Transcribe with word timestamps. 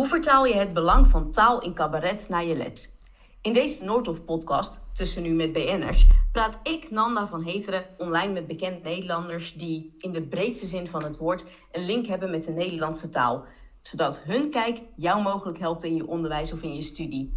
Hoe 0.00 0.08
vertaal 0.08 0.46
je 0.46 0.54
het 0.54 0.72
belang 0.72 1.10
van 1.10 1.30
taal 1.30 1.60
in 1.60 1.74
cabaret 1.74 2.28
naar 2.28 2.44
je 2.44 2.56
les? 2.56 2.94
In 3.40 3.52
deze 3.52 3.84
Noordhof-podcast, 3.84 4.80
Tussen 4.92 5.22
Nu 5.22 5.32
met 5.32 5.52
BN'ers, 5.52 6.06
praat 6.32 6.58
ik, 6.62 6.90
Nanda 6.90 7.26
van 7.26 7.44
Heteren, 7.44 7.84
online 7.98 8.32
met 8.32 8.46
bekende 8.46 8.80
Nederlanders 8.82 9.52
die 9.52 9.94
in 9.98 10.12
de 10.12 10.22
breedste 10.22 10.66
zin 10.66 10.86
van 10.86 11.02
het 11.02 11.16
woord 11.16 11.44
een 11.72 11.84
link 11.84 12.06
hebben 12.06 12.30
met 12.30 12.44
de 12.44 12.50
Nederlandse 12.50 13.08
taal, 13.08 13.44
zodat 13.82 14.20
hun 14.20 14.50
kijk 14.50 14.80
jou 14.96 15.22
mogelijk 15.22 15.58
helpt 15.58 15.84
in 15.84 15.96
je 15.96 16.06
onderwijs 16.06 16.52
of 16.52 16.62
in 16.62 16.74
je 16.74 16.82
studie. 16.82 17.32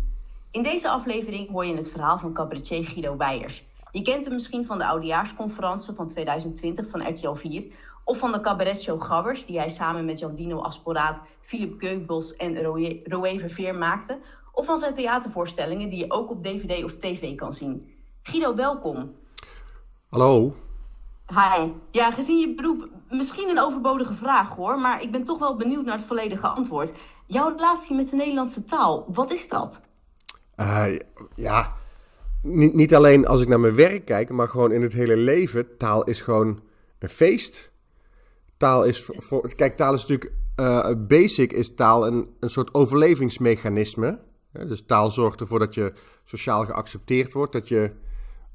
In 0.51 0.63
deze 0.63 0.89
aflevering 0.89 1.49
hoor 1.49 1.65
je 1.65 1.75
het 1.75 1.89
verhaal 1.89 2.17
van 2.17 2.33
cabaretier 2.33 2.85
Guido 2.85 3.17
Weijers. 3.17 3.63
Je 3.93 4.01
kent 4.01 4.23
hem 4.23 4.33
misschien 4.33 4.65
van 4.65 4.77
de 4.77 4.85
oudejaarsconferentie 4.85 5.93
van 5.93 6.07
2020 6.07 6.89
van 6.89 7.09
RTL 7.09 7.33
4 7.33 7.75
of 8.03 8.17
van 8.17 8.31
de 8.31 8.39
cabaretshow 8.39 9.01
Gabbers, 9.01 9.45
die 9.45 9.57
hij 9.57 9.69
samen 9.69 10.05
met 10.05 10.19
Jan 10.19 10.35
Dino 10.35 10.61
Asporaat, 10.61 11.21
Philip 11.41 11.79
Keukbos 11.79 12.35
en 12.35 12.61
Roé 13.03 13.39
Verveer 13.39 13.75
maakte. 13.75 14.19
Of 14.51 14.65
van 14.65 14.77
zijn 14.77 14.93
theatervoorstellingen 14.93 15.89
die 15.89 15.99
je 15.99 16.11
ook 16.11 16.29
op 16.29 16.43
DVD 16.43 16.83
of 16.83 16.95
TV 16.95 17.35
kan 17.35 17.53
zien. 17.53 17.91
Guido, 18.23 18.55
welkom. 18.55 19.15
Hallo. 20.09 20.55
Hi. 21.27 21.71
Ja, 21.91 22.11
gezien 22.11 22.37
je 22.37 22.55
beroep, 22.55 22.89
misschien 23.09 23.49
een 23.49 23.59
overbodige 23.59 24.13
vraag 24.13 24.55
hoor, 24.55 24.79
maar 24.79 25.01
ik 25.01 25.11
ben 25.11 25.23
toch 25.23 25.39
wel 25.39 25.55
benieuwd 25.55 25.85
naar 25.85 25.97
het 25.97 26.05
volledige 26.05 26.47
antwoord. 26.47 26.91
Jouw 27.25 27.49
relatie 27.49 27.95
met 27.95 28.09
de 28.09 28.15
Nederlandse 28.15 28.63
taal, 28.63 29.05
wat 29.07 29.31
is 29.31 29.47
dat? 29.47 29.81
Uh, 30.57 30.99
ja, 31.35 31.73
niet, 32.43 32.73
niet 32.73 32.95
alleen 32.95 33.27
als 33.27 33.41
ik 33.41 33.47
naar 33.47 33.59
mijn 33.59 33.75
werk 33.75 34.05
kijk, 34.05 34.29
maar 34.29 34.49
gewoon 34.49 34.71
in 34.71 34.81
het 34.81 34.93
hele 34.93 35.15
leven. 35.15 35.77
Taal 35.77 36.03
is 36.03 36.21
gewoon 36.21 36.61
een 36.99 37.09
feest. 37.09 37.71
Taal 38.57 38.83
is 38.83 39.09
voor, 39.17 39.55
kijk, 39.55 39.77
taal 39.77 39.93
is 39.93 40.05
natuurlijk 40.05 40.31
uh, 40.59 40.89
basic 41.07 41.51
is 41.53 41.75
taal 41.75 42.07
een, 42.07 42.29
een 42.39 42.49
soort 42.49 42.73
overlevingsmechanisme. 42.73 44.19
dus 44.51 44.85
taal 44.85 45.11
zorgt 45.11 45.39
ervoor 45.39 45.59
dat 45.59 45.73
je 45.73 45.93
sociaal 46.23 46.65
geaccepteerd 46.65 47.33
wordt. 47.33 47.53
Dat 47.53 47.67
je, 47.67 47.91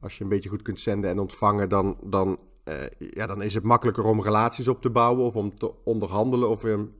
als 0.00 0.18
je 0.18 0.22
een 0.24 0.30
beetje 0.30 0.48
goed 0.48 0.62
kunt 0.62 0.80
zenden 0.80 1.10
en 1.10 1.18
ontvangen, 1.18 1.68
dan, 1.68 1.96
dan, 2.02 2.38
uh, 2.64 2.74
ja, 2.98 3.26
dan 3.26 3.42
is 3.42 3.54
het 3.54 3.64
makkelijker 3.64 4.04
om 4.04 4.22
relaties 4.22 4.68
op 4.68 4.82
te 4.82 4.90
bouwen 4.90 5.24
of 5.24 5.36
om 5.36 5.58
te 5.58 5.84
onderhandelen 5.84 6.48
of 6.48 6.62
een 6.62 6.92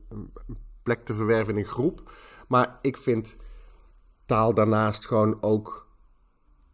plek 0.83 1.05
te 1.05 1.13
verwerven 1.13 1.53
in 1.53 1.59
een 1.59 1.69
groep. 1.69 2.11
Maar 2.47 2.79
ik 2.81 2.97
vind 2.97 3.35
taal 4.25 4.53
daarnaast 4.53 5.07
gewoon 5.07 5.37
ook 5.41 5.88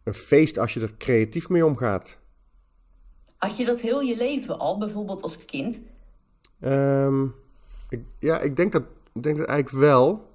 een 0.06 0.14
feest 0.14 0.58
als 0.58 0.74
je 0.74 0.80
er 0.80 0.94
creatief 0.98 1.48
mee 1.48 1.66
omgaat. 1.66 2.18
Had 3.36 3.56
je 3.56 3.64
dat 3.64 3.80
heel 3.80 4.00
je 4.00 4.16
leven 4.16 4.58
al, 4.58 4.78
bijvoorbeeld 4.78 5.22
als 5.22 5.44
kind? 5.44 5.78
Um, 6.60 7.34
ik, 7.88 8.00
ja, 8.18 8.40
ik 8.40 8.56
denk 8.56 8.72
dat, 8.72 8.82
ik 9.12 9.22
denk 9.22 9.36
dat 9.36 9.46
eigenlijk 9.46 9.84
wel. 9.84 10.30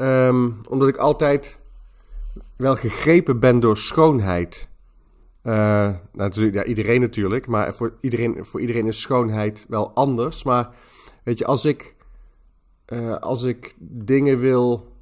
Um, 0.00 0.60
omdat 0.68 0.88
ik 0.88 0.96
altijd 0.96 1.58
wel 2.56 2.76
gegrepen 2.76 3.40
ben 3.40 3.60
door 3.60 3.76
schoonheid. 3.76 4.68
Uh, 5.42 5.94
natuurlijk, 6.12 6.54
ja, 6.54 6.64
iedereen 6.64 7.00
natuurlijk, 7.00 7.46
maar 7.46 7.74
voor 7.74 7.96
iedereen, 8.00 8.44
voor 8.44 8.60
iedereen 8.60 8.86
is 8.86 9.00
schoonheid 9.00 9.66
wel 9.68 9.90
anders. 9.94 10.42
Maar 10.42 10.74
weet 11.22 11.38
je, 11.38 11.46
als 11.46 11.64
ik, 11.64 11.94
uh, 12.88 13.16
als 13.16 13.42
ik 13.42 13.74
dingen 13.78 14.38
wil 14.38 14.92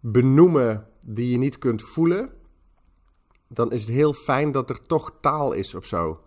benoemen 0.00 0.86
die 1.06 1.30
je 1.30 1.38
niet 1.38 1.58
kunt 1.58 1.82
voelen, 1.82 2.30
dan 3.48 3.72
is 3.72 3.80
het 3.80 3.94
heel 3.94 4.12
fijn 4.12 4.52
dat 4.52 4.70
er 4.70 4.82
toch 4.86 5.12
taal 5.20 5.52
is 5.52 5.74
of 5.74 5.84
zo. 5.84 6.20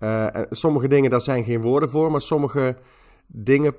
Uh, 0.00 0.26
sommige 0.50 0.88
dingen, 0.88 1.10
daar 1.10 1.22
zijn 1.22 1.44
geen 1.44 1.60
woorden 1.60 1.88
voor, 1.88 2.10
maar 2.10 2.20
sommige 2.20 2.76
dingen 3.26 3.74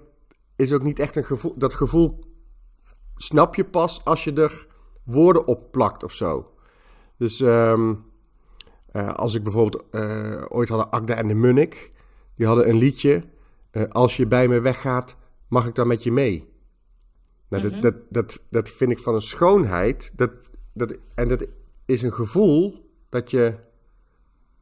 is 0.55 0.73
ook 0.73 0.83
niet 0.83 0.99
echt 0.99 1.15
een 1.15 1.25
gevoel. 1.25 1.53
Dat 1.58 1.75
gevoel 1.75 2.19
snap 3.15 3.55
je 3.55 3.65
pas 3.65 4.05
als 4.05 4.23
je 4.23 4.33
er 4.33 4.67
woorden 5.03 5.47
op 5.47 5.71
plakt 5.71 6.03
of 6.03 6.11
zo. 6.11 6.52
Dus 7.17 7.39
um, 7.39 8.05
uh, 8.91 9.13
als 9.13 9.35
ik 9.35 9.43
bijvoorbeeld 9.43 9.83
uh, 9.91 10.43
ooit 10.47 10.69
hadden 10.69 10.92
Agda 10.92 11.15
en 11.15 11.27
de 11.27 11.33
Munnik, 11.33 11.92
die 12.36 12.48
hadden 12.48 12.69
een 12.69 12.77
liedje. 12.77 13.23
Als 13.89 14.17
je 14.17 14.27
bij 14.27 14.48
me 14.48 14.59
weggaat, 14.59 15.15
mag 15.48 15.67
ik 15.67 15.75
dan 15.75 15.87
met 15.87 16.04
je 16.04 16.11
mee. 16.11 16.48
Nou, 17.49 17.65
mm 17.65 17.71
-hmm. 17.71 17.81
dat, 17.81 17.93
dat, 17.93 18.04
dat, 18.09 18.39
dat 18.49 18.69
vind 18.69 18.92
ik 18.92 18.99
van 18.99 19.14
een 19.14 19.21
schoonheid. 19.21 20.11
Dat, 20.15 20.31
dat, 20.73 20.93
en 21.15 21.27
dat 21.27 21.48
is 21.87 22.02
een 22.02 22.14
gevoel 22.14 22.89
dat 23.09 23.31
je. 23.31 23.55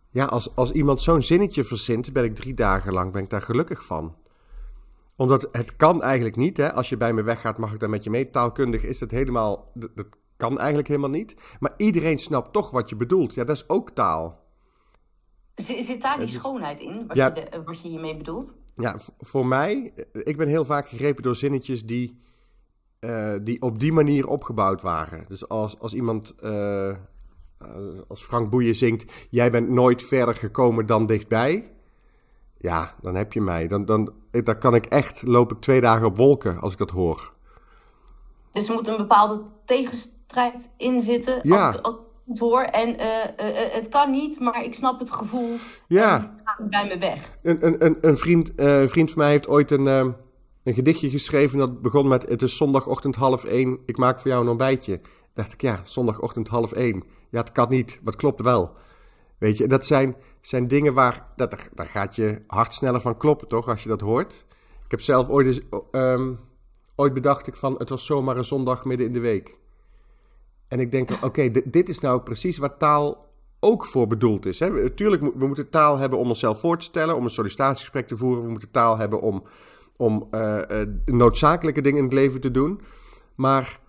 Ja, 0.10 0.26
als, 0.26 0.56
als 0.56 0.72
iemand 0.72 1.02
zo'n 1.02 1.22
zinnetje 1.22 1.64
verzint, 1.64 2.14
ben 2.14 2.24
ik 2.24 2.36
drie 2.36 2.54
dagen 2.54 2.94
lang 2.94 3.12
ben 3.12 3.24
ik 3.24 3.30
daar 3.30 3.42
gelukkig 3.42 3.86
van 3.86 4.16
omdat 5.16 5.50
het 5.52 5.76
kan 5.76 6.02
eigenlijk 6.02 6.36
niet. 6.36 6.58
Hè? 6.58 6.74
Als 6.74 6.90
je 6.90 6.98
bij 6.98 7.14
me 7.14 7.24
weggaat, 7.24 7.58
mag 7.58 7.74
ik 7.74 7.80
dan 7.80 7.90
met 7.90 8.04
je 8.04 8.10
mee. 8.10 8.30
Taalkundig 8.30 8.84
is 8.84 9.00
het 9.00 9.12
helemaal. 9.12 9.72
Dat, 9.74 9.96
dat 9.96 10.08
kan 10.38 10.58
eigenlijk 10.58 10.88
helemaal 10.88 11.10
niet. 11.10 11.36
Maar 11.60 11.74
iedereen 11.78 12.18
snapt 12.18 12.54
toch 12.54 12.72
wat 12.72 12.90
je 12.90 12.96
bedoelt. 12.96 13.34
Ja, 13.34 13.44
dat 13.44 13.56
is 13.56 13.70
ook 13.70 13.90
taal. 13.90 14.44
Zit 15.56 16.02
daar 16.02 16.20
die 16.20 16.28
schoonheid 16.28 16.80
in, 16.80 17.08
wat, 17.08 17.18
ja, 17.18 17.32
je 17.34 17.34
de, 17.34 17.64
wat 17.64 17.82
je 17.82 17.88
hiermee 17.88 18.18
bedoelt? 18.18 18.56
Ja, 18.76 18.96
voor 19.20 19.46
mij, 19.46 19.94
ik 20.12 20.38
ben 20.38 20.48
heel 20.48 20.66
vaak 20.66 20.90
gegrepen 20.90 21.24
door 21.24 21.36
zinnetjes 21.36 21.86
die, 21.86 22.22
uh, 23.00 23.36
die 23.42 23.62
op 23.62 23.80
die 23.80 23.92
manier 23.92 24.28
opgebouwd 24.28 24.82
waren. 24.82 25.26
Dus 25.28 25.48
als, 25.48 25.80
als 25.80 25.94
iemand, 25.94 26.36
uh, 26.44 26.96
als 28.08 28.24
Frank 28.24 28.50
Boeien 28.50 28.76
zingt, 28.76 29.28
jij 29.30 29.52
bent 29.52 29.70
nooit 29.70 30.04
verder 30.04 30.36
gekomen 30.36 30.86
dan 30.86 31.06
dichtbij. 31.06 31.72
Ja, 32.58 32.96
dan 33.02 33.16
heb 33.16 33.34
je 33.34 33.42
mij. 33.42 33.68
Dan, 33.68 33.86
dan, 33.86 34.14
dan 34.32 34.58
kan 34.58 34.76
ik 34.76 34.86
echt, 34.86 35.28
loop 35.28 35.52
ik 35.52 35.60
twee 35.60 35.82
dagen 35.82 36.06
op 36.06 36.18
wolken 36.18 36.60
als 36.60 36.72
ik 36.72 36.78
dat 36.78 36.90
hoor. 36.90 37.34
Dus 38.52 38.68
er 38.68 38.74
moet 38.74 38.88
een 38.88 38.98
bepaalde 38.98 39.42
tegenstrijd 39.66 40.70
in 40.78 41.00
zitten 41.00 41.40
ja. 41.44 41.68
als 41.68 41.76
ik 41.76 42.02
het 42.26 42.40
hoor. 42.40 42.62
En 42.62 42.90
uh, 42.90 42.96
uh, 42.96 43.74
het 43.74 43.90
kan 43.90 44.12
niet, 44.12 44.40
maar 44.40 44.64
ik 44.64 44.74
snap 44.74 45.00
het 45.00 45.12
gevoel. 45.12 45.56
Ja. 45.88 46.36
bij 46.70 46.88
me 46.88 46.98
weg. 46.98 47.38
Een, 47.42 47.66
een, 47.66 47.86
een, 47.86 47.98
een, 48.02 48.18
vriend, 48.18 48.52
uh, 48.56 48.80
een 48.82 48.90
vriend 48.90 49.12
van 49.12 49.22
mij 49.22 49.32
heeft 49.32 49.48
ooit 49.48 49.72
een, 49.72 49.86
een 49.86 50.74
gedichtje 50.74 51.10
geschreven 51.10 51.58
dat 51.58 51.82
begon 51.82 52.08
met... 52.08 52.30
Het 52.30 52.42
is 52.42 52.58
zondagochtend 52.58 53.16
half 53.16 53.44
één, 53.44 53.80
ik 53.86 53.98
maak 53.98 54.20
voor 54.20 54.32
jou 54.32 54.44
een 54.44 54.50
ontbijtje. 54.50 55.02
Dacht 55.36 55.54
ik, 55.54 55.62
ja, 55.62 55.80
zondagochtend 55.84 56.48
half 56.48 56.72
één. 56.72 57.04
Ja, 57.30 57.40
het 57.40 57.52
kan 57.52 57.70
niet, 57.70 58.00
het 58.06 58.16
klopt 58.16 58.42
wel. 58.42 58.72
Weet 59.38 59.58
je, 59.58 59.68
dat 59.68 59.86
zijn, 59.86 60.16
zijn 60.42 60.68
dingen 60.68 60.94
waar, 60.94 61.28
dat, 61.36 61.70
daar 61.74 61.88
gaat 61.88 62.16
je 62.16 62.42
hart 62.48 62.74
sneller 62.74 63.02
van 63.02 63.18
kloppen, 63.18 63.48
toch, 63.48 63.68
als 63.68 63.84
je 63.84 63.90
dat 63.90 64.02
hoort. 64.02 64.46
Ik 64.86 64.92
heb 64.92 65.02
zelf 65.02 65.30
ooit, 65.30 65.64
um, 65.92 66.40
ooit 66.96 67.14
bedacht 67.14 67.48
ik 67.48 67.56
van, 67.56 67.76
het 67.78 67.90
was 67.90 68.06
zomaar 68.06 68.38
een 68.38 68.46
zondag 68.46 68.86
midden 68.86 69.08
in 69.08 69.14
de 69.14 69.20
week. 69.20 69.58
En 70.68 70.80
ik 70.80 70.92
denk, 70.92 71.10
oké, 71.22 71.52
dit 71.66 71.90
is 71.90 72.00
nou 72.00 72.22
precies 72.22 72.58
waar 72.58 72.78
taal 72.78 73.34
ook 73.60 73.86
voor 73.86 74.08
bedoeld 74.08 74.46
is. 74.46 74.60
Hè? 74.60 74.70
Natuurlijk, 74.70 75.22
we 75.36 75.48
moeten 75.48 75.70
taal 75.70 75.98
hebben 75.98 76.20
om 76.20 76.28
onszelf 76.28 76.60
voor 76.60 76.78
te 76.78 76.86
stellen, 76.86 77.16
om 77.16 77.24
een 77.24 77.30
sollicitatiegesprek 77.30 78.08
te 78.08 78.18
voeren. 78.18 78.44
We 78.44 78.50
moeten 78.50 78.72
taal 78.72 78.98
hebben 78.98 79.22
om, 79.22 79.44
om 79.98 80.28
uh, 80.32 80.58
uh, 80.70 80.82
noodzakelijke 81.06 81.82
dingen 81.82 81.98
in 81.98 82.04
het 82.04 82.14
leven 82.14 82.42
te 82.42 82.52
doen. 82.52 82.82
Maar 83.36 83.80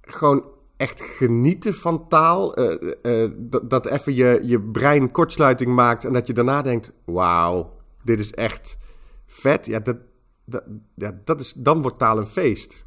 gewoon 0.00 0.44
echt 0.80 1.00
genieten 1.00 1.74
van 1.74 2.08
taal. 2.08 2.58
Uh, 2.58 2.92
uh, 3.02 3.30
dat, 3.36 3.70
dat 3.70 3.86
even 3.86 4.14
je, 4.14 4.40
je 4.42 4.60
brein 4.60 5.10
kortsluiting 5.10 5.74
maakt 5.74 6.04
en 6.04 6.12
dat 6.12 6.26
je 6.26 6.32
daarna 6.32 6.62
denkt: 6.62 6.92
wauw, 7.04 7.76
dit 8.02 8.18
is 8.18 8.32
echt 8.32 8.78
vet. 9.26 9.66
Ja, 9.66 9.80
dat, 9.80 9.96
dat, 10.44 10.62
ja, 10.94 11.20
dat 11.24 11.40
is, 11.40 11.52
dan 11.52 11.82
wordt 11.82 11.98
taal 11.98 12.18
een 12.18 12.26
feest. 12.26 12.84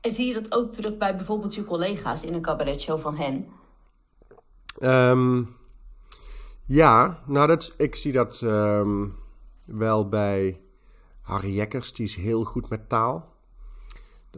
En 0.00 0.10
zie 0.10 0.26
je 0.26 0.34
dat 0.34 0.52
ook 0.52 0.72
terug 0.72 0.96
bij 0.96 1.16
bijvoorbeeld 1.16 1.54
je 1.54 1.64
collega's 1.64 2.24
in 2.24 2.34
een 2.34 2.42
cabaretshow 2.42 2.98
van 2.98 3.16
hen? 3.16 3.46
Um, 4.80 5.56
ja, 6.66 7.22
nou, 7.26 7.46
dat, 7.46 7.74
ik 7.76 7.94
zie 7.94 8.12
dat 8.12 8.40
um, 8.40 9.14
wel 9.64 10.08
bij 10.08 10.60
Harry 11.20 11.54
Jekkers. 11.54 11.92
Die 11.92 12.06
is 12.06 12.14
heel 12.14 12.44
goed 12.44 12.68
met 12.68 12.88
taal. 12.88 13.36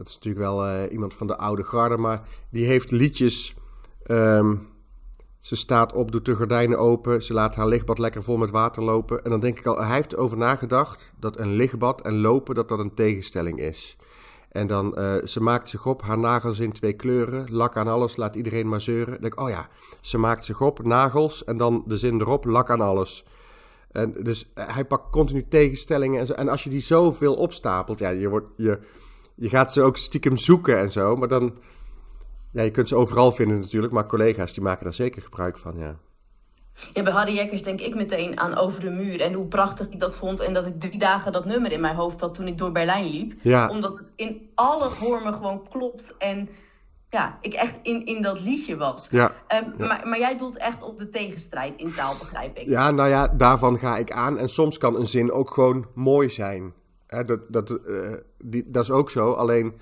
Dat 0.01 0.09
is 0.09 0.15
natuurlijk 0.15 0.45
wel 0.45 0.67
uh, 0.67 0.91
iemand 0.91 1.13
van 1.13 1.27
de 1.27 1.37
oude 1.37 1.63
garde, 1.63 1.97
maar 1.97 2.21
die 2.49 2.65
heeft 2.65 2.91
liedjes. 2.91 3.55
Um, 4.07 4.67
ze 5.39 5.55
staat 5.55 5.93
op, 5.93 6.11
doet 6.11 6.25
de 6.25 6.35
gordijnen 6.35 6.79
open, 6.79 7.23
ze 7.23 7.33
laat 7.33 7.55
haar 7.55 7.67
lichtbad 7.67 7.97
lekker 7.97 8.23
vol 8.23 8.37
met 8.37 8.51
water 8.51 8.83
lopen. 8.83 9.23
En 9.23 9.29
dan 9.29 9.39
denk 9.39 9.59
ik 9.59 9.65
al, 9.65 9.83
hij 9.83 9.95
heeft 9.95 10.13
erover 10.13 10.37
nagedacht 10.37 11.13
dat 11.19 11.39
een 11.39 11.53
lichtbad 11.53 12.01
en 12.01 12.21
lopen, 12.21 12.55
dat 12.55 12.69
dat 12.69 12.79
een 12.79 12.93
tegenstelling 12.93 13.59
is. 13.59 13.97
En 14.51 14.67
dan, 14.67 14.99
uh, 14.99 15.23
ze 15.23 15.41
maakt 15.41 15.69
zich 15.69 15.85
op, 15.85 16.01
haar 16.01 16.19
nagels 16.19 16.59
in 16.59 16.71
twee 16.71 16.93
kleuren, 16.93 17.47
lak 17.51 17.77
aan 17.77 17.87
alles, 17.87 18.15
laat 18.15 18.35
iedereen 18.35 18.69
maar 18.69 18.81
zeuren. 18.81 19.11
Dan 19.11 19.21
denk 19.21 19.33
ik, 19.33 19.39
oh 19.39 19.49
ja, 19.49 19.67
ze 19.99 20.17
maakt 20.17 20.45
zich 20.45 20.61
op, 20.61 20.83
nagels 20.83 21.43
en 21.43 21.57
dan 21.57 21.83
de 21.85 21.97
zin 21.97 22.21
erop, 22.21 22.45
lak 22.45 22.69
aan 22.69 22.81
alles. 22.81 23.25
En 23.91 24.15
dus 24.23 24.51
hij 24.53 24.85
pakt 24.85 25.11
continu 25.11 25.47
tegenstellingen 25.47 26.19
en 26.19 26.27
zo. 26.27 26.33
En 26.33 26.49
als 26.49 26.63
je 26.63 26.69
die 26.69 26.79
zoveel 26.79 27.35
opstapelt, 27.35 27.99
ja, 27.99 28.09
je 28.09 28.29
wordt... 28.29 28.47
Je, 28.57 28.79
je 29.41 29.49
gaat 29.49 29.73
ze 29.73 29.81
ook 29.81 29.97
stiekem 29.97 30.37
zoeken 30.37 30.79
en 30.79 30.91
zo. 30.91 31.15
Maar 31.15 31.27
dan, 31.27 31.53
ja, 32.51 32.61
je 32.61 32.71
kunt 32.71 32.87
ze 32.87 32.95
overal 32.95 33.31
vinden 33.31 33.59
natuurlijk. 33.59 33.93
Maar 33.93 34.05
collega's 34.05 34.53
die 34.53 34.63
maken 34.63 34.83
daar 34.83 34.93
zeker 34.93 35.21
gebruik 35.21 35.57
van, 35.57 35.77
ja. 35.77 35.97
Ja, 36.93 37.03
bij 37.03 37.13
Harry 37.13 37.35
Jekkers 37.35 37.63
denk 37.63 37.81
ik 37.81 37.95
meteen 37.95 38.39
aan 38.39 38.57
Over 38.57 38.79
de 38.79 38.89
Muur 38.89 39.21
en 39.21 39.33
hoe 39.33 39.45
prachtig 39.45 39.89
ik 39.89 39.99
dat 39.99 40.15
vond. 40.15 40.39
En 40.39 40.53
dat 40.53 40.65
ik 40.65 40.73
drie 40.73 40.97
dagen 40.97 41.31
dat 41.31 41.45
nummer 41.45 41.71
in 41.71 41.81
mijn 41.81 41.95
hoofd 41.95 42.21
had 42.21 42.33
toen 42.33 42.47
ik 42.47 42.57
door 42.57 42.71
Berlijn 42.71 43.05
liep. 43.05 43.33
Ja. 43.41 43.69
Omdat 43.69 43.97
het 43.97 44.11
in 44.15 44.49
alle 44.55 44.89
vormen 44.89 45.33
gewoon 45.33 45.67
klopt 45.69 46.15
en 46.17 46.49
ja, 47.09 47.37
ik 47.41 47.53
echt 47.53 47.79
in, 47.81 48.05
in 48.05 48.21
dat 48.21 48.41
liedje 48.41 48.77
was. 48.77 49.07
Ja. 49.11 49.31
Ehm, 49.47 49.69
maar, 49.77 50.01
maar 50.07 50.19
jij 50.19 50.37
doelt 50.37 50.57
echt 50.57 50.83
op 50.83 50.97
de 50.97 51.09
tegenstrijd 51.09 51.75
in 51.75 51.93
taal, 51.93 52.15
begrijp 52.19 52.57
ik. 52.57 52.67
Ja, 52.67 52.91
nou 52.91 53.09
ja, 53.09 53.27
daarvan 53.27 53.79
ga 53.79 53.97
ik 53.97 54.11
aan. 54.11 54.37
En 54.37 54.49
soms 54.49 54.77
kan 54.77 54.95
een 54.95 55.07
zin 55.07 55.31
ook 55.31 55.49
gewoon 55.49 55.85
mooi 55.93 56.29
zijn. 56.29 56.73
Dat, 57.11 57.39
dat, 57.47 57.69
eh, 57.69 58.13
die, 58.43 58.69
dat 58.69 58.83
is 58.83 58.91
ook 58.91 59.09
zo. 59.09 59.31
Alleen 59.31 59.73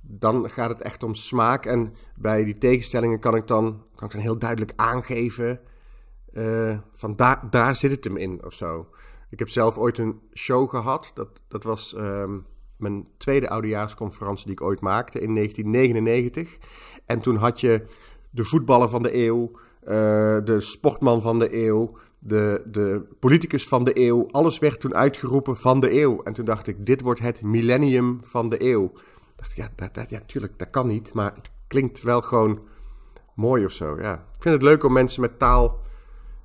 dan 0.00 0.50
gaat 0.50 0.68
het 0.68 0.80
echt 0.80 1.02
om 1.02 1.14
smaak. 1.14 1.66
En 1.66 1.94
bij 2.14 2.44
die 2.44 2.58
tegenstellingen 2.58 3.18
kan 3.18 3.36
ik 3.36 3.46
dan, 3.46 3.82
kan 3.94 4.06
ik 4.06 4.12
dan 4.12 4.22
heel 4.22 4.38
duidelijk 4.38 4.72
aangeven. 4.76 5.60
eh, 6.32 6.78
van 6.92 7.16
daar, 7.16 7.50
daar 7.50 7.76
zit 7.76 7.90
het 7.90 8.04
hem 8.04 8.16
in 8.16 8.44
of 8.44 8.52
zo. 8.52 8.88
Ik 9.30 9.38
heb 9.38 9.48
zelf 9.48 9.78
ooit 9.78 9.98
een 9.98 10.20
show 10.34 10.68
gehad. 10.68 11.10
Dat, 11.14 11.28
dat 11.48 11.62
was 11.62 11.94
ehm, 11.94 12.38
mijn 12.76 13.06
tweede 13.16 13.48
oudejaarsconferentie 13.48 14.44
die 14.44 14.54
ik 14.54 14.62
ooit 14.62 14.80
maakte 14.80 15.20
in 15.20 15.34
1999. 15.34 16.58
En 17.06 17.20
toen 17.20 17.36
had 17.36 17.60
je 17.60 17.84
de 18.30 18.44
voetballer 18.44 18.88
van 18.88 19.02
de 19.02 19.16
eeuw, 19.16 19.50
eh, 19.80 19.94
de 20.44 20.56
sportman 20.60 21.22
van 21.22 21.38
de 21.38 21.66
eeuw, 21.66 21.98
de, 22.18 22.62
de 22.66 23.06
politicus 23.18 23.68
van 23.68 23.84
de 23.84 23.98
eeuw. 23.98 24.28
Alles 24.30 24.58
werd 24.58 24.80
toen 24.80 24.94
uitgeroepen 24.94 25.56
van 25.56 25.80
de 25.80 26.00
eeuw. 26.00 26.22
En 26.22 26.32
toen 26.32 26.44
dacht 26.44 26.66
ik, 26.66 26.86
dit 26.86 27.00
wordt 27.00 27.20
het 27.20 27.42
millennium 27.42 28.18
van 28.22 28.48
de 28.48 28.62
eeuw. 28.62 28.92
dacht 29.36 29.50
ik, 29.50 29.56
ja, 29.56 29.68
dat, 29.74 29.94
dat, 29.94 30.10
ja, 30.10 30.20
tuurlijk, 30.26 30.58
dat 30.58 30.70
kan 30.70 30.86
niet. 30.86 31.14
Maar 31.14 31.34
het 31.34 31.50
klinkt 31.66 32.02
wel 32.02 32.20
gewoon 32.20 32.60
mooi 33.34 33.64
of 33.64 33.72
zo. 33.72 34.00
Ja. 34.00 34.14
Ik 34.14 34.42
vind 34.42 34.54
het 34.54 34.62
leuk 34.62 34.84
om 34.84 34.92
mensen 34.92 35.20
met 35.20 35.38
taal 35.38 35.80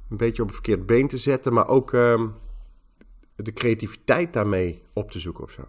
een 0.10 0.18
beetje 0.18 0.42
op 0.42 0.48
een 0.48 0.54
verkeerd 0.54 0.86
been 0.86 1.08
te 1.08 1.18
zetten. 1.18 1.54
Maar 1.54 1.68
ook 1.68 1.94
ehm, 1.94 2.28
de 3.36 3.54
creativiteit 3.54 4.34
daarmee 4.34 4.82
op 4.94 5.12
te 5.12 5.20
zoeken 5.20 5.44
of 5.44 5.52
zo. 5.52 5.62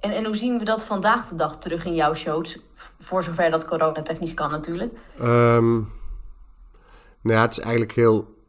En, 0.00 0.10
en 0.10 0.24
hoe 0.24 0.36
zien 0.36 0.58
we 0.58 0.64
dat 0.64 0.84
vandaag 0.84 1.28
de 1.28 1.34
dag 1.34 1.58
terug 1.58 1.84
in 1.84 1.94
jouw 1.94 2.14
shows? 2.14 2.58
Voor 2.98 3.22
zover 3.22 3.50
dat 3.50 3.64
coronatechnisch 3.64 4.34
kan 4.34 4.50
natuurlijk. 4.50 4.98
Ehm, 5.18 5.72
nou 7.20 7.36
ja, 7.36 7.40
het 7.40 7.50
is 7.52 7.58
eigenlijk 7.58 7.92
heel. 7.92 8.40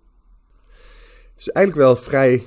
Het 1.34 1.42
is 1.42 1.50
eigenlijk 1.50 1.88
wel 1.88 1.96
vrij 1.96 2.46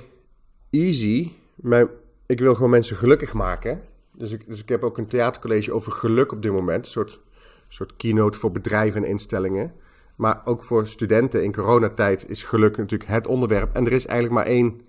easy. 0.69 1.31
Maar 1.55 1.87
ik 2.25 2.39
wil 2.39 2.53
gewoon 2.53 2.69
mensen 2.69 2.95
gelukkig 2.95 3.33
maken. 3.33 3.81
Dus 4.13 4.31
ik, 4.31 4.47
dus 4.47 4.61
ik 4.61 4.69
heb 4.69 4.83
ook 4.83 4.97
een 4.97 5.07
theatercollege 5.07 5.73
over 5.73 5.91
geluk 5.91 6.31
op 6.31 6.41
dit 6.41 6.51
moment. 6.51 6.85
Een 6.85 6.91
soort, 6.91 7.19
soort 7.67 7.95
keynote 7.95 8.37
voor 8.37 8.51
bedrijven 8.51 9.03
en 9.03 9.09
instellingen. 9.09 9.73
Maar 10.15 10.41
ook 10.45 10.63
voor 10.63 10.87
studenten 10.87 11.43
in 11.43 11.53
coronatijd 11.53 12.29
is 12.29 12.43
geluk 12.43 12.77
natuurlijk 12.77 13.09
het 13.09 13.27
onderwerp. 13.27 13.75
En 13.75 13.85
er 13.85 13.91
is 13.91 14.05
eigenlijk 14.05 14.43
maar 14.43 14.53
één 14.53 14.81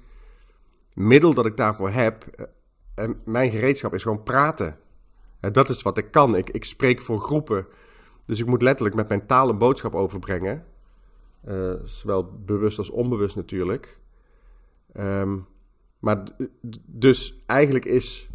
middel 0.95 1.35
dat 1.35 1.47
ik 1.47 1.57
daarvoor 1.57 1.91
heb. 1.91 2.49
En 2.95 3.21
mijn 3.25 3.51
gereedschap 3.51 3.95
is 3.95 4.03
gewoon 4.03 4.23
praten. 4.23 4.79
En 5.41 5.53
dat 5.53 5.69
is 5.69 5.83
wat 5.83 5.99
ik 5.99 6.11
kan. 6.11 6.37
Ik, 6.37 6.51
ik 6.51 6.65
spreek 6.65 7.01
voor 7.01 7.21
groepen. 7.21 7.67
Dus 8.27 8.41
ik 8.41 8.47
moet 8.47 8.63
letterlijk 8.63 8.97
met 8.97 9.09
mijn 9.09 9.27
taal 9.27 9.49
een 9.49 9.59
boodschap 9.59 9.95
overbrengen. 9.95 10.65
Uh, 11.47 11.73
zowel 11.85 12.33
bewust 12.45 12.79
als 12.79 12.91
onbewust 12.91 13.37
natuurlijk. 13.37 13.99
Um, 14.97 15.47
maar 15.99 16.25
dus 16.87 17.35
eigenlijk 17.47 17.85
is 17.85 18.29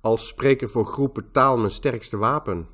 als 0.00 0.26
spreker 0.26 0.68
voor 0.68 0.86
groepen 0.86 1.30
taal 1.30 1.58
mijn 1.58 1.70
sterkste 1.70 2.16
wapen. 2.16 2.68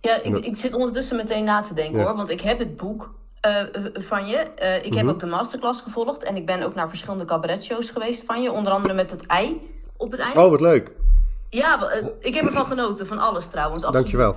Ja, 0.00 0.22
ik, 0.22 0.36
ik 0.36 0.56
zit 0.56 0.74
ondertussen 0.74 1.16
meteen 1.16 1.44
na 1.44 1.60
te 1.60 1.74
denken 1.74 1.98
ja. 1.98 2.04
hoor. 2.04 2.16
Want 2.16 2.30
ik 2.30 2.40
heb 2.40 2.58
het 2.58 2.76
boek 2.76 3.14
uh, 3.46 3.62
van 3.94 4.26
je. 4.26 4.46
Uh, 4.62 4.76
ik 4.76 4.82
mm 4.82 4.88
-hmm. 4.88 4.96
heb 4.96 5.08
ook 5.08 5.20
de 5.20 5.26
masterclass 5.26 5.80
gevolgd. 5.80 6.22
En 6.22 6.36
ik 6.36 6.46
ben 6.46 6.62
ook 6.62 6.74
naar 6.74 6.88
verschillende 6.88 7.24
cabaretshows 7.24 7.90
geweest 7.90 8.24
van 8.24 8.42
je. 8.42 8.52
Onder 8.52 8.72
andere 8.72 8.94
met 8.94 9.10
het 9.10 9.26
ei 9.26 9.70
op 9.96 10.10
het 10.10 10.20
eind. 10.20 10.36
Oh, 10.36 10.50
wat 10.50 10.60
leuk. 10.60 10.90
Ja, 11.50 11.90
ik 12.20 12.34
heb 12.34 12.44
ervan 12.44 12.66
genoten. 12.66 13.06
Van 13.06 13.18
alles 13.18 13.46
trouwens. 13.46 13.84
Absoluut. 13.84 14.02
Dankjewel. 14.02 14.36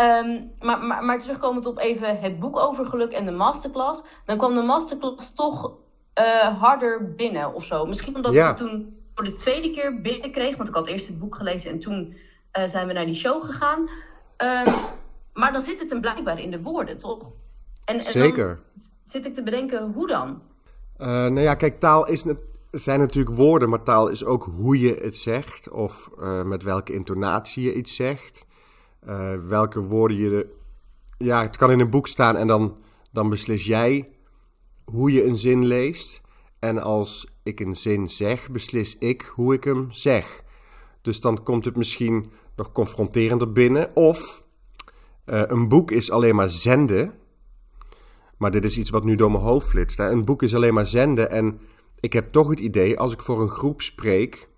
Um, 0.00 0.50
maar, 0.60 0.84
maar, 0.84 1.04
maar 1.04 1.18
terugkomend 1.18 1.66
op 1.66 1.78
even 1.78 2.20
het 2.20 2.40
boek 2.40 2.58
over 2.58 2.86
geluk 2.86 3.12
en 3.12 3.24
de 3.24 3.30
masterclass. 3.30 4.02
Dan 4.24 4.38
kwam 4.38 4.54
de 4.54 4.62
masterclass 4.62 5.34
toch 5.34 5.72
uh, 6.18 6.60
harder 6.60 7.14
binnen 7.14 7.54
of 7.54 7.64
zo. 7.64 7.86
Misschien 7.86 8.14
omdat 8.16 8.32
ja. 8.32 8.50
ik 8.50 8.56
toen 8.56 8.96
voor 9.14 9.24
de 9.24 9.36
tweede 9.36 9.70
keer 9.70 10.00
binnenkreeg. 10.00 10.56
Want 10.56 10.68
ik 10.68 10.74
had 10.74 10.86
eerst 10.86 11.06
het 11.06 11.18
boek 11.18 11.34
gelezen 11.34 11.70
en 11.70 11.78
toen 11.78 12.16
uh, 12.58 12.66
zijn 12.66 12.86
we 12.86 12.92
naar 12.92 13.06
die 13.06 13.14
show 13.14 13.44
gegaan. 13.44 13.80
Um, 13.80 14.74
maar 15.32 15.52
dan 15.52 15.60
zit 15.60 15.80
het 15.80 15.90
hem 15.90 16.00
blijkbaar 16.00 16.40
in 16.40 16.50
de 16.50 16.62
woorden, 16.62 16.98
toch? 16.98 17.32
En, 17.84 17.96
en 17.96 18.04
Zeker. 18.04 18.60
zit 19.04 19.26
ik 19.26 19.34
te 19.34 19.42
bedenken, 19.42 19.92
hoe 19.92 20.06
dan? 20.06 20.42
Uh, 20.98 21.06
nou 21.06 21.40
ja, 21.40 21.54
kijk, 21.54 21.80
taal 21.80 22.06
is 22.06 22.24
zijn 22.70 23.00
natuurlijk 23.00 23.36
woorden, 23.36 23.68
maar 23.68 23.82
taal 23.82 24.08
is 24.08 24.24
ook 24.24 24.50
hoe 24.56 24.80
je 24.80 24.94
het 24.94 25.16
zegt. 25.16 25.70
Of 25.70 26.10
met 26.44 26.62
welke 26.62 26.92
intonatie 26.92 27.64
je 27.64 27.74
iets 27.74 27.94
zegt. 27.94 28.44
Uh, 29.08 29.34
welke 29.48 29.80
woorden 29.80 30.16
je... 30.16 30.54
Ja, 31.18 31.42
het 31.42 31.56
kan 31.56 31.70
in 31.70 31.80
een 31.80 31.90
boek 31.90 32.06
staan 32.06 32.36
en 32.36 32.46
dan, 32.46 32.78
dan 33.12 33.28
beslis 33.28 33.64
jij 33.64 34.08
hoe 34.84 35.12
je 35.12 35.24
een 35.24 35.36
zin 35.36 35.66
leest. 35.66 36.20
En 36.58 36.82
als 36.82 37.28
ik 37.42 37.60
een 37.60 37.76
zin 37.76 38.08
zeg, 38.08 38.50
beslis 38.50 38.98
ik 38.98 39.22
hoe 39.34 39.54
ik 39.54 39.64
hem 39.64 39.86
zeg. 39.90 40.42
Dus 41.00 41.20
dan 41.20 41.42
komt 41.42 41.64
het 41.64 41.76
misschien 41.76 42.32
nog 42.56 42.72
confronterender 42.72 43.52
binnen. 43.52 43.96
Of 43.96 44.44
uh, 45.26 45.42
een 45.46 45.68
boek 45.68 45.90
is 45.90 46.10
alleen 46.10 46.34
maar 46.34 46.50
zenden. 46.50 47.14
Maar 48.38 48.50
dit 48.50 48.64
is 48.64 48.78
iets 48.78 48.90
wat 48.90 49.04
nu 49.04 49.14
door 49.14 49.30
mijn 49.30 49.44
hoofd 49.44 49.68
flitst. 49.68 49.98
Een 49.98 50.24
boek 50.24 50.42
is 50.42 50.54
alleen 50.54 50.74
maar 50.74 50.86
zenden. 50.86 51.30
En 51.30 51.60
ik 52.00 52.12
heb 52.12 52.32
toch 52.32 52.48
het 52.48 52.60
idee, 52.60 52.98
als 52.98 53.12
ik 53.12 53.22
voor 53.22 53.40
een 53.40 53.50
groep 53.50 53.82
spreek, 53.82 54.48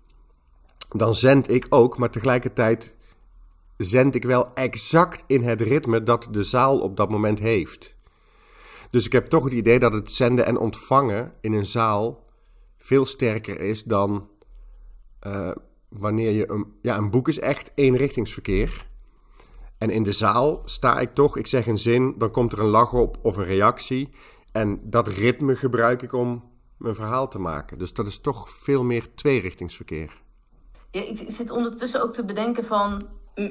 dan 0.89 1.15
zend 1.15 1.51
ik 1.51 1.65
ook, 1.69 1.97
maar 1.97 2.09
tegelijkertijd 2.09 2.96
zend 3.77 4.15
ik 4.15 4.23
wel 4.23 4.53
exact 4.53 5.23
in 5.27 5.43
het 5.43 5.61
ritme 5.61 6.03
dat 6.03 6.27
de 6.31 6.43
zaal 6.43 6.79
op 6.79 6.97
dat 6.97 7.09
moment 7.09 7.39
heeft. 7.39 7.95
Dus 8.89 9.05
ik 9.05 9.11
heb 9.11 9.25
toch 9.25 9.43
het 9.43 9.53
idee 9.53 9.79
dat 9.79 9.93
het 9.93 10.11
zenden 10.11 10.45
en 10.45 10.57
ontvangen 10.57 11.33
in 11.41 11.53
een 11.53 11.65
zaal 11.65 12.25
veel 12.77 13.05
sterker 13.05 13.59
is 13.59 13.83
dan 13.83 14.29
uh, 15.27 15.51
wanneer 15.89 16.31
je 16.31 16.49
een, 16.51 16.73
ja, 16.81 16.97
een 16.97 17.09
boek 17.09 17.27
is 17.27 17.39
echt 17.39 17.71
eenrichtingsverkeer. 17.75 18.85
En 19.77 19.89
in 19.89 20.03
de 20.03 20.11
zaal 20.11 20.61
sta 20.65 20.99
ik 20.99 21.13
toch, 21.13 21.37
ik 21.37 21.47
zeg 21.47 21.67
een 21.67 21.77
zin, 21.77 22.15
dan 22.17 22.31
komt 22.31 22.51
er 22.51 22.59
een 22.59 22.69
lach 22.69 22.93
op 22.93 23.17
of 23.21 23.37
een 23.37 23.45
reactie. 23.45 24.09
En 24.51 24.79
dat 24.83 25.07
ritme 25.07 25.55
gebruik 25.55 26.01
ik 26.01 26.13
om 26.13 26.43
mijn 26.77 26.95
verhaal 26.95 27.27
te 27.27 27.39
maken. 27.39 27.77
Dus 27.77 27.93
dat 27.93 28.07
is 28.07 28.19
toch 28.19 28.49
veel 28.49 28.83
meer 28.83 29.15
tweerichtingsverkeer. 29.15 30.21
Ja, 30.91 31.01
ik 31.01 31.23
zit 31.27 31.51
ondertussen 31.51 32.01
ook 32.01 32.13
te 32.13 32.25
bedenken 32.25 32.65
van, 32.65 33.01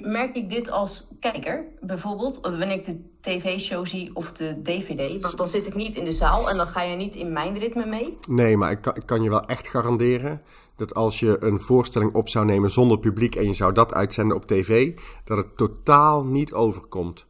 merk 0.02 0.36
ik 0.36 0.48
dit 0.48 0.70
als 0.70 1.08
kijker 1.20 1.64
bijvoorbeeld? 1.80 2.36
Of 2.36 2.58
wanneer 2.58 2.76
ik 2.76 2.84
de 2.84 3.00
tv-show 3.20 3.86
zie 3.86 4.10
of 4.14 4.32
de 4.32 4.62
dvd? 4.62 5.20
Want 5.20 5.36
dan 5.36 5.48
zit 5.48 5.66
ik 5.66 5.74
niet 5.74 5.96
in 5.96 6.04
de 6.04 6.12
zaal 6.12 6.50
en 6.50 6.56
dan 6.56 6.66
ga 6.66 6.82
je 6.82 6.96
niet 6.96 7.14
in 7.14 7.32
mijn 7.32 7.58
ritme 7.58 7.86
mee. 7.86 8.14
Nee, 8.28 8.56
maar 8.56 8.70
ik 8.70 9.02
kan, 9.06 9.22
je 9.22 9.30
wel 9.30 9.44
echt 9.44 9.68
garanderen 9.68 10.42
dat 10.76 10.94
als 10.94 11.20
je 11.20 11.36
een 11.40 11.60
voorstelling 11.60 12.14
op 12.14 12.28
zou 12.28 12.44
nemen 12.44 12.70
zonder 12.70 12.98
publiek 12.98 13.34
en 13.34 13.46
je 13.46 13.54
zou 13.54 13.72
dat 13.72 13.94
uitzenden 13.94 14.36
op 14.36 14.46
tv, 14.46 14.98
dat 15.24 15.36
het 15.36 15.56
totaal 15.56 16.24
niet 16.24 16.52
overkomt. 16.52 17.26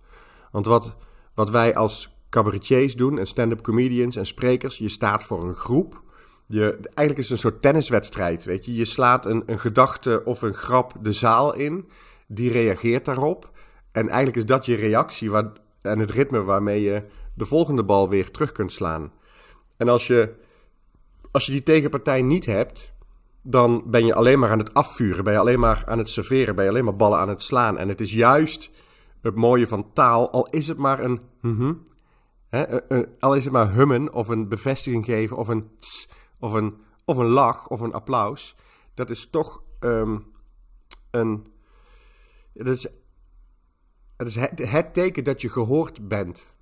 Want 0.50 0.66
wat, 0.66 0.96
wat 1.34 1.50
wij 1.50 1.74
als 1.74 2.16
cabaretiers 2.30 2.94
doen 2.94 3.18
en 3.18 3.26
stand-up 3.26 3.62
comedians 3.62 4.16
en 4.16 4.26
sprekers, 4.26 4.78
je 4.78 4.88
staat 4.88 5.24
voor 5.24 5.44
een 5.44 5.54
groep. 5.54 6.02
Je, 6.46 6.78
eigenlijk 6.82 7.18
is 7.18 7.24
het 7.24 7.30
een 7.30 7.50
soort 7.50 7.62
tenniswedstrijd, 7.62 8.44
weet 8.44 8.64
je. 8.64 8.74
Je 8.74 8.84
slaat 8.84 9.26
een, 9.26 9.42
een 9.46 9.58
gedachte 9.58 10.22
of 10.24 10.42
een 10.42 10.54
grap 10.54 10.92
de 11.00 11.12
zaal 11.12 11.54
in, 11.54 11.88
die 12.26 12.50
reageert 12.50 13.04
daarop. 13.04 13.50
En 13.92 14.08
eigenlijk 14.08 14.36
is 14.36 14.46
dat 14.46 14.66
je 14.66 14.74
reactie 14.74 15.32
en 15.80 15.98
het 15.98 16.10
ritme 16.10 16.42
waarmee 16.42 16.82
je 16.82 17.02
de 17.34 17.46
volgende 17.46 17.84
bal 17.84 18.08
weer 18.08 18.30
terug 18.30 18.52
kunt 18.52 18.72
slaan. 18.72 19.12
En 19.76 19.88
als 19.88 20.06
je, 20.06 20.34
als 21.30 21.46
je 21.46 21.52
die 21.52 21.62
tegenpartij 21.62 22.22
niet 22.22 22.46
hebt, 22.46 22.92
dan 23.42 23.82
ben 23.86 24.06
je 24.06 24.14
alleen 24.14 24.38
maar 24.38 24.50
aan 24.50 24.58
het 24.58 24.74
afvuren, 24.74 25.24
ben 25.24 25.32
je 25.32 25.38
alleen 25.38 25.60
maar 25.60 25.82
aan 25.86 25.98
het 25.98 26.10
serveren, 26.10 26.54
ben 26.54 26.64
je 26.64 26.70
alleen 26.70 26.84
maar 26.84 26.96
ballen 26.96 27.18
aan 27.18 27.28
het 27.28 27.42
slaan. 27.42 27.78
En 27.78 27.88
het 27.88 28.00
is 28.00 28.12
juist 28.12 28.70
het 29.20 29.34
mooie 29.34 29.66
van 29.66 29.92
taal, 29.92 30.30
al 30.30 30.46
is 30.46 30.68
het 30.68 30.78
maar 30.78 31.00
een, 31.00 31.20
mm 31.40 31.82
hè, 32.48 32.64
al 33.18 33.34
is 33.34 33.44
het 33.44 33.52
maar 33.52 33.72
hummen 33.72 34.12
of 34.12 34.28
een 34.28 34.48
bevestiging 34.48 35.04
geven 35.04 35.36
of 35.36 35.48
een 35.48 35.68
tss, 35.78 36.08
of 36.38 36.52
een, 36.52 36.74
of 37.04 37.16
een 37.16 37.26
lach 37.26 37.68
of 37.68 37.80
een 37.80 37.92
applaus. 37.92 38.56
Dat 38.94 39.10
is 39.10 39.30
toch 39.30 39.62
um, 39.80 40.26
een, 41.10 41.46
dat 42.56 42.66
is, 42.66 42.86
dat 44.16 44.26
is 44.26 44.34
het, 44.34 44.70
het, 44.70 44.94
teken 44.94 45.24
dat 45.24 45.40
je 45.40 45.48
gehoord 45.48 46.08
bent. 46.08 46.54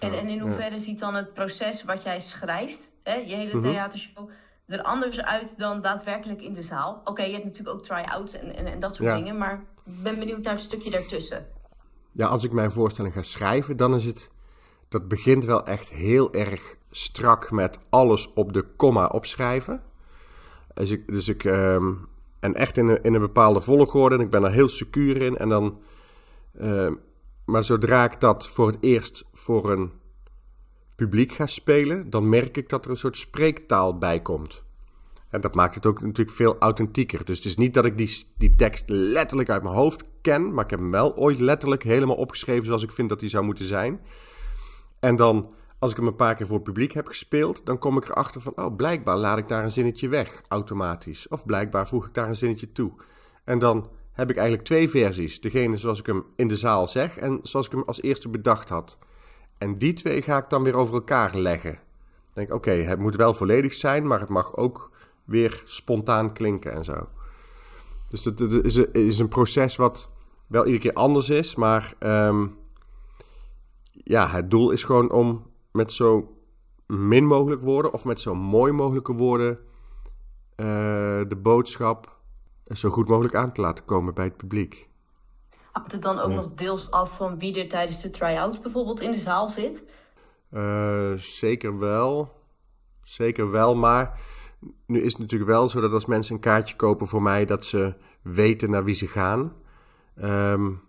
En, 0.00 0.12
en, 0.12 0.28
in 0.28 0.40
hoeverre 0.40 0.74
ja. 0.74 0.78
ziet 0.78 0.98
dan 0.98 1.14
het 1.14 1.32
proces 1.32 1.84
wat 1.84 2.02
jij 2.02 2.20
schrijft, 2.20 2.94
hè, 3.02 3.14
je 3.14 3.36
hele 3.36 3.50
-hmm. 3.50 3.60
theatershow 3.60 4.30
er 4.70 4.82
anders 4.82 5.20
uit 5.20 5.58
dan 5.58 5.80
daadwerkelijk 5.80 6.42
in 6.42 6.52
de 6.52 6.62
zaal. 6.62 6.94
Oké, 7.00 7.10
okay, 7.10 7.26
je 7.26 7.32
hebt 7.32 7.44
natuurlijk 7.44 7.76
ook 7.76 7.84
try-outs 7.84 8.32
en, 8.32 8.56
en, 8.56 8.66
en, 8.66 8.78
dat 8.78 8.94
soort 8.94 9.08
ja. 9.08 9.16
dingen, 9.16 9.38
maar 9.38 9.64
ik 9.84 10.02
ben 10.02 10.18
benieuwd 10.18 10.42
naar 10.42 10.52
het 10.52 10.62
stukje 10.62 10.90
daartussen. 10.90 11.46
Ja, 12.12 12.26
als 12.26 12.44
ik 12.44 12.52
mijn 12.52 12.70
voorstelling 12.70 13.14
ga 13.14 13.22
schrijven, 13.22 13.76
dan 13.76 13.94
is 13.94 14.04
het, 14.04 14.30
dat 14.88 15.08
begint 15.08 15.44
wel 15.44 15.66
echt 15.66 15.88
heel 15.88 16.32
erg 16.32 16.76
strak 16.90 17.50
met 17.50 17.78
alles 17.88 18.32
op 18.32 18.52
de 18.52 18.62
komma 18.76 19.06
opschrijven. 19.06 19.82
Dus 20.74 20.90
ik, 20.90 21.08
dus 21.08 21.28
ik 21.28 21.44
ehm, 21.44 21.92
en 22.40 22.54
echt 22.54 22.76
in 22.76 22.88
een, 22.88 23.02
in 23.02 23.14
een 23.14 23.20
bepaalde 23.20 23.60
volgorde 23.60 24.14
en 24.14 24.20
ik 24.20 24.30
ben 24.30 24.44
er 24.44 24.52
heel 24.52 24.68
secuur 24.68 25.16
in. 25.16 25.36
En 25.36 25.48
dan, 25.48 25.80
ehm, 26.58 26.94
maar 27.44 27.64
zodra 27.64 28.04
ik 28.04 28.20
dat 28.20 28.48
voor 28.48 28.66
het 28.66 28.78
eerst 28.80 29.24
voor 29.32 29.70
een 29.70 29.92
publiek 30.94 31.32
ga 31.32 31.46
spelen, 31.46 32.10
dan 32.10 32.28
merk 32.28 32.56
ik 32.56 32.68
dat 32.68 32.84
er 32.84 32.90
een 32.90 32.96
soort 32.96 33.16
spreektaal 33.16 33.98
bij 33.98 34.20
komt. 34.20 34.62
En 35.30 35.40
dat 35.40 35.54
maakt 35.54 35.74
het 35.74 35.86
ook 35.86 36.00
natuurlijk 36.00 36.36
veel 36.36 36.56
authentieker. 36.58 37.24
Dus 37.24 37.36
het 37.36 37.44
is 37.44 37.56
niet 37.56 37.74
dat 37.74 37.84
ik 37.84 37.98
die, 37.98 38.26
die 38.36 38.56
tekst 38.56 38.84
letterlijk 38.86 39.50
uit 39.50 39.62
mijn 39.62 39.74
hoofd 39.74 40.04
ken, 40.20 40.54
maar 40.54 40.64
ik 40.64 40.70
heb 40.70 40.78
hem 40.80 40.90
wel 40.90 41.16
ooit 41.16 41.38
letterlijk 41.38 41.82
helemaal 41.82 42.16
opgeschreven 42.16 42.66
zoals 42.66 42.82
ik 42.82 42.90
vind 42.90 43.08
dat 43.08 43.20
hij 43.20 43.28
zou 43.28 43.44
moeten 43.44 43.66
zijn. 43.66 44.00
En 44.98 45.16
dan, 45.16 45.50
als 45.80 45.90
ik 45.90 45.96
hem 45.96 46.06
een 46.06 46.16
paar 46.16 46.34
keer 46.34 46.46
voor 46.46 46.60
publiek 46.60 46.92
heb 46.92 47.06
gespeeld, 47.06 47.66
dan 47.66 47.78
kom 47.78 47.96
ik 47.96 48.08
erachter 48.08 48.40
van, 48.40 48.52
oh, 48.56 48.76
blijkbaar 48.76 49.16
laat 49.16 49.38
ik 49.38 49.48
daar 49.48 49.64
een 49.64 49.72
zinnetje 49.72 50.08
weg, 50.08 50.42
automatisch. 50.48 51.28
Of 51.28 51.44
blijkbaar 51.44 51.88
voeg 51.88 52.06
ik 52.06 52.14
daar 52.14 52.28
een 52.28 52.36
zinnetje 52.36 52.72
toe. 52.72 52.92
En 53.44 53.58
dan 53.58 53.88
heb 54.12 54.30
ik 54.30 54.36
eigenlijk 54.36 54.66
twee 54.66 54.88
versies. 54.88 55.40
Degene 55.40 55.76
zoals 55.76 55.98
ik 55.98 56.06
hem 56.06 56.24
in 56.36 56.48
de 56.48 56.56
zaal 56.56 56.88
zeg 56.88 57.16
en 57.16 57.38
zoals 57.42 57.66
ik 57.66 57.72
hem 57.72 57.82
als 57.86 58.02
eerste 58.02 58.28
bedacht 58.28 58.68
had. 58.68 58.98
En 59.58 59.78
die 59.78 59.92
twee 59.92 60.22
ga 60.22 60.38
ik 60.38 60.48
dan 60.48 60.62
weer 60.62 60.76
over 60.76 60.94
elkaar 60.94 61.36
leggen. 61.36 61.78
Denk, 62.32 62.52
oké, 62.52 62.70
het 62.70 62.98
moet 62.98 63.16
wel 63.16 63.34
volledig 63.34 63.74
zijn, 63.74 64.06
maar 64.06 64.20
het 64.20 64.28
mag 64.28 64.56
ook 64.56 64.90
weer 65.24 65.62
spontaan 65.64 66.32
klinken 66.32 66.72
en 66.72 66.84
zo. 66.84 67.08
Dus 68.08 68.24
het, 68.24 68.40
is, 68.40 68.74
een, 68.74 68.92
is, 68.92 69.18
een, 69.18 69.28
proces 69.28 69.76
wat 69.76 70.10
wel 70.46 70.64
iedere 70.64 70.82
keer 70.82 70.92
anders 70.92 71.28
is, 71.28 71.54
maar 71.54 71.94
ehm, 71.98 72.46
ja, 73.90 74.28
het 74.28 74.50
doel 74.50 74.70
is 74.70 74.84
gewoon 74.84 75.10
om 75.10 75.49
met 75.72 75.92
zo 75.92 76.36
min 76.86 77.26
mogelijk 77.26 77.62
woorden 77.62 77.92
of 77.92 78.04
met 78.04 78.20
zo 78.20 78.34
mooi 78.34 78.72
mogelijke 78.72 79.12
woorden 79.12 79.58
uh, 80.56 80.66
de 81.28 81.38
boodschap 81.42 82.18
zo 82.64 82.90
goed 82.90 83.08
mogelijk 83.08 83.34
aan 83.34 83.52
te 83.52 83.60
laten 83.60 83.84
komen 83.84 84.14
bij 84.14 84.24
het 84.24 84.36
publiek. 84.36 84.88
Hangt 85.72 85.92
het 85.92 86.02
dan 86.02 86.18
ook 86.18 86.30
nog 86.30 86.54
deels 86.54 86.90
af 86.90 87.16
van 87.16 87.38
wie 87.38 87.60
er 87.60 87.68
tijdens 87.68 88.02
de 88.02 88.10
try-outs 88.10 88.60
bijvoorbeeld 88.60 89.00
in 89.00 89.10
de 89.10 89.18
zaal 89.18 89.48
zit? 89.48 89.84
Uh, 90.52 91.12
zeker 91.12 91.78
wel. 91.78 92.38
Zeker 93.02 93.50
wel, 93.50 93.76
maar 93.76 94.20
nu 94.86 95.00
is 95.00 95.12
het 95.12 95.20
natuurlijk 95.20 95.50
wel 95.50 95.68
zo 95.68 95.80
dat 95.80 95.92
als 95.92 96.06
mensen 96.06 96.34
een 96.34 96.40
kaartje 96.40 96.76
kopen 96.76 97.06
voor 97.06 97.22
mij, 97.22 97.44
dat 97.44 97.64
ze 97.64 97.94
weten 98.22 98.70
naar 98.70 98.84
wie 98.84 98.94
ze 98.94 99.06
gaan. 99.06 99.52
Um, 100.22 100.80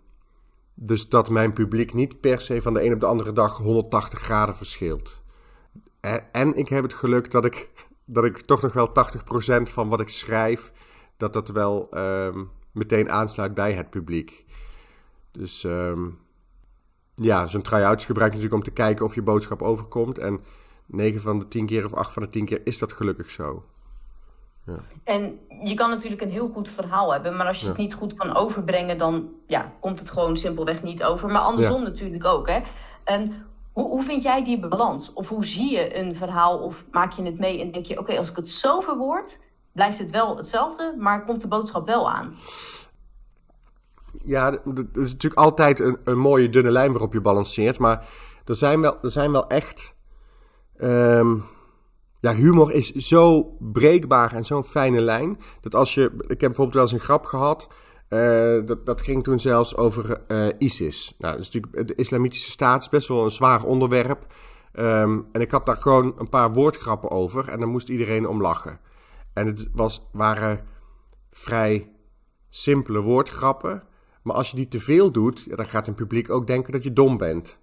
dus 0.84 1.08
dat 1.08 1.30
mijn 1.30 1.52
publiek 1.52 1.94
niet 1.94 2.20
per 2.20 2.40
se 2.40 2.62
van 2.62 2.74
de 2.74 2.84
een 2.84 2.92
op 2.92 3.00
de 3.00 3.06
andere 3.06 3.32
dag 3.32 3.56
180 3.56 4.18
graden 4.18 4.54
verschilt. 4.54 5.22
En, 6.32 6.54
ik 6.54 6.68
heb 6.68 6.82
het 6.82 6.94
geluk 6.94 7.30
dat 7.30 7.44
ik, 7.44 7.70
dat 8.04 8.24
ik 8.24 8.40
toch 8.40 8.62
nog 8.62 8.72
wel 8.72 8.88
80% 8.88 9.62
van 9.62 9.88
wat 9.88 10.00
ik 10.00 10.08
schrijf, 10.08 10.72
dat 11.16 11.32
dat 11.32 11.48
wel 11.48 11.88
um, 11.98 12.50
meteen 12.72 13.10
aansluit 13.10 13.54
bij 13.54 13.72
het 13.72 13.90
publiek. 13.90 14.44
Dus 15.30 15.62
um, 15.64 16.18
ja, 17.14 17.46
zo'n 17.46 17.62
try-outs 17.62 18.04
gebruik 18.04 18.32
je 18.32 18.38
natuurlijk 18.38 18.66
om 18.66 18.74
te 18.74 18.82
kijken 18.82 19.04
of 19.04 19.14
je 19.14 19.22
boodschap 19.22 19.62
overkomt. 19.62 20.18
En 20.18 20.40
9 20.86 21.20
van 21.20 21.38
de 21.38 21.48
10 21.48 21.66
keer 21.66 21.84
of 21.84 21.94
8 21.94 22.12
van 22.12 22.22
de 22.22 22.28
10 22.28 22.44
keer 22.44 22.60
is 22.64 22.78
dat 22.78 22.92
gelukkig 22.92 23.30
zo. 23.30 23.64
Ja. 24.66 24.78
En 25.04 25.38
je 25.62 25.74
kan 25.74 25.90
natuurlijk 25.90 26.22
een 26.22 26.30
heel 26.30 26.48
goed 26.48 26.68
verhaal 26.68 27.12
hebben, 27.12 27.36
maar 27.36 27.46
als 27.46 27.60
je 27.60 27.66
het 27.66 27.76
niet 27.76 27.94
goed 27.94 28.14
kan 28.14 28.36
overbrengen, 28.36 28.98
dan 28.98 29.28
ja, 29.46 29.72
komt 29.80 29.98
het 29.98 30.10
gewoon 30.10 30.36
simpelweg 30.36 30.82
niet 30.82 31.04
over. 31.04 31.28
Maar 31.28 31.40
andersom 31.40 31.82
natuurlijk 31.82 32.24
ook. 32.24 32.48
Hè? 32.48 32.60
En 33.04 33.46
hoe, 33.72 33.88
hoe 33.88 34.02
vind 34.02 34.22
jij 34.22 34.44
die 34.44 34.68
balans? 34.68 35.12
Of 35.12 35.28
hoe 35.28 35.44
zie 35.44 35.70
je 35.70 35.98
een 35.98 36.16
verhaal? 36.16 36.58
Of 36.58 36.84
maak 36.90 37.12
je 37.12 37.22
het 37.22 37.38
mee 37.38 37.60
en 37.60 37.72
denk 37.72 37.86
je: 37.86 37.98
oké, 37.98 38.18
als 38.18 38.30
ik 38.30 38.36
het 38.36 38.50
zo 38.50 38.80
verwoord, 38.80 39.38
blijft 39.72 39.98
het 39.98 40.10
wel 40.10 40.36
hetzelfde, 40.36 40.94
maar 40.98 41.24
komt 41.24 41.40
de 41.40 41.48
boodschap 41.48 41.86
wel 41.86 42.10
aan? 42.10 42.36
Ja, 44.24 44.52
er 44.52 44.86
is 44.94 45.12
natuurlijk 45.12 45.40
altijd 45.40 45.80
een, 45.80 45.98
een 46.04 46.18
mooie 46.18 46.50
dunne 46.50 46.70
lijn 46.70 46.90
waarop 46.90 47.12
je 47.12 47.20
balanceert. 47.20 47.78
Maar 47.78 48.08
er 48.44 48.54
zijn 48.54 48.80
wel, 48.80 49.02
er 49.02 49.10
zijn 49.10 49.32
wel 49.32 49.46
echt. 49.46 49.94
Um, 50.76 51.44
ja, 52.22 52.34
humor 52.34 52.72
is 52.72 52.90
zo 52.90 53.42
breekbaar 53.58 54.32
en 54.32 54.44
zo'n 54.44 54.64
fijne 54.64 55.00
lijn. 55.00 55.38
Dat 55.60 55.74
als 55.74 55.94
je. 55.94 56.02
Ik 56.02 56.28
heb 56.28 56.38
bijvoorbeeld 56.38 56.74
wel 56.74 56.82
eens 56.82 56.92
een 56.92 57.00
grap 57.00 57.24
gehad. 57.24 57.68
Uh, 58.08 58.66
dat, 58.66 58.86
dat 58.86 59.02
ging 59.02 59.22
toen 59.22 59.40
zelfs 59.40 59.76
over 59.76 60.20
uh, 60.28 60.46
ISIS. 60.58 61.14
Nou, 61.18 61.38
natuurlijk, 61.38 61.88
de 61.88 61.94
islamitische 61.94 62.50
staat 62.50 62.80
is 62.80 62.88
best 62.88 63.08
wel 63.08 63.24
een 63.24 63.30
zwaar 63.30 63.64
onderwerp. 63.64 64.26
Um, 64.74 65.28
en 65.32 65.40
ik 65.40 65.50
had 65.50 65.66
daar 65.66 65.76
gewoon 65.76 66.14
een 66.18 66.28
paar 66.28 66.52
woordgrappen 66.52 67.10
over. 67.10 67.48
En 67.48 67.60
dan 67.60 67.68
moest 67.68 67.88
iedereen 67.88 68.28
om 68.28 68.40
lachen. 68.40 68.80
En 69.32 69.46
het 69.46 69.68
was, 69.72 70.08
waren 70.12 70.64
vrij 71.30 71.92
simpele 72.48 73.00
woordgrappen. 73.00 73.82
Maar 74.22 74.36
als 74.36 74.50
je 74.50 74.56
die 74.56 74.68
te 74.68 74.80
veel 74.80 75.12
doet, 75.12 75.44
ja, 75.48 75.56
dan 75.56 75.68
gaat 75.68 75.88
een 75.88 75.94
publiek 75.94 76.30
ook 76.30 76.46
denken 76.46 76.72
dat 76.72 76.82
je 76.82 76.92
dom 76.92 77.16
bent 77.16 77.60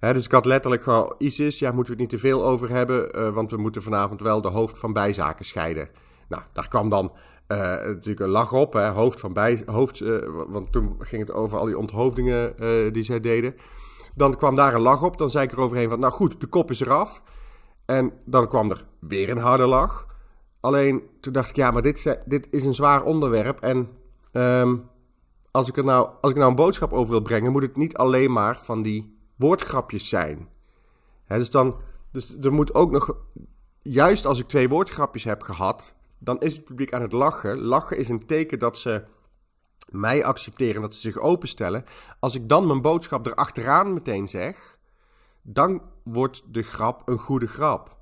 dus 0.00 0.24
ik 0.24 0.32
had 0.32 0.44
letterlijk 0.44 0.82
gewoon 0.82 1.14
ISIS, 1.18 1.58
ja, 1.58 1.72
moeten 1.72 1.94
we 1.94 2.02
het 2.02 2.10
niet 2.10 2.20
te 2.20 2.28
veel 2.28 2.44
over 2.44 2.70
hebben, 2.70 3.18
uh, 3.18 3.34
want 3.34 3.50
we 3.50 3.56
moeten 3.56 3.82
vanavond 3.82 4.20
wel 4.20 4.40
de 4.40 4.48
hoofd 4.48 4.78
van 4.78 4.92
bijzaken 4.92 5.44
scheiden. 5.44 5.88
Nou, 6.28 6.42
daar 6.52 6.68
kwam 6.68 6.88
dan 6.88 7.12
uh, 7.48 7.58
natuurlijk 7.58 8.20
een 8.20 8.28
lach 8.28 8.52
op, 8.52 8.72
hè, 8.72 8.88
hoofd 8.88 9.20
van 9.20 9.32
bij, 9.32 9.62
hoofd, 9.66 10.00
uh, 10.00 10.18
want 10.48 10.72
toen 10.72 10.96
ging 10.98 11.22
het 11.26 11.32
over 11.32 11.58
al 11.58 11.64
die 11.64 11.78
onthoofdingen 11.78 12.54
die 12.92 13.02
zij 13.02 13.20
deden. 13.20 13.54
Dan 14.14 14.36
kwam 14.36 14.56
daar 14.56 14.74
een 14.74 14.80
lach 14.80 15.02
op, 15.02 15.18
dan 15.18 15.30
zei 15.30 15.44
ik 15.44 15.52
er 15.52 15.60
overheen 15.60 15.88
van, 15.88 16.00
nou 16.00 16.12
goed, 16.12 16.40
de 16.40 16.46
kop 16.46 16.70
is 16.70 16.80
eraf. 16.80 17.22
En 17.86 18.12
dan 18.24 18.48
kwam 18.48 18.70
er 18.70 18.84
weer 19.00 19.30
een 19.30 19.38
harde 19.38 19.66
lach. 19.66 20.06
Alleen 20.60 21.02
toen 21.20 21.32
dacht 21.32 21.48
ik, 21.48 21.56
ja, 21.56 21.70
maar 21.70 21.82
dit, 21.82 22.18
dit 22.24 22.48
is 22.50 22.64
een 22.64 22.74
zwaar 22.74 23.02
onderwerp 23.02 23.60
en 23.60 23.88
um, 24.32 24.88
als, 25.50 25.68
ik 25.68 25.76
er 25.76 25.84
nou, 25.84 26.08
als 26.20 26.30
ik 26.30 26.36
nou 26.36 26.50
een 26.50 26.56
boodschap 26.56 26.92
over 26.92 27.10
wil 27.10 27.20
brengen, 27.20 27.52
moet 27.52 27.62
het 27.62 27.76
niet 27.76 27.96
alleen 27.96 28.32
maar 28.32 28.60
van 28.60 28.82
die 28.82 29.18
woordgrapjes 29.40 30.08
zijn. 30.08 30.48
dus, 31.26 31.50
dan, 31.50 31.76
dus 32.12 32.36
er 32.40 32.52
moet 32.52 32.74
ook 32.74 32.90
nog, 32.90 33.16
juist 33.82 34.26
als 34.26 34.38
ik 34.38 34.48
twee 34.48 34.68
woordgrapjes 34.68 35.24
heb 35.24 35.42
gehad, 35.42 35.96
dan 36.18 36.40
is 36.40 36.56
het 36.56 36.64
publiek 36.64 36.92
aan 36.92 37.02
het 37.02 37.12
lachen. 37.12 37.58
Lachen 37.58 37.96
is 37.96 38.08
een 38.08 38.26
teken 38.26 38.58
dat 38.58 38.78
ze 38.78 39.04
mij 39.88 40.24
accepteren, 40.24 40.80
dat 40.80 40.94
ze 40.94 41.00
zich 41.00 41.18
openstellen. 41.18 41.84
Als 42.18 42.34
ik 42.34 42.48
dan 42.48 42.66
mijn 42.66 42.82
boodschap 42.82 43.26
erachteraan 43.26 43.92
meteen 43.92 44.28
zeg, 44.28 44.78
dan 45.42 45.82
wordt 46.04 46.42
de 46.46 46.62
grap 46.62 47.08
een 47.08 47.18
goede 47.18 47.46
grap. 47.46 47.96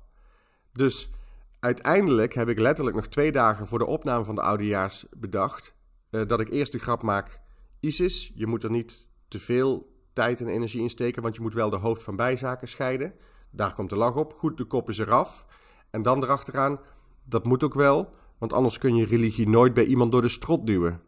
Dus 0.73 1.11
uiteindelijk 1.59 2.33
heb 2.33 2.49
ik 2.49 2.59
letterlijk 2.59 2.95
nog 2.95 3.07
twee 3.07 3.31
dagen 3.31 3.67
voor 3.67 3.79
de 3.79 3.85
opname 3.85 4.23
van 4.23 4.35
de 4.35 4.41
oudejaars 4.41 5.05
bedacht. 5.17 5.75
Uh, 6.11 6.27
dat 6.27 6.39
ik 6.39 6.49
eerst 6.49 6.71
de 6.71 6.79
grap 6.79 7.01
maak: 7.01 7.41
ISIS, 7.79 8.31
je 8.35 8.47
moet 8.47 8.63
er 8.63 8.71
niet 8.71 9.07
te 9.27 9.39
veel 9.39 9.88
tijd 10.19 10.41
en 10.41 10.47
energie 10.47 10.81
insteken, 10.81 11.21
want 11.21 11.35
je 11.35 11.41
moet 11.41 11.53
wel 11.53 11.69
de 11.69 11.75
hoofd 11.75 12.03
van 12.03 12.15
bijzaken 12.15 12.67
scheiden. 12.67 13.13
Daar 13.51 13.73
komt 13.75 13.89
de 13.89 13.95
lach 13.95 14.15
op. 14.15 14.33
Goed, 14.33 14.57
de 14.57 14.63
kop 14.63 14.89
is 14.89 14.97
eraf. 14.97 15.45
En 15.89 16.01
dan 16.01 16.23
erachteraan, 16.23 16.79
dat 17.23 17.45
moet 17.45 17.63
ook 17.63 17.73
wel, 17.73 18.09
want 18.37 18.53
anders 18.53 18.77
kun 18.77 18.95
je 18.95 19.05
religie 19.05 19.49
nooit 19.49 19.73
bij 19.73 19.83
iemand 19.83 20.11
door 20.11 20.21
de 20.21 20.29
strot 20.29 20.65
duwen. 20.65 21.01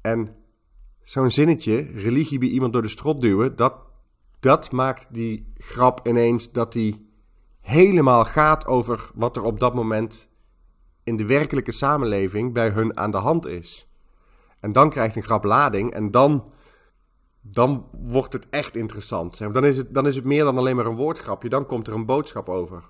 En 0.00 0.36
zo'n 1.02 1.30
zinnetje, 1.30 1.76
religie 1.94 2.38
bij 2.38 2.48
iemand 2.48 2.72
door 2.72 2.82
de 2.82 2.88
strot 2.88 3.20
duwen, 3.20 3.56
dat, 3.56 3.74
dat 4.40 4.72
maakt 4.72 5.06
die 5.10 5.52
grap 5.56 6.06
ineens 6.06 6.52
dat 6.52 6.72
die 6.72 7.10
helemaal 7.60 8.24
gaat 8.24 8.66
over 8.66 9.10
wat 9.14 9.36
er 9.36 9.42
op 9.42 9.60
dat 9.60 9.74
moment 9.74 10.28
in 11.04 11.16
de 11.16 11.26
werkelijke 11.26 11.72
samenleving 11.72 12.52
bij 12.52 12.68
hun 12.68 12.96
aan 12.96 13.10
de 13.10 13.16
hand 13.16 13.46
is. 13.46 13.88
En 14.60 14.72
dan 14.72 14.90
krijgt 14.90 15.16
een 15.16 15.22
grap 15.22 15.44
lading 15.44 15.90
en 15.90 16.10
dan 16.10 16.52
dan 17.46 17.86
wordt 17.92 18.32
het 18.32 18.46
echt 18.50 18.76
interessant. 18.76 19.38
Dan 19.38 19.64
is 19.64 19.76
het, 19.76 19.94
dan 19.94 20.06
is 20.06 20.16
het 20.16 20.24
meer 20.24 20.44
dan 20.44 20.58
alleen 20.58 20.76
maar 20.76 20.86
een 20.86 20.96
woordgrapje. 20.96 21.48
Dan 21.48 21.66
komt 21.66 21.86
er 21.86 21.94
een 21.94 22.06
boodschap 22.06 22.48
over. 22.48 22.82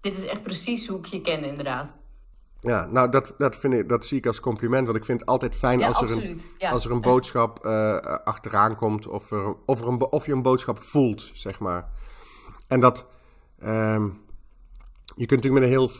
Dit 0.00 0.16
is 0.16 0.26
echt 0.26 0.42
precies 0.42 0.86
hoe 0.86 0.98
ik 0.98 1.06
je 1.06 1.20
ken, 1.20 1.44
inderdaad. 1.44 1.96
Ja, 2.60 2.86
nou, 2.86 3.10
dat, 3.10 3.34
dat, 3.38 3.56
vind 3.56 3.74
ik, 3.74 3.88
dat 3.88 4.06
zie 4.06 4.18
ik 4.18 4.26
als 4.26 4.40
compliment. 4.40 4.86
Want 4.86 4.98
ik 4.98 5.04
vind 5.04 5.20
het 5.20 5.28
altijd 5.28 5.56
fijn 5.56 5.84
als, 5.84 6.00
er 6.00 6.10
een, 6.10 6.40
als 6.58 6.84
er 6.84 6.90
een 6.90 7.00
boodschap 7.00 7.66
uh, 7.66 7.96
achteraan 8.24 8.76
komt. 8.76 9.06
Of, 9.06 9.30
er, 9.30 9.54
of, 9.66 9.80
er 9.80 9.88
een, 9.88 10.06
of 10.06 10.26
je 10.26 10.32
een 10.32 10.42
boodschap 10.42 10.78
voelt, 10.78 11.30
zeg 11.32 11.58
maar. 11.58 11.90
En 12.68 12.80
dat. 12.80 13.06
Um, 13.64 14.26
je 15.16 15.26
kunt 15.26 15.42
natuurlijk 15.42 15.54
met 15.54 15.62
een 15.62 15.78
heel 15.78 15.90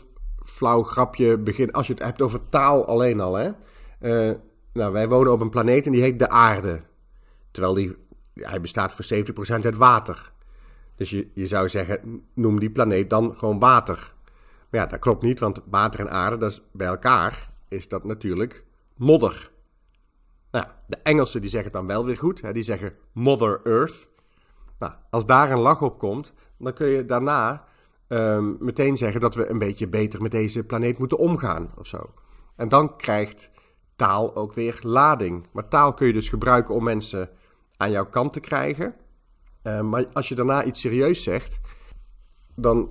flauw 0.45 0.83
grapje 0.83 1.37
beginnen. 1.37 1.75
Als 1.75 1.87
je 1.87 1.93
het 1.93 2.03
hebt 2.03 2.21
over 2.21 2.49
taal 2.49 2.85
alleen 2.85 3.19
al, 3.19 3.33
hè. 3.33 3.51
Uh, 4.01 4.35
nou, 4.73 4.91
wij 4.93 5.07
wonen 5.07 5.31
op 5.31 5.41
een 5.41 5.49
planeet 5.49 5.85
en 5.85 5.91
die 5.91 6.01
heet 6.01 6.19
de 6.19 6.29
aarde. 6.29 6.87
Terwijl 7.51 7.73
die, 7.73 7.97
hij 8.33 8.61
bestaat 8.61 8.93
voor 8.93 9.05
70% 9.59 9.65
uit 9.65 9.75
water. 9.75 10.31
Dus 10.95 11.09
je, 11.09 11.29
je 11.33 11.47
zou 11.47 11.69
zeggen, 11.69 12.23
noem 12.33 12.59
die 12.59 12.71
planeet 12.71 13.09
dan 13.09 13.35
gewoon 13.37 13.59
water. 13.59 14.13
Maar 14.69 14.81
ja, 14.81 14.85
dat 14.85 14.99
klopt 14.99 15.23
niet, 15.23 15.39
want 15.39 15.61
water 15.69 15.99
en 15.99 16.11
aarde, 16.11 16.37
dat 16.37 16.51
is, 16.51 16.61
bij 16.71 16.87
elkaar 16.87 17.49
is 17.67 17.87
dat 17.87 18.03
natuurlijk 18.03 18.63
modder. 18.95 19.51
Nou, 20.51 20.65
de 20.87 20.97
Engelsen 21.03 21.41
die 21.41 21.49
zeggen 21.49 21.71
het 21.71 21.79
dan 21.79 21.87
wel 21.87 22.05
weer 22.05 22.17
goed. 22.17 22.41
Hè? 22.41 22.53
Die 22.53 22.63
zeggen 22.63 22.93
Mother 23.11 23.59
Earth. 23.63 24.09
Nou, 24.79 24.93
als 25.09 25.25
daar 25.25 25.51
een 25.51 25.59
lach 25.59 25.81
op 25.81 25.99
komt, 25.99 26.33
dan 26.57 26.73
kun 26.73 26.87
je 26.87 27.05
daarna 27.05 27.65
ehm, 28.07 28.53
meteen 28.59 28.97
zeggen 28.97 29.21
dat 29.21 29.35
we 29.35 29.49
een 29.49 29.59
beetje 29.59 29.87
beter 29.87 30.21
met 30.21 30.31
deze 30.31 30.63
planeet 30.63 30.97
moeten 30.97 31.17
omgaan 31.17 31.71
of 31.77 31.87
zo. 31.87 32.13
En 32.55 32.69
dan 32.69 32.97
krijgt 32.97 33.49
taal 33.95 34.35
ook 34.35 34.53
weer 34.53 34.79
lading. 34.81 35.47
Maar 35.51 35.67
taal 35.67 35.93
kun 35.93 36.07
je 36.07 36.13
dus 36.13 36.29
gebruiken 36.29 36.75
om 36.75 36.83
mensen 36.83 37.29
aan 37.79 37.91
jouw 37.91 38.09
kant 38.09 38.33
te 38.33 38.39
krijgen. 38.39 38.95
Ehm, 39.61 39.89
maar 39.89 40.05
als 40.13 40.27
je 40.27 40.35
daarna 40.35 40.63
iets 40.63 40.81
serieus 40.81 41.23
zegt, 41.23 41.59
dan. 42.55 42.89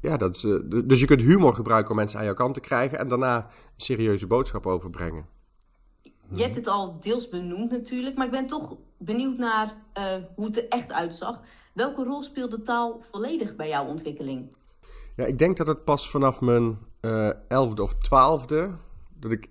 Ja, 0.00 0.16
dat 0.16 0.36
is, 0.36 0.44
uh, 0.44 0.60
dus 0.84 1.00
je 1.00 1.06
kunt 1.06 1.20
humor 1.20 1.54
gebruiken 1.54 1.90
om 1.90 1.96
mensen 1.96 2.18
aan 2.18 2.24
jouw 2.24 2.34
kant 2.34 2.54
te 2.54 2.60
krijgen 2.60 2.98
en 2.98 3.08
daarna 3.08 3.36
een 3.36 3.44
serieuze 3.76 4.26
boodschap 4.26 4.66
overbrengen. 4.66 5.26
Je 6.32 6.42
hebt 6.42 6.56
het 6.56 6.66
al 6.66 6.98
deels 7.00 7.28
benoemd 7.28 7.70
natuurlijk, 7.70 8.16
maar 8.16 8.26
ik 8.26 8.32
ben 8.32 8.46
toch 8.46 8.76
benieuwd 8.98 9.38
naar 9.38 9.74
uh, 9.98 10.04
hoe 10.34 10.46
het 10.46 10.56
er 10.56 10.68
echt 10.68 10.92
uitzag. 10.92 11.40
Welke 11.74 12.04
rol 12.04 12.22
speelde 12.22 12.62
taal 12.62 13.02
volledig 13.10 13.56
bij 13.56 13.68
jouw 13.68 13.86
ontwikkeling? 13.86 14.56
Ja, 15.16 15.24
ik 15.24 15.38
denk 15.38 15.56
dat 15.56 15.66
het 15.66 15.84
pas 15.84 16.10
vanaf 16.10 16.40
mijn 16.40 16.78
elfde 17.48 17.82
of 17.82 17.94
twaalfde, 17.94 18.70
dat 19.18 19.30
ik 19.30 19.48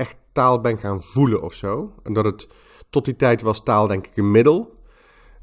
echt 0.00 0.16
taal 0.32 0.60
ben 0.60 0.78
gaan 0.78 1.02
voelen 1.02 1.42
of 1.42 1.54
zo. 1.54 1.94
En 2.02 2.12
dat 2.12 2.24
het 2.24 2.48
tot 2.90 3.04
die 3.04 3.16
tijd 3.16 3.42
was 3.42 3.62
taal 3.62 3.86
denk 3.86 4.06
ik 4.06 4.16
een 4.16 4.30
middel. 4.30 4.78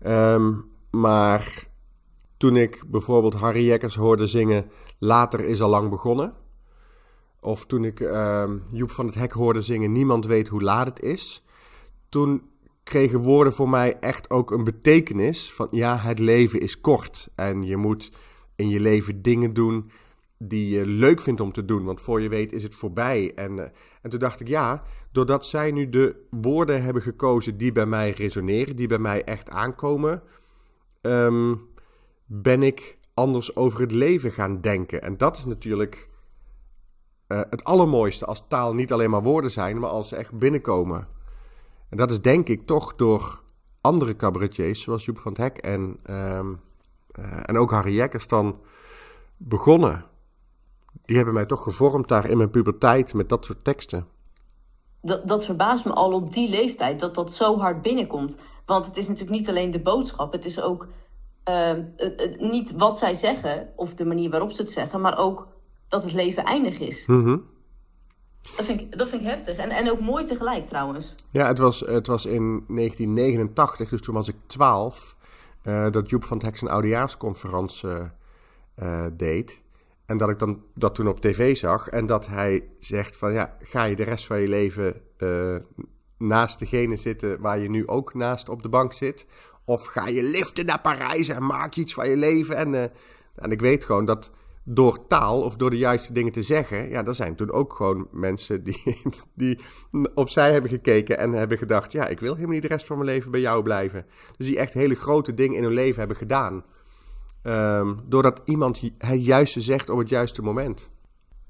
Um, 0.05 0.65
maar 0.91 1.67
toen 2.37 2.55
ik 2.55 2.83
bijvoorbeeld 2.87 3.33
Harry 3.33 3.65
Jekkers 3.65 3.95
hoorde 3.95 4.27
zingen 4.27 4.71
Later 4.99 5.45
is 5.45 5.61
al 5.61 5.69
lang 5.69 5.89
begonnen. 5.89 6.33
Of 7.39 7.65
toen 7.65 7.83
ik 7.83 7.99
uh, 7.99 8.51
Joep 8.71 8.91
van 8.91 9.05
het 9.05 9.15
Hek 9.15 9.31
hoorde 9.31 9.61
zingen 9.61 9.91
Niemand 9.91 10.25
weet 10.25 10.47
hoe 10.47 10.61
laat 10.61 10.87
het 10.87 11.01
is. 11.01 11.43
Toen 12.09 12.41
kregen 12.83 13.19
woorden 13.19 13.53
voor 13.53 13.69
mij 13.69 13.99
echt 13.99 14.29
ook 14.29 14.51
een 14.51 14.63
betekenis 14.63 15.53
van 15.53 15.67
ja, 15.71 15.97
het 15.97 16.19
leven 16.19 16.59
is 16.59 16.81
kort. 16.81 17.29
En 17.35 17.63
je 17.63 17.77
moet 17.77 18.11
in 18.55 18.69
je 18.69 18.79
leven 18.79 19.21
dingen 19.21 19.53
doen 19.53 19.91
die 20.37 20.69
je 20.69 20.85
leuk 20.85 21.21
vindt 21.21 21.41
om 21.41 21.51
te 21.51 21.65
doen. 21.65 21.83
Want 21.83 22.01
voor 22.01 22.21
je 22.21 22.29
weet 22.29 22.51
is 22.51 22.63
het 22.63 22.75
voorbij. 22.75 23.31
En, 23.35 23.51
uh, 23.51 23.65
en 24.01 24.09
toen 24.09 24.19
dacht 24.19 24.39
ik 24.39 24.47
ja, 24.47 24.83
doordat 25.11 25.45
zij 25.45 25.71
nu 25.71 25.89
de 25.89 26.25
woorden 26.29 26.83
hebben 26.83 27.01
gekozen 27.01 27.57
die 27.57 27.71
bij 27.71 27.85
mij 27.85 28.11
resoneren, 28.11 28.75
die 28.75 28.87
bij 28.87 28.97
mij 28.97 29.23
echt 29.23 29.49
aankomen, 29.49 30.23
um, 31.01 31.67
ben 32.25 32.63
ik 32.63 32.97
anders 33.13 33.55
over 33.55 33.81
het 33.81 33.91
leven 33.91 34.31
gaan 34.31 34.61
denken. 34.61 35.01
En 35.01 35.17
dat 35.17 35.37
is 35.37 35.45
natuurlijk 35.45 36.09
uh, 37.27 37.41
het 37.49 37.63
allermooiste 37.63 38.25
als 38.25 38.47
taal 38.47 38.73
niet 38.73 38.91
alleen 38.91 39.09
maar 39.09 39.23
woorden 39.23 39.51
zijn, 39.51 39.79
maar 39.79 39.89
als 39.89 40.07
ze 40.07 40.15
echt 40.15 40.31
binnenkomen. 40.31 41.07
En 41.89 41.97
dat 41.97 42.11
is 42.11 42.21
denk 42.21 42.47
ik 42.47 42.65
toch 42.65 42.95
door 42.95 43.41
andere 43.81 44.15
cabaretiers, 44.15 44.81
zoals 44.81 45.05
Joep 45.05 45.17
van 45.17 45.31
het 45.31 45.41
Hek 45.41 45.57
en, 45.57 45.99
um, 46.09 46.59
uh, 47.19 47.39
en 47.45 47.57
ook 47.57 47.71
Harry 47.71 47.93
Jekkers 47.93 48.27
dan 48.27 48.59
begonnen. 49.37 50.05
Die 51.05 51.15
hebben 51.15 51.33
mij 51.33 51.45
toch 51.45 51.63
gevormd 51.63 52.07
daar 52.07 52.29
in 52.29 52.37
mijn 52.37 52.49
puberteit 52.49 53.13
met 53.13 53.29
dat 53.29 53.45
soort 53.45 53.63
teksten. 53.63 54.07
Dat, 55.01 55.27
dat 55.27 55.45
verbaast 55.45 55.85
me 55.85 55.93
al 55.93 56.13
op 56.13 56.33
die 56.33 56.49
leeftijd, 56.49 56.99
dat 56.99 57.15
dat 57.15 57.33
zo 57.33 57.57
hard 57.57 57.81
binnenkomt. 57.81 58.37
Want 58.65 58.85
het 58.85 58.97
is 58.97 59.07
natuurlijk 59.07 59.37
niet 59.37 59.49
alleen 59.49 59.71
de 59.71 59.79
boodschap, 59.79 60.31
het 60.31 60.45
is 60.45 60.61
ook 60.61 60.87
uh, 61.49 61.71
niet 62.37 62.71
wat 62.71 62.97
zij 62.97 63.13
zeggen 63.13 63.69
of 63.75 63.93
de 63.93 64.05
manier 64.05 64.29
waarop 64.29 64.51
ze 64.51 64.61
het 64.61 64.71
zeggen, 64.71 65.01
maar 65.01 65.17
ook 65.17 65.47
dat 65.87 66.03
het 66.03 66.13
leven 66.13 66.43
eindig 66.43 66.79
is. 66.79 67.05
Mm 67.05 67.23
-hmm. 67.23 67.45
dat, 68.55 68.65
vind 68.65 68.79
ik, 68.79 68.97
dat 68.97 69.09
vind 69.09 69.21
ik 69.21 69.27
heftig 69.27 69.57
en, 69.57 69.69
en 69.69 69.91
ook 69.91 69.99
mooi 69.99 70.25
tegelijk 70.25 70.65
trouwens. 70.65 71.15
Ja, 71.29 71.47
het 71.47 71.57
was, 71.57 71.79
het 71.79 72.07
was 72.07 72.25
in 72.25 72.63
1989, 72.67 73.89
dus 73.89 74.01
toen 74.01 74.15
was 74.15 74.27
ik 74.27 74.35
12, 74.45 75.15
uh, 75.63 75.91
dat 75.91 76.09
Joep 76.09 76.23
van 76.23 76.37
het 76.37 76.45
Hek 76.45 76.57
zijn 76.57 76.71
oudejaarsconferentie 76.71 77.89
uh, 77.89 79.05
deed. 79.13 79.61
En 80.07 80.17
dat 80.17 80.29
ik 80.29 80.39
dan 80.39 80.63
dat 80.73 80.95
toen 80.95 81.07
op 81.07 81.19
tv 81.19 81.57
zag 81.57 81.87
en 81.87 82.05
dat 82.05 82.27
hij 82.27 82.67
zegt 82.79 83.17
van 83.17 83.33
ja, 83.33 83.57
ga 83.59 83.83
je 83.83 83.95
de 83.95 84.03
rest 84.03 84.25
van 84.25 84.39
je 84.39 84.47
leven 84.47 85.01
uh, 85.17 85.55
naast 86.17 86.59
degene 86.59 86.95
zitten 86.95 87.41
waar 87.41 87.59
je 87.59 87.69
nu 87.69 87.87
ook 87.87 88.13
naast 88.13 88.49
op 88.49 88.61
de 88.61 88.69
bank 88.69 88.93
zit? 88.93 89.25
Of 89.65 89.85
ga 89.85 90.07
je 90.07 90.23
liften 90.23 90.65
naar 90.65 90.81
Parijs 90.81 91.27
en 91.27 91.45
maak 91.45 91.75
iets 91.75 91.93
van 91.93 92.09
je 92.09 92.17
leven? 92.17 92.55
En, 92.55 92.73
uh, 92.73 92.83
en 93.35 93.51
ik 93.51 93.61
weet 93.61 93.85
gewoon 93.85 94.05
dat 94.05 94.31
door 94.63 95.07
taal 95.07 95.41
of 95.41 95.55
door 95.55 95.69
de 95.69 95.77
juiste 95.77 96.13
dingen 96.13 96.31
te 96.31 96.43
zeggen, 96.43 96.89
ja, 96.89 97.05
er 97.05 97.15
zijn 97.15 97.35
toen 97.35 97.51
ook 97.51 97.73
gewoon 97.73 98.07
mensen 98.11 98.63
die, 98.63 99.01
die 99.33 99.59
opzij 100.13 100.51
hebben 100.51 100.69
gekeken 100.69 101.17
en 101.17 101.31
hebben 101.31 101.57
gedacht, 101.57 101.91
ja, 101.91 102.07
ik 102.07 102.19
wil 102.19 102.33
helemaal 102.33 102.53
niet 102.53 102.61
de 102.61 102.67
rest 102.67 102.85
van 102.85 102.97
mijn 102.97 103.09
leven 103.09 103.31
bij 103.31 103.39
jou 103.39 103.63
blijven. 103.63 104.05
Dus 104.37 104.47
die 104.47 104.57
echt 104.57 104.73
hele 104.73 104.95
grote 104.95 105.33
dingen 105.33 105.57
in 105.57 105.63
hun 105.63 105.73
leven 105.73 105.99
hebben 105.99 106.17
gedaan. 106.17 106.63
Um, 107.47 107.99
doordat 108.05 108.41
iemand 108.45 108.81
het 108.97 109.25
juiste 109.25 109.61
zegt 109.61 109.89
op 109.89 109.97
het 109.97 110.09
juiste 110.09 110.41
moment. 110.41 110.91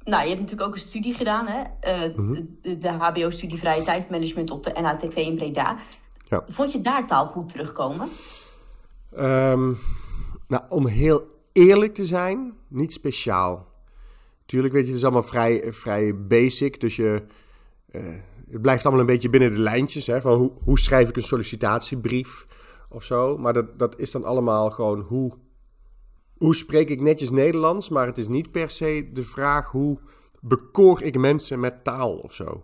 Nou, 0.04 0.22
je 0.24 0.30
hebt 0.30 0.42
natuurlijk 0.42 0.68
ook 0.68 0.74
een 0.74 0.88
studie 0.88 1.14
gedaan, 1.14 1.48
hè? 1.48 1.62
Uh, 1.62 2.18
mm 2.18 2.26
-hmm. 2.26 2.58
De, 2.62 2.78
de 2.78 2.90
HBO-studie 2.90 3.58
Vrije 3.58 3.84
Tijdsmanagement 3.84 4.52
op 4.52 4.64
de 4.64 4.72
NATV 4.82 5.16
in 5.16 5.36
Breda. 5.36 5.78
Ja. 6.28 6.44
Vond 6.48 6.72
je 6.72 6.82
daar 6.82 7.08
taal 7.08 7.28
goed 7.28 7.50
terugkomen? 7.50 8.10
Um, 9.18 9.78
nou, 10.48 10.64
om 10.70 10.88
heel 10.88 11.28
eerlijk 11.52 11.94
te 11.94 12.06
zijn, 12.06 12.54
niet 12.68 12.94
speciaal. 12.94 13.68
Tuurlijk, 14.46 14.74
weet 14.74 14.84
je, 14.84 14.88
het 14.88 14.98
is 14.98 15.04
allemaal 15.04 15.24
vrij, 15.24 15.74
vrij 15.74 16.26
basic. 16.28 16.80
Dus 16.80 16.96
je, 16.96 17.24
uh, 17.92 18.16
het 18.52 18.62
blijft 18.62 18.84
allemaal 18.86 19.02
een 19.02 19.14
beetje 19.14 19.30
binnen 19.30 19.52
de 19.52 19.60
lijntjes. 19.60 20.08
Hè, 20.08 20.22
van 20.22 20.38
hoe, 20.38 20.52
hoe 20.64 20.80
schrijf 20.80 21.10
ik 21.10 21.16
een 21.16 21.24
sollicitatiebrief 21.24 22.46
of 22.90 23.04
zo. 23.04 23.38
Maar 23.38 23.54
dat, 23.54 23.80
dat 23.80 24.00
is 24.00 24.12
dan 24.12 24.24
allemaal 24.24 24.70
gewoon 24.70 25.00
hoe 25.00 25.34
hoe 26.38 26.56
spreek 26.56 26.90
ik 26.90 27.02
netjes 27.02 27.30
Nederlands, 27.30 27.90
maar 27.90 28.08
het 28.08 28.18
is 28.18 28.28
niet 28.28 28.52
per 28.52 28.70
se 28.70 29.10
de 29.14 29.24
vraag 29.24 29.72
hoe 29.72 30.00
bekoor 30.42 31.02
ik 31.02 31.18
mensen 31.18 31.60
met 31.60 31.84
taal 31.84 32.16
of 32.16 32.34
zo. 32.34 32.64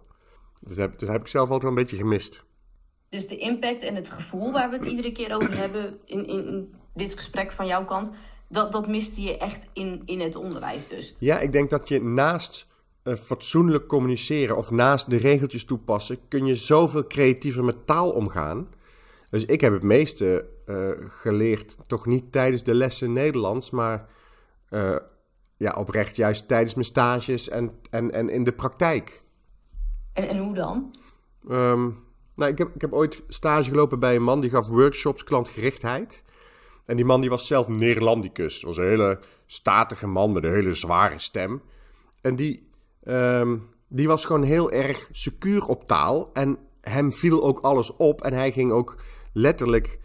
Dat 0.60 0.78
heb, 0.78 1.00
dat 1.00 1.10
heb 1.10 1.22
ik 1.22 1.28
zelf 1.28 1.44
altijd 1.44 1.62
wel 1.62 1.72
een 1.72 1.84
beetje 1.84 1.98
gemist. 1.98 2.44
Dus 3.10 3.28
de 3.28 3.38
impact 3.38 3.82
en 3.82 3.96
het 3.96 4.10
gevoel 4.10 4.52
waar 4.52 4.70
we 4.70 4.76
het 4.76 4.86
iedere 4.86 5.12
keer 5.12 5.36
over 5.36 5.58
hebben 5.58 6.00
in, 6.06 6.28
in 6.28 6.74
dit 6.94 7.16
gesprek 7.16 7.52
van 7.52 7.68
jouw 7.68 7.86
kant, 7.86 8.12
dat, 8.50 8.72
dat 8.72 8.88
miste 8.88 9.22
je 9.22 9.38
echt 9.38 9.68
in, 9.74 10.02
in 10.06 10.20
het 10.20 10.36
onderwijs 10.36 10.88
dus. 10.88 11.16
Ja, 11.20 11.40
ik 11.40 11.52
denk 11.52 11.70
dat 11.70 11.88
je 11.88 12.04
naast 12.04 12.68
uh, 13.04 13.16
fatsoenlijk 13.16 13.88
communiceren 13.88 14.58
of 14.58 14.72
naast 14.72 15.10
de 15.10 15.18
regeltjes 15.18 15.66
toepassen, 15.66 16.20
kun 16.28 16.46
je 16.46 16.56
zoveel 16.56 17.08
creatiever 17.08 17.64
met 17.64 17.86
taal 17.86 18.12
omgaan. 18.12 18.68
Dus 19.30 19.46
ik 19.46 19.62
heb 19.62 19.74
het 19.74 19.84
meeste 19.84 20.46
geleerd, 21.08 21.78
toch 21.88 22.06
niet 22.06 22.32
tijdens 22.32 22.64
de 22.64 22.74
lessen 22.74 23.14
Nederlands, 23.14 23.70
maar 23.70 24.10
uh, 24.70 24.96
ja, 25.58 25.72
oprecht 25.72 26.16
juist 26.16 26.48
tijdens 26.48 26.74
mijn 26.74 26.86
stages 26.86 27.50
en, 27.50 27.72
en, 27.90 28.12
en 28.12 28.30
in 28.30 28.44
de 28.44 28.54
praktijk. 28.54 29.24
En, 30.14 30.28
en 30.28 30.38
hoe 30.38 30.54
dan? 30.54 30.96
Um, 31.50 32.04
nou, 32.36 32.52
ik 32.52 32.58
heb, 32.58 32.76
ik 32.76 32.82
heb 32.82 32.94
ooit 32.94 33.24
stage 33.28 33.70
gelopen 33.70 34.00
bij 34.00 34.16
een 34.16 34.24
man 34.24 34.42
die 34.42 34.50
gaf 34.50 34.68
workshops 34.68 35.24
klantgerichtheid. 35.24 36.24
En 36.86 36.96
die 36.96 37.06
man 37.06 37.22
die 37.22 37.30
was 37.30 37.48
zelf 37.48 37.68
Neerlandicus. 37.68 38.54
Dat 38.54 38.64
was 38.64 38.78
een 38.78 38.90
hele 38.90 39.20
statige 39.46 40.08
man 40.08 40.32
met 40.32 40.44
een 40.44 40.54
hele 40.54 40.74
zware 40.74 41.20
stem. 41.20 41.62
En 42.22 42.36
die, 42.36 42.70
um, 43.04 43.70
die 43.88 44.08
was 44.08 44.26
gewoon 44.26 44.44
heel 44.44 44.72
erg 44.72 45.08
secuur 45.12 45.66
op 45.66 45.88
taal. 45.88 46.30
En 46.34 46.58
hem 46.82 47.12
viel 47.12 47.44
ook 47.44 47.60
alles 47.60 47.96
op. 47.96 48.22
En 48.22 48.34
hij 48.34 48.52
ging 48.52 48.72
ook 48.72 49.02
letterlijk 49.34 50.00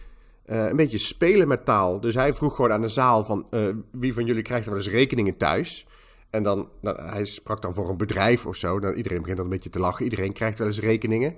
uh, 0.50 0.66
een 0.66 0.76
beetje 0.76 0.98
spelen 0.98 1.48
met 1.48 1.64
taal. 1.64 2.00
Dus 2.00 2.14
hij 2.14 2.34
vroeg 2.34 2.54
gewoon 2.54 2.72
aan 2.72 2.80
de 2.80 2.88
zaal 2.88 3.24
van 3.24 3.46
uh, 3.50 3.68
wie 3.92 4.14
van 4.14 4.24
jullie 4.24 4.42
krijgt 4.42 4.66
wel 4.66 4.76
eens 4.76 4.88
rekeningen 4.88 5.36
thuis? 5.36 5.86
En 6.30 6.42
dan, 6.42 6.68
nou, 6.80 7.02
hij 7.02 7.24
sprak 7.24 7.62
dan 7.62 7.74
voor 7.74 7.88
een 7.88 7.96
bedrijf 7.96 8.46
of 8.46 8.56
zo. 8.56 8.74
Iedereen 8.74 9.20
begint 9.20 9.36
dan 9.36 9.46
een 9.46 9.52
beetje 9.52 9.70
te 9.70 9.78
lachen. 9.78 10.04
Iedereen 10.04 10.32
krijgt 10.32 10.58
wel 10.58 10.66
eens 10.66 10.80
rekeningen. 10.80 11.36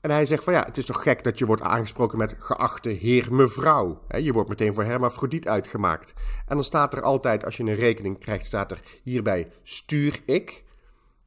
En 0.00 0.10
hij 0.10 0.26
zegt 0.26 0.44
van 0.44 0.52
ja, 0.52 0.64
het 0.64 0.76
is 0.76 0.84
toch 0.84 1.02
gek 1.02 1.24
dat 1.24 1.38
je 1.38 1.46
wordt 1.46 1.62
aangesproken 1.62 2.18
met 2.18 2.36
geachte 2.38 2.88
heer, 2.88 3.34
mevrouw. 3.34 4.02
Je 4.20 4.32
wordt 4.32 4.48
meteen 4.48 4.74
voor 4.74 4.84
hermafrodiet 4.84 5.48
uitgemaakt. 5.48 6.12
En 6.46 6.54
dan 6.54 6.64
staat 6.64 6.94
er 6.94 7.02
altijd, 7.02 7.44
als 7.44 7.56
je 7.56 7.62
een 7.62 7.74
rekening 7.74 8.18
krijgt, 8.18 8.46
staat 8.46 8.70
er 8.70 8.80
hierbij 9.02 9.50
stuur 9.62 10.20
ik. 10.24 10.64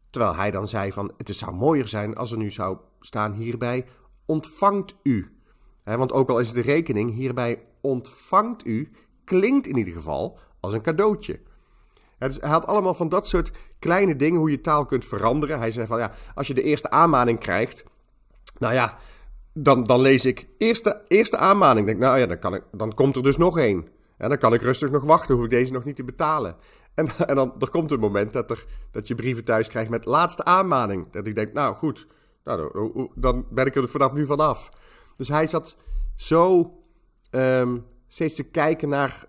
Terwijl 0.10 0.36
hij 0.36 0.52
dan 0.52 0.68
zei 0.68 0.92
van 0.92 1.12
het 1.18 1.36
zou 1.36 1.54
mooier 1.54 1.88
zijn 1.88 2.16
als 2.16 2.32
er 2.32 2.38
nu 2.38 2.52
zou 2.52 2.78
staan 3.00 3.34
hierbij 3.34 3.86
ontvangt 4.26 4.96
u. 5.04 5.39
Want 5.98 6.12
ook 6.12 6.30
al 6.30 6.40
is 6.40 6.54
de 6.54 6.62
rekening 6.62 7.14
hierbij 7.14 7.62
ontvangt 7.82 8.66
u, 8.66 8.92
klinkt 9.24 9.68
in 9.68 9.78
ieder 9.78 9.94
geval 9.94 10.40
als 10.60 10.74
een 10.74 10.82
cadeautje. 10.82 11.40
Dus 12.18 12.38
hij 12.40 12.50
had 12.50 12.68
allemaal 12.68 12.94
van 12.94 13.10
dat 13.10 13.28
soort 13.28 13.52
kleine 13.80 14.16
dingen 14.16 14.40
hoe 14.40 14.52
je 14.52 14.62
taal 14.62 14.86
kunt 14.86 15.06
veranderen. 15.06 15.60
Hij 15.60 15.72
zei 15.72 15.88
van 15.88 16.00
ja, 16.00 16.12
als 16.36 16.48
je 16.48 16.54
de 16.54 16.64
eerste 16.64 16.90
aanmaning 16.90 17.40
krijgt, 17.40 17.84
nou 18.58 18.74
ja, 18.74 18.98
dan, 19.54 19.84
dan 19.84 20.02
lees 20.02 20.26
ik 20.26 20.48
eerste, 20.58 21.02
eerste 21.08 21.38
aanmaning. 21.38 21.86
Denk, 21.86 22.00
nou 22.00 22.20
ja, 22.20 22.26
dan, 22.26 22.40
kan 22.40 22.54
ik, 22.54 22.64
dan 22.72 22.94
komt 22.94 23.16
er 23.16 23.24
dus 23.24 23.38
nog 23.38 23.58
één. 23.58 23.88
En 24.18 24.30
dan 24.30 24.38
kan 24.38 24.54
ik 24.54 24.62
rustig 24.62 24.92
nog 24.92 25.04
wachten, 25.04 25.36
hoef 25.36 25.44
ik 25.44 25.50
deze 25.50 25.74
nog 25.74 25.84
niet 25.84 25.96
te 25.96 26.04
betalen. 26.04 26.56
En, 26.94 27.08
en 27.28 27.36
dan 27.36 27.54
er 27.60 27.70
komt 27.70 27.92
een 27.92 28.00
moment 28.00 28.34
dat, 28.34 28.50
er, 28.50 28.66
dat 28.92 29.08
je 29.08 29.16
brieven 29.16 29.44
thuis 29.44 29.68
krijgt 29.68 29.90
met 29.90 30.06
laatste 30.06 30.44
aanmaning. 30.44 31.12
Dat 31.12 31.28
ik 31.28 31.36
denk, 31.36 31.54
nou 31.54 31.76
goed, 31.76 32.08
nou, 32.44 33.10
dan 33.16 33.46
ben 33.50 33.66
ik 33.66 33.76
er 33.76 33.90
vanaf 33.90 34.14
nu 34.14 34.26
vanaf. 34.26 34.70
Dus 35.20 35.28
hij 35.28 35.48
zat 35.48 35.76
zo 36.16 36.74
ehm, 37.30 37.78
steeds 38.08 38.36
te 38.36 38.44
kijken 38.44 38.90
naar 38.90 39.26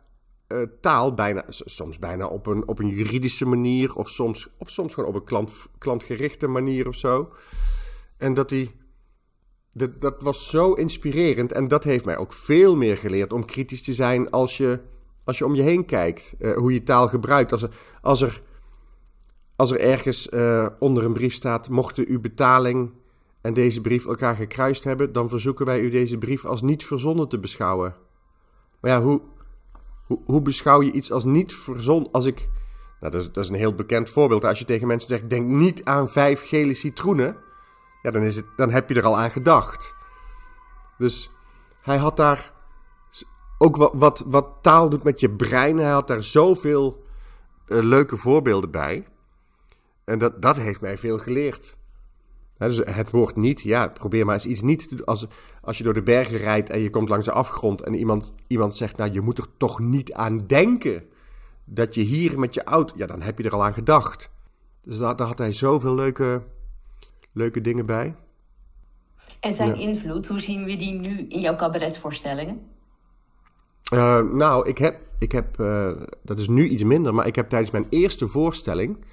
eh, 0.46 0.62
taal, 0.80 1.14
bijna, 1.14 1.44
soms 1.48 1.98
bijna 1.98 2.26
op 2.26 2.46
een, 2.46 2.68
op 2.68 2.78
een 2.78 2.88
juridische 2.88 3.46
manier, 3.46 3.94
of 3.94 4.08
soms, 4.08 4.48
of 4.58 4.70
soms 4.70 4.94
gewoon 4.94 5.08
op 5.08 5.14
een 5.14 5.24
klant, 5.24 5.52
klantgerichte 5.78 6.46
manier 6.46 6.88
of 6.88 6.94
zo. 6.94 7.32
En 8.16 8.34
dat 8.34 8.50
hij. 8.50 8.74
Dat, 9.72 10.22
was 10.22 10.50
zo 10.50 10.72
inspirerend 10.72 11.52
en 11.52 11.68
dat 11.68 11.84
heeft 11.84 12.04
mij 12.04 12.16
ook 12.16 12.32
veel 12.32 12.76
meer 12.76 12.96
geleerd 12.96 13.32
om 13.32 13.44
kritisch 13.44 13.82
te 13.82 13.94
zijn 13.94 14.30
als 14.30 14.56
je, 14.56 14.80
als 15.24 15.38
je 15.38 15.44
om 15.44 15.54
je 15.54 15.62
heen 15.62 15.84
kijkt. 15.84 16.34
Uh, 16.38 16.56
hoe 16.56 16.72
je 16.72 16.82
taal 16.82 17.08
gebruikt. 17.08 17.52
Als 17.52 17.62
er, 17.62 17.70
als 18.00 18.20
er, 18.20 18.42
als 19.56 19.70
er 19.70 19.80
ergens 19.80 20.28
uh, 20.30 20.66
onder 20.78 21.04
een 21.04 21.12
brief 21.12 21.34
staat: 21.34 21.68
mochten 21.68 22.08
uw 22.08 22.20
betaling 22.20 22.92
en 23.40 23.52
deze 23.54 23.80
brief 23.80 24.06
elkaar 24.06 24.36
gekruist 24.36 24.84
hebben, 24.84 25.12
dan 25.12 25.28
verzoeken 25.28 25.66
wij 25.66 25.80
u 25.80 25.90
deze 25.90 26.18
brief 26.18 26.44
als 26.44 26.62
niet 26.62 26.86
verzonnen 26.86 27.28
te 27.28 27.38
beschouwen. 27.38 27.94
Maar 28.80 28.90
ja, 28.90 29.02
hoe, 29.02 29.20
hoe, 30.06 30.20
hoe 30.24 30.42
beschouw 30.42 30.82
je 30.82 30.92
iets 30.92 31.12
als 31.12 31.24
niet 31.24 31.54
verzonnen? 31.54 32.10
Als 32.12 32.26
ik. 32.26 32.48
Nou, 33.00 33.12
dat 33.12 33.22
is, 33.22 33.32
dat 33.32 33.44
is 33.44 33.50
een 33.50 33.56
heel 33.56 33.74
bekend 33.74 34.10
voorbeeld. 34.10 34.44
Als 34.44 34.58
je 34.58 34.64
tegen 34.64 34.86
mensen 34.86 35.08
zegt: 35.08 35.30
denk 35.30 35.46
niet 35.46 35.84
aan 35.84 36.08
vijf 36.08 36.48
gele 36.48 36.74
citroenen. 36.74 37.36
Ja, 38.02 38.10
dan, 38.10 38.22
is 38.22 38.36
het, 38.36 38.44
dan 38.56 38.70
heb 38.70 38.88
je 38.88 38.94
er 38.94 39.04
al 39.04 39.18
aan 39.18 39.30
gedacht. 39.30 39.94
Dus 40.98 41.30
hij 41.80 41.96
had 41.96 42.16
daar 42.16 42.52
ook 43.58 43.76
wat, 43.76 44.24
wat, 44.26 44.52
taal 44.62 44.88
doet 44.88 45.02
met 45.02 45.20
je 45.20 45.30
brein. 45.30 45.78
Hij 45.78 45.90
had 45.90 46.08
daar 46.08 46.22
zoveel 46.22 47.04
uh, 47.66 47.82
leuke 47.82 48.16
voorbeelden 48.16 48.70
bij. 48.70 49.06
En 50.04 50.18
dat, 50.18 50.42
dat 50.42 50.56
heeft 50.56 50.80
mij 50.80 50.98
veel 50.98 51.18
geleerd 51.18 51.78
dus 52.68 52.80
het 52.84 53.10
woord 53.10 53.36
niet, 53.36 53.60
ja, 53.60 53.88
probeer 53.88 54.24
maar 54.24 54.34
eens 54.34 54.46
iets 54.46 54.62
niet 54.62 54.88
te 54.88 54.96
doen. 54.96 55.06
Als, 55.06 55.26
als 55.60 55.78
je 55.78 55.84
door 55.84 55.94
de 55.94 56.02
bergen 56.02 56.38
rijdt 56.38 56.70
en 56.70 56.80
je 56.80 56.90
komt 56.90 57.08
langs 57.08 57.24
de 57.24 57.32
afgrond 57.32 57.82
en 57.82 57.94
iemand, 57.94 58.32
iemand 58.46 58.76
zegt, 58.76 58.96
nou, 58.96 59.12
je 59.12 59.20
moet 59.20 59.38
er 59.38 59.46
toch 59.56 59.78
niet 59.78 60.12
aan 60.12 60.46
denken 60.46 61.02
dat 61.64 61.94
je 61.94 62.00
hier 62.00 62.38
met 62.38 62.54
je 62.54 62.64
auto, 62.64 62.94
ja, 62.96 63.06
dan 63.06 63.22
heb 63.22 63.38
je 63.38 63.44
er 63.44 63.52
al 63.52 63.64
aan 63.64 63.74
gedacht. 63.74 64.30
Dus 64.82 64.98
daar, 64.98 65.16
daar 65.16 65.26
had 65.26 65.38
hij 65.38 65.52
zoveel 65.52 65.94
leuke, 65.94 66.42
leuke 67.32 67.60
dingen 67.60 67.86
bij. 67.86 68.14
En 69.40 69.52
zijn 69.52 69.76
invloed, 69.76 70.26
hoe 70.26 70.40
zien 70.40 70.64
we 70.64 70.76
die 70.76 70.92
nu 70.92 71.26
in 71.28 71.40
jouw 71.40 71.56
cabaretvoorstellingen? 71.56 72.60
Uh, 73.92 74.20
nou, 74.20 74.68
ik 74.68 74.78
heb, 74.78 75.00
ik 75.18 75.32
heb 75.32 75.60
uh, 75.60 75.92
dat 76.22 76.38
is 76.38 76.48
nu 76.48 76.68
iets 76.68 76.82
minder, 76.82 77.14
maar 77.14 77.26
ik 77.26 77.36
heb 77.36 77.48
tijdens 77.48 77.70
mijn 77.70 77.86
eerste 77.88 78.28
voorstelling 78.28 79.04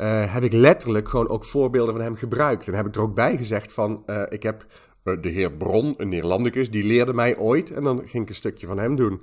uh, 0.00 0.32
heb 0.32 0.42
ik 0.42 0.52
letterlijk 0.52 1.08
gewoon 1.08 1.28
ook 1.28 1.44
voorbeelden 1.44 1.94
van 1.94 2.02
hem 2.02 2.16
gebruikt. 2.16 2.66
En 2.66 2.74
heb 2.74 2.86
ik 2.86 2.94
er 2.94 3.00
ook 3.00 3.14
bij 3.14 3.36
gezegd 3.36 3.72
van, 3.72 4.02
uh, 4.06 4.22
ik 4.28 4.42
heb 4.42 4.66
uh, 5.04 5.22
de 5.22 5.28
heer 5.28 5.52
Bron, 5.52 5.94
een 5.96 6.08
Neerlandicus, 6.08 6.70
die 6.70 6.84
leerde 6.84 7.12
mij 7.12 7.36
ooit. 7.36 7.70
En 7.70 7.84
dan 7.84 7.98
ging 7.98 8.22
ik 8.22 8.28
een 8.28 8.34
stukje 8.34 8.66
van 8.66 8.78
hem 8.78 8.96
doen. 8.96 9.20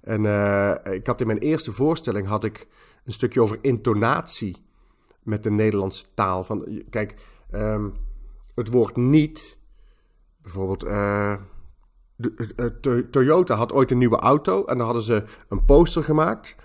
En 0.00 0.20
ik 0.92 1.06
had 1.06 1.20
in 1.20 1.26
mijn 1.26 1.38
eerste 1.38 1.72
voorstelling 1.72 2.26
had 2.26 2.44
ik 2.44 2.66
een 3.04 3.12
stukje 3.12 3.40
over 3.40 3.58
intonatie 3.60 4.56
met 5.22 5.42
de 5.42 5.50
Nederlandse 5.50 6.04
taal. 6.14 6.44
Van, 6.44 6.82
kijk, 6.90 7.14
um, 7.54 7.94
het 8.54 8.68
woord 8.68 8.96
niet, 8.96 9.58
bijvoorbeeld... 10.42 10.80
De, 12.16 13.06
Toyota 13.10 13.54
had 13.54 13.72
ooit 13.72 13.90
een 13.90 13.98
nieuwe 13.98 14.18
auto 14.18 14.64
en 14.64 14.76
dan 14.76 14.86
hadden 14.86 15.02
ze 15.04 15.24
een 15.48 15.64
poster 15.64 16.04
gemaakt... 16.04 16.56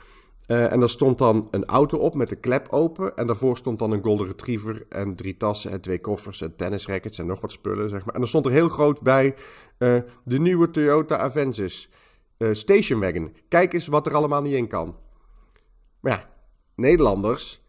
Uh, 0.49 0.71
en 0.71 0.79
daar 0.79 0.89
stond 0.89 1.17
dan 1.17 1.47
een 1.51 1.65
auto 1.65 1.97
op 1.97 2.15
met 2.15 2.29
de 2.29 2.35
klep 2.35 2.67
open. 2.69 3.15
En 3.15 3.27
daarvoor 3.27 3.57
stond 3.57 3.79
dan 3.79 3.91
een 3.91 4.03
golden 4.03 4.27
retriever 4.27 4.85
en 4.89 5.15
drie 5.15 5.37
tassen 5.37 5.71
en 5.71 5.81
twee 5.81 6.01
koffers 6.01 6.41
en 6.41 6.55
tennisrackets 6.55 7.17
en 7.19 7.25
nog 7.25 7.41
wat 7.41 7.51
spullen, 7.51 7.89
zeg 7.89 8.05
maar. 8.05 8.15
En 8.15 8.21
er 8.21 8.27
stond 8.27 8.45
er 8.45 8.51
heel 8.51 8.69
groot 8.69 9.01
bij 9.01 9.35
uh, 9.77 10.01
de 10.23 10.39
nieuwe 10.39 10.71
Toyota 10.71 11.17
Avensis 11.17 11.89
uh, 12.37 12.53
Station 12.53 12.99
Wagon. 12.99 13.35
Kijk 13.47 13.73
eens 13.73 13.87
wat 13.87 14.05
er 14.05 14.15
allemaal 14.15 14.41
niet 14.41 14.53
in 14.53 14.67
kan. 14.67 14.95
Maar 15.99 16.11
ja, 16.11 16.29
Nederlanders, 16.75 17.61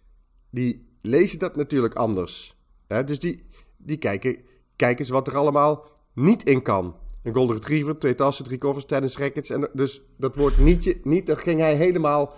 die 0.50 0.88
lezen 1.02 1.38
dat 1.38 1.56
natuurlijk 1.56 1.94
anders. 1.94 2.56
Hè? 2.86 3.04
Dus 3.04 3.18
die, 3.18 3.46
die 3.76 3.96
kijken, 3.96 4.36
kijk 4.76 4.98
eens 4.98 5.08
wat 5.08 5.26
er 5.26 5.36
allemaal 5.36 5.88
niet 6.14 6.42
in 6.42 6.62
kan. 6.62 6.96
Een 7.22 7.34
golden 7.34 7.56
retriever, 7.56 7.98
twee 7.98 8.14
tassen, 8.14 8.44
drie 8.44 8.58
koffers, 8.58 8.84
tennisrackets. 8.84 9.50
En 9.50 9.68
dus 9.72 10.02
dat 10.16 10.36
woord 10.36 10.58
niet, 10.58 11.04
niet, 11.04 11.26
dat 11.26 11.40
ging 11.40 11.60
hij 11.60 11.74
helemaal 11.74 12.34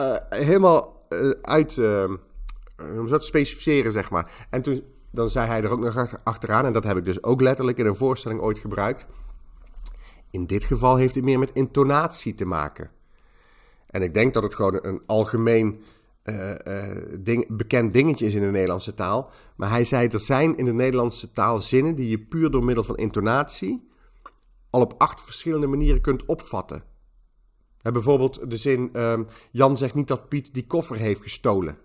uh, 0.00 0.16
helemaal 0.28 1.06
uh, 1.08 1.30
uit 1.42 1.76
uh, 1.76 2.10
dat 3.08 3.24
specificeren, 3.24 3.92
zeg 3.92 4.10
maar. 4.10 4.46
En 4.50 4.62
toen 4.62 4.82
dan 5.12 5.30
zei 5.30 5.46
hij 5.46 5.62
er 5.62 5.70
ook 5.70 5.80
nog 5.80 6.24
achteraan, 6.24 6.64
en 6.64 6.72
dat 6.72 6.84
heb 6.84 6.96
ik 6.96 7.04
dus 7.04 7.22
ook 7.22 7.40
letterlijk 7.40 7.78
in 7.78 7.86
een 7.86 7.96
voorstelling 7.96 8.40
ooit 8.40 8.58
gebruikt. 8.58 9.06
In 10.30 10.46
dit 10.46 10.64
geval 10.64 10.96
heeft 10.96 11.14
het 11.14 11.24
meer 11.24 11.38
met 11.38 11.50
intonatie 11.52 12.34
te 12.34 12.44
maken. 12.44 12.90
En 13.86 14.02
ik 14.02 14.14
denk 14.14 14.34
dat 14.34 14.42
het 14.42 14.54
gewoon 14.54 14.78
een 14.82 15.02
algemeen 15.06 15.82
ding, 17.18 17.56
bekend 17.56 17.92
dingetje 17.92 18.26
is 18.26 18.34
in 18.34 18.40
de 18.40 18.50
Nederlandse 18.50 18.94
taal. 18.94 19.30
Maar 19.56 19.70
hij 19.70 19.84
zei: 19.84 20.08
er 20.08 20.20
zijn 20.20 20.56
in 20.56 20.64
de 20.64 20.72
Nederlandse 20.72 21.32
taal 21.32 21.60
zinnen 21.60 21.94
die 21.94 22.08
je 22.08 22.18
puur 22.18 22.50
door 22.50 22.64
middel 22.64 22.84
van 22.84 22.96
intonatie 22.96 23.88
al 24.70 24.80
op 24.80 24.94
acht 24.98 25.20
verschillende 25.20 25.66
manieren 25.66 26.00
kunt 26.00 26.24
opvatten 26.24 26.89
bijvoorbeeld 27.82 28.50
de 28.50 28.56
zin: 28.56 28.90
uh, 28.92 29.20
Jan 29.50 29.76
zegt 29.76 29.94
niet 29.94 30.08
dat 30.08 30.28
Piet 30.28 30.54
die 30.54 30.66
koffer 30.66 30.96
heeft 30.96 31.22
gestolen. 31.22 31.78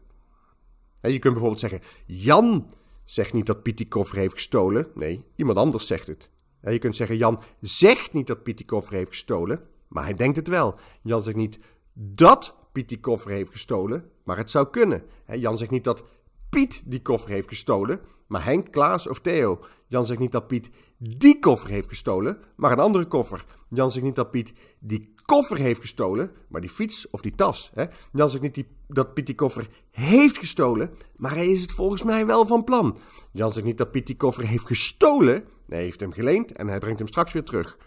je 1.01 1.19
kunt 1.19 1.33
bijvoorbeeld 1.33 1.59
zeggen: 1.59 1.81
Jan 2.05 2.69
zegt 3.03 3.33
niet 3.33 3.45
dat 3.45 3.63
Piet 3.63 3.77
die 3.77 3.87
koffer 3.87 4.17
heeft 4.17 4.33
gestolen. 4.33 4.87
Nee, 4.93 5.23
iemand 5.35 5.57
anders 5.57 5.87
zegt 5.87 6.07
het. 6.07 6.29
je 6.61 6.79
kunt 6.79 6.95
zeggen: 6.95 7.17
Jan 7.17 7.41
zegt 7.61 8.13
niet 8.13 8.27
dat 8.27 8.43
Piet 8.43 8.57
die 8.57 8.65
koffer 8.65 8.93
heeft 8.93 9.09
gestolen, 9.09 9.61
maar 9.87 10.03
hij 10.03 10.13
denkt 10.13 10.35
het 10.35 10.47
wel. 10.47 10.75
Jan 11.01 11.23
zegt 11.23 11.35
niet 11.35 11.59
dat 11.93 12.55
Piet 12.71 12.89
die 12.89 12.99
koffer 12.99 13.31
heeft 13.31 13.51
gestolen, 13.51 14.09
maar 14.23 14.37
het 14.37 14.51
zou 14.51 14.69
kunnen. 14.69 15.03
Jan 15.37 15.57
zegt 15.57 15.71
niet 15.71 15.83
dat 15.83 16.03
Piet 16.49 16.81
die 16.85 17.01
koffer 17.01 17.29
heeft 17.29 17.47
gestolen, 17.47 17.99
maar 18.27 18.45
Henk, 18.45 18.71
Klaas 18.71 19.07
of 19.07 19.19
Theo. 19.19 19.59
Jan 19.87 20.05
zegt 20.05 20.19
niet 20.19 20.31
dat 20.31 20.47
Piet 20.47 20.69
die 20.97 21.39
koffer 21.39 21.69
heeft 21.69 21.87
gestolen, 21.87 22.37
maar 22.55 22.71
een 22.71 22.79
andere 22.79 23.05
koffer. 23.05 23.45
Jan 23.69 23.91
zegt 23.91 24.05
niet 24.05 24.15
dat 24.15 24.31
Piet 24.31 24.53
die 24.79 25.14
koffer 25.25 25.57
heeft 25.57 25.81
gestolen, 25.81 26.31
maar 26.47 26.61
die 26.61 26.69
fiets 26.69 27.09
of 27.09 27.21
die 27.21 27.35
tas. 27.35 27.71
Hè? 27.73 27.85
Jan 28.11 28.29
zegt 28.29 28.43
niet 28.43 28.53
die, 28.53 28.67
dat 28.87 29.13
Piet 29.13 29.25
die 29.25 29.35
koffer 29.35 29.67
heeft 29.91 30.37
gestolen, 30.37 30.91
maar 31.15 31.33
hij 31.33 31.47
is 31.47 31.61
het 31.61 31.71
volgens 31.71 32.03
mij 32.03 32.25
wel 32.25 32.45
van 32.45 32.63
plan. 32.63 32.97
Jan 33.31 33.53
zegt 33.53 33.65
niet 33.65 33.77
dat 33.77 33.91
Piet 33.91 34.07
die 34.07 34.17
koffer 34.17 34.47
heeft 34.47 34.67
gestolen, 34.67 35.33
nee, 35.33 35.43
hij 35.67 35.83
heeft 35.83 35.99
hem 35.99 36.11
geleend 36.11 36.51
en 36.51 36.67
hij 36.67 36.79
brengt 36.79 36.99
hem 36.99 37.07
straks 37.07 37.33
weer 37.33 37.43
terug. 37.43 37.77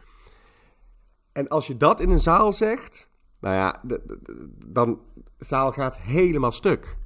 En 1.32 1.48
als 1.48 1.66
je 1.66 1.76
dat 1.76 2.00
in 2.00 2.10
een 2.10 2.20
zaal 2.20 2.52
zegt, 2.52 3.08
nou 3.40 3.54
ja, 3.54 3.82
dan 4.66 5.00
de 5.14 5.44
zaal 5.44 5.72
gaat 5.72 5.96
helemaal 5.96 6.52
stuk. 6.52 6.96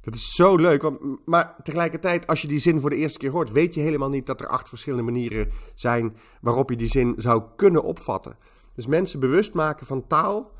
Dat 0.00 0.14
is 0.14 0.34
zo 0.34 0.56
leuk. 0.56 0.82
Want, 0.82 0.98
maar 1.24 1.54
tegelijkertijd, 1.62 2.26
als 2.26 2.42
je 2.42 2.48
die 2.48 2.58
zin 2.58 2.80
voor 2.80 2.90
de 2.90 2.96
eerste 2.96 3.18
keer 3.18 3.30
hoort, 3.30 3.52
weet 3.52 3.74
je 3.74 3.80
helemaal 3.80 4.08
niet 4.08 4.26
dat 4.26 4.40
er 4.40 4.46
acht 4.46 4.68
verschillende 4.68 5.04
manieren 5.04 5.50
zijn 5.74 6.16
waarop 6.40 6.70
je 6.70 6.76
die 6.76 6.88
zin 6.88 7.14
zou 7.16 7.42
kunnen 7.56 7.82
opvatten. 7.82 8.36
Dus 8.74 8.86
mensen 8.86 9.20
bewust 9.20 9.54
maken 9.54 9.86
van 9.86 10.06
taal, 10.06 10.52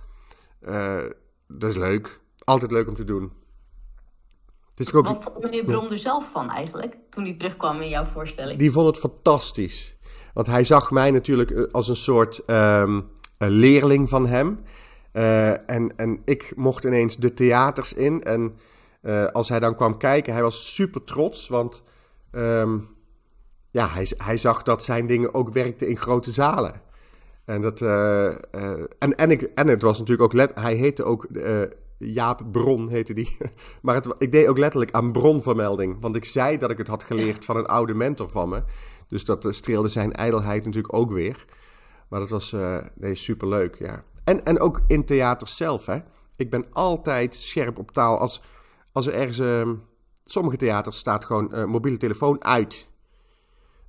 uh, 0.69 0.97
dat 1.49 1.71
is 1.71 1.77
leuk. 1.77 2.21
Altijd 2.45 2.71
leuk 2.71 2.89
om 2.89 2.95
te 2.95 3.05
doen. 3.05 3.33
Is 4.77 4.93
ook... 4.93 5.07
Wat 5.07 5.23
vond 5.23 5.43
meneer 5.43 5.65
Brom 5.65 5.91
er 5.91 5.99
zelf 5.99 6.31
van 6.31 6.51
eigenlijk, 6.51 6.97
toen 7.09 7.25
hij 7.25 7.35
terugkwam 7.35 7.81
in 7.81 7.89
jouw 7.89 8.05
voorstelling? 8.05 8.59
Die 8.59 8.71
vond 8.71 8.87
het 8.87 8.99
fantastisch. 8.99 9.97
Want 10.35 10.47
hij 10.47 10.65
zag 10.65 10.91
mij 10.91 11.11
natuurlijk 11.11 11.51
eh, 11.51 11.65
als 11.73 11.89
een 11.89 11.97
soort 11.97 12.43
um, 12.47 13.09
leerling 13.39 14.09
van 14.09 14.27
hem. 14.27 14.59
Uh, 15.13 15.71
en, 15.71 15.97
en 15.97 16.23
ik 16.25 16.53
mocht 16.57 16.85
ineens 16.85 17.17
de 17.17 17.35
theaters 17.35 17.93
in 17.93 18.23
en 18.23 18.57
uh, 19.03 19.27
als 19.27 19.49
hij 19.49 19.61
dan 19.61 19.77
kwam 19.77 19.97
kijken, 19.97 20.33
hij 20.33 20.43
was 20.43 20.75
super 20.75 21.05
trots, 21.05 21.49
want 21.49 21.83
um, 22.31 22.89
ja, 23.71 23.89
hij, 23.89 24.07
hij, 24.17 24.37
zag 24.37 24.63
dat 24.63 24.85
zijn 24.85 25.07
dingen 25.07 25.35
ook 25.35 25.53
werkten 25.53 25.89
in 25.89 25.97
grote 25.97 26.33
zalen. 26.33 26.83
En, 27.53 27.61
dat, 27.61 27.81
uh, 27.81 27.89
uh, 27.89 28.71
en, 28.99 29.17
en, 29.17 29.31
ik, 29.31 29.43
en 29.43 29.67
het 29.69 29.83
was 29.83 29.99
natuurlijk 29.99 30.23
ook 30.23 30.33
let, 30.33 30.55
hij 30.55 30.75
heette 30.75 31.05
ook 31.05 31.27
Jaap 31.99 32.43
Bron, 32.53 32.91
heette 32.91 33.15
die. 33.15 33.37
maar 33.83 33.95
het, 33.95 34.15
ik 34.19 34.33
deed 34.33 34.47
ook 34.47 34.59
letterlijk 34.59 34.93
aan 34.93 35.13
bronvermelding, 35.13 35.97
want 36.01 36.17
ik 36.17 36.25
zei 36.25 36.59
dat 36.59 36.71
ik 36.71 36.79
het 36.79 36.89
had 36.89 37.03
geleerd 37.03 37.45
van 37.45 37.57
een 37.57 37.67
oude 37.67 37.95
mentor 37.95 38.29
van 38.29 38.49
me. 38.49 38.63
Dus 39.09 39.25
dat 39.25 39.47
streelde 39.51 39.89
zijn 39.89 40.13
ijdelheid 40.13 40.65
natuurlijk 40.65 40.95
ook 40.95 41.13
weer. 41.13 41.45
Maar 42.09 42.21
dat 42.21 42.29
was 42.29 42.55
nee, 42.95 43.15
superleuk, 43.15 43.77
ja. 43.79 44.05
En, 44.25 44.45
en 44.45 44.61
ook 44.61 44.81
in 44.87 45.05
theater 45.05 45.49
zelf, 45.49 45.87
hè. 45.87 45.99
Ik 46.37 46.51
ben 46.51 46.67
altijd 46.73 47.35
scherp 47.35 47.79
op 47.79 47.91
taal. 47.91 48.19
Als, 48.19 48.43
als 48.93 49.07
er 49.07 49.15
ergens, 49.15 49.39
uh, 49.39 49.71
sommige 50.25 50.57
theaters 50.57 50.99
staat 50.99 51.25
gewoon 51.25 51.51
uh, 51.55 51.65
mobiele 51.65 51.97
telefoon 51.97 52.45
uit. 52.45 52.89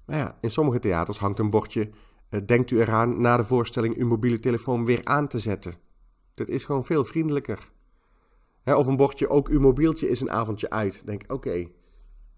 Maar 0.06 0.18
ja, 0.18 0.38
in 0.42 0.52
sommige 0.52 0.80
theaters 0.80 1.18
hangt 1.18 1.40
een 1.40 1.50
bordje, 1.50 1.90
denkt 2.46 2.72
u 2.72 2.80
eraan 2.80 3.22
na 3.22 3.38
de 3.38 3.44
voorstelling 3.44 3.96
uw 3.96 4.08
mobiele 4.08 4.40
telefoon 4.40 4.86
weer 4.86 5.02
aan 5.04 5.28
te 5.28 5.40
zetten. 5.40 5.74
Dat 6.34 6.48
is 6.48 6.64
gewoon 6.64 6.86
veel 6.86 7.06
vriendelijker. 7.06 7.72
Of 8.66 8.88
een 8.88 8.98
bordje, 8.98 9.30
ook 9.30 9.48
uw 9.48 9.60
mobieltje 9.60 10.10
is 10.10 10.22
een 10.22 10.32
avondje 10.32 10.70
uit. 10.70 11.06
Denk, 11.06 11.24
oké, 11.28 11.68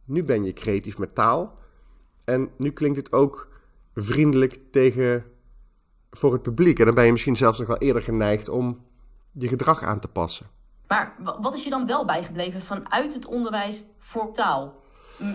nu 0.05 0.23
ben 0.23 0.43
je 0.43 0.53
creatief 0.53 0.97
met 0.97 1.15
taal. 1.15 1.60
En 2.23 2.49
nu 2.58 2.71
klinkt 2.71 2.97
het 2.97 3.13
ook 3.13 3.49
vriendelijk 3.93 4.60
tegen 4.71 5.23
voor 6.12 6.34
het 6.34 6.41
publiek. 6.41 6.79
En 6.79 6.86
dan 6.86 6.95
ben 6.95 7.05
je 7.05 7.12
misschien 7.12 7.36
zelfs 7.36 7.60
nog 7.60 7.67
wel 7.67 7.77
eerder 7.77 8.03
geneigd 8.03 8.49
om 8.49 8.86
je 9.31 9.47
gedrag 9.47 9.84
aan 9.84 9.99
te 9.99 10.08
passen. 10.08 10.45
Maar 10.88 11.15
wat 11.41 11.53
is 11.53 11.63
je 11.63 11.69
dan 11.69 11.86
wel 11.86 12.05
bijgebleven 12.05 12.62
vanuit 12.62 13.13
het 13.13 13.25
onderwijs 13.25 13.86
voor 13.99 14.34
taal? 14.34 14.84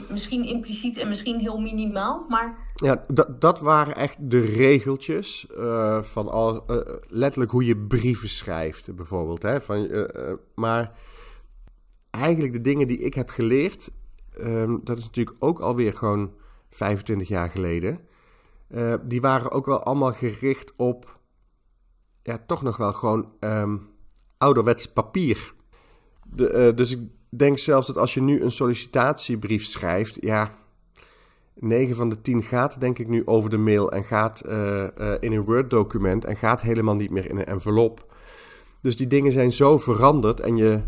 misschien 0.08 0.44
impliciet 0.44 0.96
en 0.96 1.08
misschien 1.08 1.38
heel 1.38 1.60
minimaal, 1.60 2.24
maar... 2.28 2.68
Ja, 2.80 3.04
dat, 3.08 3.40
dat 3.40 3.60
waren 3.60 3.96
echt 3.96 4.16
de 4.20 4.40
regeltjes 4.40 5.46
uh, 5.50 6.02
van 6.02 6.28
al, 6.28 6.64
uh, 6.70 6.80
letterlijk 7.08 7.50
hoe 7.50 7.64
je 7.64 7.76
brieven 7.76 8.28
schrijft, 8.28 8.94
bijvoorbeeld. 8.94 9.42
Hè? 9.42 9.60
Van, 9.60 9.84
uh, 9.84 10.32
maar 10.54 10.98
eigenlijk 12.10 12.52
de 12.52 12.60
dingen 12.60 12.88
die 12.88 12.98
ik 12.98 13.14
heb 13.14 13.28
geleerd, 13.28 13.90
um, 14.38 14.80
dat 14.84 14.98
is 14.98 15.04
natuurlijk 15.04 15.36
ook 15.38 15.58
alweer 15.58 15.94
gewoon 15.94 16.32
25 16.68 17.28
jaar 17.28 17.50
geleden. 17.50 18.00
die 19.02 19.20
waren 19.20 19.50
ook 19.50 19.66
wel 19.66 19.82
allemaal 19.82 20.12
gericht 20.12 20.72
op, 20.76 21.18
ja, 22.22 22.42
toch 22.46 22.62
nog 22.62 22.76
wel 22.76 22.92
gewoon 22.92 23.32
um, 23.40 23.88
ouderwets 24.38 24.92
papier. 24.92 25.54
De, 26.26 26.72
dus 26.74 26.90
ik 26.90 27.00
denk 27.28 27.58
zelfs 27.58 27.86
dat 27.86 27.98
als 27.98 28.14
je 28.14 28.22
nu 28.22 28.42
een 28.42 28.52
sollicitatiebrief 28.52 29.64
schrijft, 29.64 30.18
ja, 30.20 30.58
9 31.60 31.96
van 31.96 32.08
de 32.08 32.20
10 32.20 32.42
gaat 32.42 32.80
denk 32.80 32.98
ik 32.98 33.08
nu 33.08 33.26
over 33.26 33.50
de 33.50 33.56
mail 33.56 33.92
en 33.92 34.04
gaat 34.04 34.42
uh, 34.46 34.52
uh, 34.98 35.14
in 35.20 35.32
een 35.32 35.44
Word-document 35.44 36.24
en 36.24 36.36
gaat 36.36 36.60
helemaal 36.60 36.94
niet 36.94 37.10
meer 37.10 37.30
in 37.30 37.36
een 37.36 37.44
envelop. 37.44 38.14
Dus 38.82 38.96
die 38.96 39.06
dingen 39.06 39.32
zijn 39.32 39.52
zo 39.52 39.78
veranderd 39.78 40.40
en 40.40 40.56
je. 40.56 40.80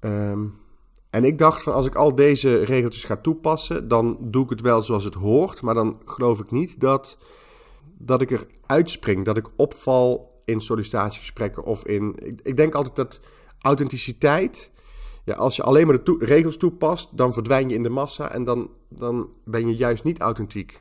Um, 0.00 0.58
en 1.10 1.24
ik 1.24 1.38
dacht 1.38 1.62
van 1.62 1.72
als 1.72 1.86
ik 1.86 1.94
al 1.94 2.14
deze 2.14 2.64
regeltjes 2.64 3.04
ga 3.04 3.16
toepassen, 3.16 3.88
dan 3.88 4.18
doe 4.20 4.44
ik 4.44 4.50
het 4.50 4.60
wel 4.60 4.82
zoals 4.82 5.04
het 5.04 5.14
hoort. 5.14 5.62
Maar 5.62 5.74
dan 5.74 6.00
geloof 6.04 6.40
ik 6.40 6.50
niet 6.50 6.80
dat, 6.80 7.18
dat 7.98 8.20
ik 8.20 8.30
er 8.30 8.46
uitspring, 8.66 9.24
dat 9.24 9.36
ik 9.36 9.50
opval 9.56 10.30
in 10.44 10.60
sollicitatiegesprekken 10.60 11.64
of 11.64 11.86
in. 11.86 12.34
Ik 12.42 12.56
denk 12.56 12.74
altijd 12.74 12.96
dat 12.96 13.20
authenticiteit 13.60 14.70
ja, 15.24 15.34
als 15.34 15.56
je 15.56 15.62
alleen 15.62 15.86
maar 15.86 16.04
de 16.04 16.16
regels 16.18 16.56
toepast, 16.56 17.16
dan 17.16 17.32
verdwijn 17.32 17.68
je 17.68 17.74
in 17.74 17.82
de 17.82 17.88
massa 17.88 18.30
en 18.30 18.44
dan, 18.44 18.70
dan 18.88 19.28
ben 19.44 19.68
je 19.68 19.76
juist 19.76 20.04
niet 20.04 20.20
authentiek. 20.20 20.80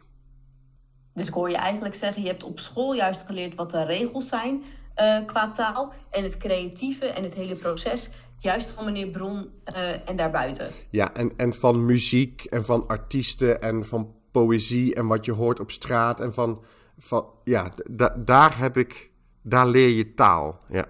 Dus 1.13 1.28
ik 1.28 1.34
hoor 1.34 1.49
je 1.49 1.56
eigenlijk 1.56 1.95
zeggen, 1.95 2.21
je 2.21 2.28
hebt 2.28 2.43
op 2.43 2.60
school 2.60 2.93
juist 2.93 3.25
geleerd 3.25 3.56
wat 3.56 3.71
de 3.71 3.86
regels 3.86 4.28
zijn 4.28 4.63
uh, 4.95 5.25
qua 5.25 5.52
taal. 5.52 5.93
En 6.10 6.23
het 6.23 6.38
creatieve 6.38 7.06
en 7.06 7.23
het 7.23 7.34
hele 7.34 7.56
proces, 7.56 8.12
juist 8.38 8.71
van 8.71 8.86
meneer 8.86 9.08
Bron 9.08 9.49
uh, 9.75 10.10
en 10.10 10.15
daarbuiten. 10.15 10.71
Ja, 10.89 11.13
en, 11.13 11.34
en 11.38 11.54
van 11.54 11.86
muziek 11.86 12.43
en 12.43 12.65
van 12.65 12.88
artiesten 12.88 13.62
en 13.62 13.86
van 13.86 14.13
poëzie 14.32 14.95
en 14.95 15.08
wat 15.08 15.25
je 15.25 15.32
hoort 15.32 15.60
op 15.60 15.71
straat. 15.71 16.19
En 16.19 16.34
van, 16.34 16.63
van 16.97 17.25
ja, 17.43 17.71
daar 18.15 18.58
heb 18.58 18.78
ik, 18.78 19.12
daar 19.41 19.67
leer 19.67 19.89
je 19.89 20.13
taal, 20.13 20.60
ja. 20.69 20.86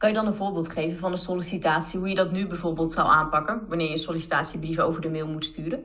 Kan 0.00 0.08
je 0.08 0.14
dan 0.14 0.26
een 0.26 0.34
voorbeeld 0.34 0.72
geven 0.72 0.98
van 0.98 1.12
een 1.12 1.18
sollicitatie, 1.18 1.98
hoe 1.98 2.08
je 2.08 2.14
dat 2.14 2.32
nu 2.32 2.46
bijvoorbeeld 2.46 2.92
zou 2.92 3.08
aanpakken, 3.08 3.62
wanneer 3.68 3.86
je 3.86 3.92
een 3.92 3.98
sollicitatiebrief 3.98 4.78
over 4.78 5.00
de 5.00 5.10
mail 5.10 5.28
moet 5.28 5.44
sturen? 5.44 5.84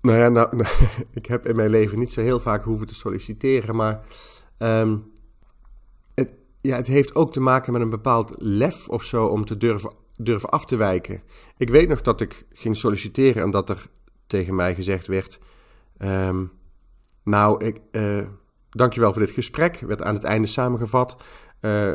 Nou 0.00 0.18
ja, 0.18 0.28
nou, 0.28 0.64
ik 1.10 1.26
heb 1.26 1.46
in 1.46 1.56
mijn 1.56 1.70
leven 1.70 1.98
niet 1.98 2.12
zo 2.12 2.20
heel 2.20 2.40
vaak 2.40 2.64
hoeven 2.64 2.86
te 2.86 2.94
solliciteren, 2.94 3.76
maar 3.76 4.04
um, 4.58 5.12
het, 6.14 6.30
ja, 6.60 6.76
het 6.76 6.86
heeft 6.86 7.14
ook 7.14 7.32
te 7.32 7.40
maken 7.40 7.72
met 7.72 7.82
een 7.82 7.90
bepaald 7.90 8.34
lef 8.36 8.88
of 8.88 9.04
zo 9.04 9.26
om 9.26 9.44
te 9.44 9.56
durven, 9.56 9.92
durven 10.16 10.48
af 10.48 10.64
te 10.64 10.76
wijken. 10.76 11.22
Ik 11.56 11.70
weet 11.70 11.88
nog 11.88 12.02
dat 12.02 12.20
ik 12.20 12.46
ging 12.52 12.76
solliciteren 12.76 13.42
en 13.42 13.50
dat 13.50 13.70
er 13.70 13.86
tegen 14.26 14.54
mij 14.54 14.74
gezegd 14.74 15.06
werd: 15.06 15.40
um, 15.98 16.52
Nou, 17.22 17.64
ik, 17.64 17.80
uh, 17.92 18.26
dankjewel 18.70 19.12
voor 19.12 19.22
dit 19.26 19.34
gesprek, 19.34 19.80
werd 19.80 20.02
aan 20.02 20.14
het 20.14 20.24
einde 20.24 20.48
samengevat. 20.48 21.16
Uh, 21.60 21.92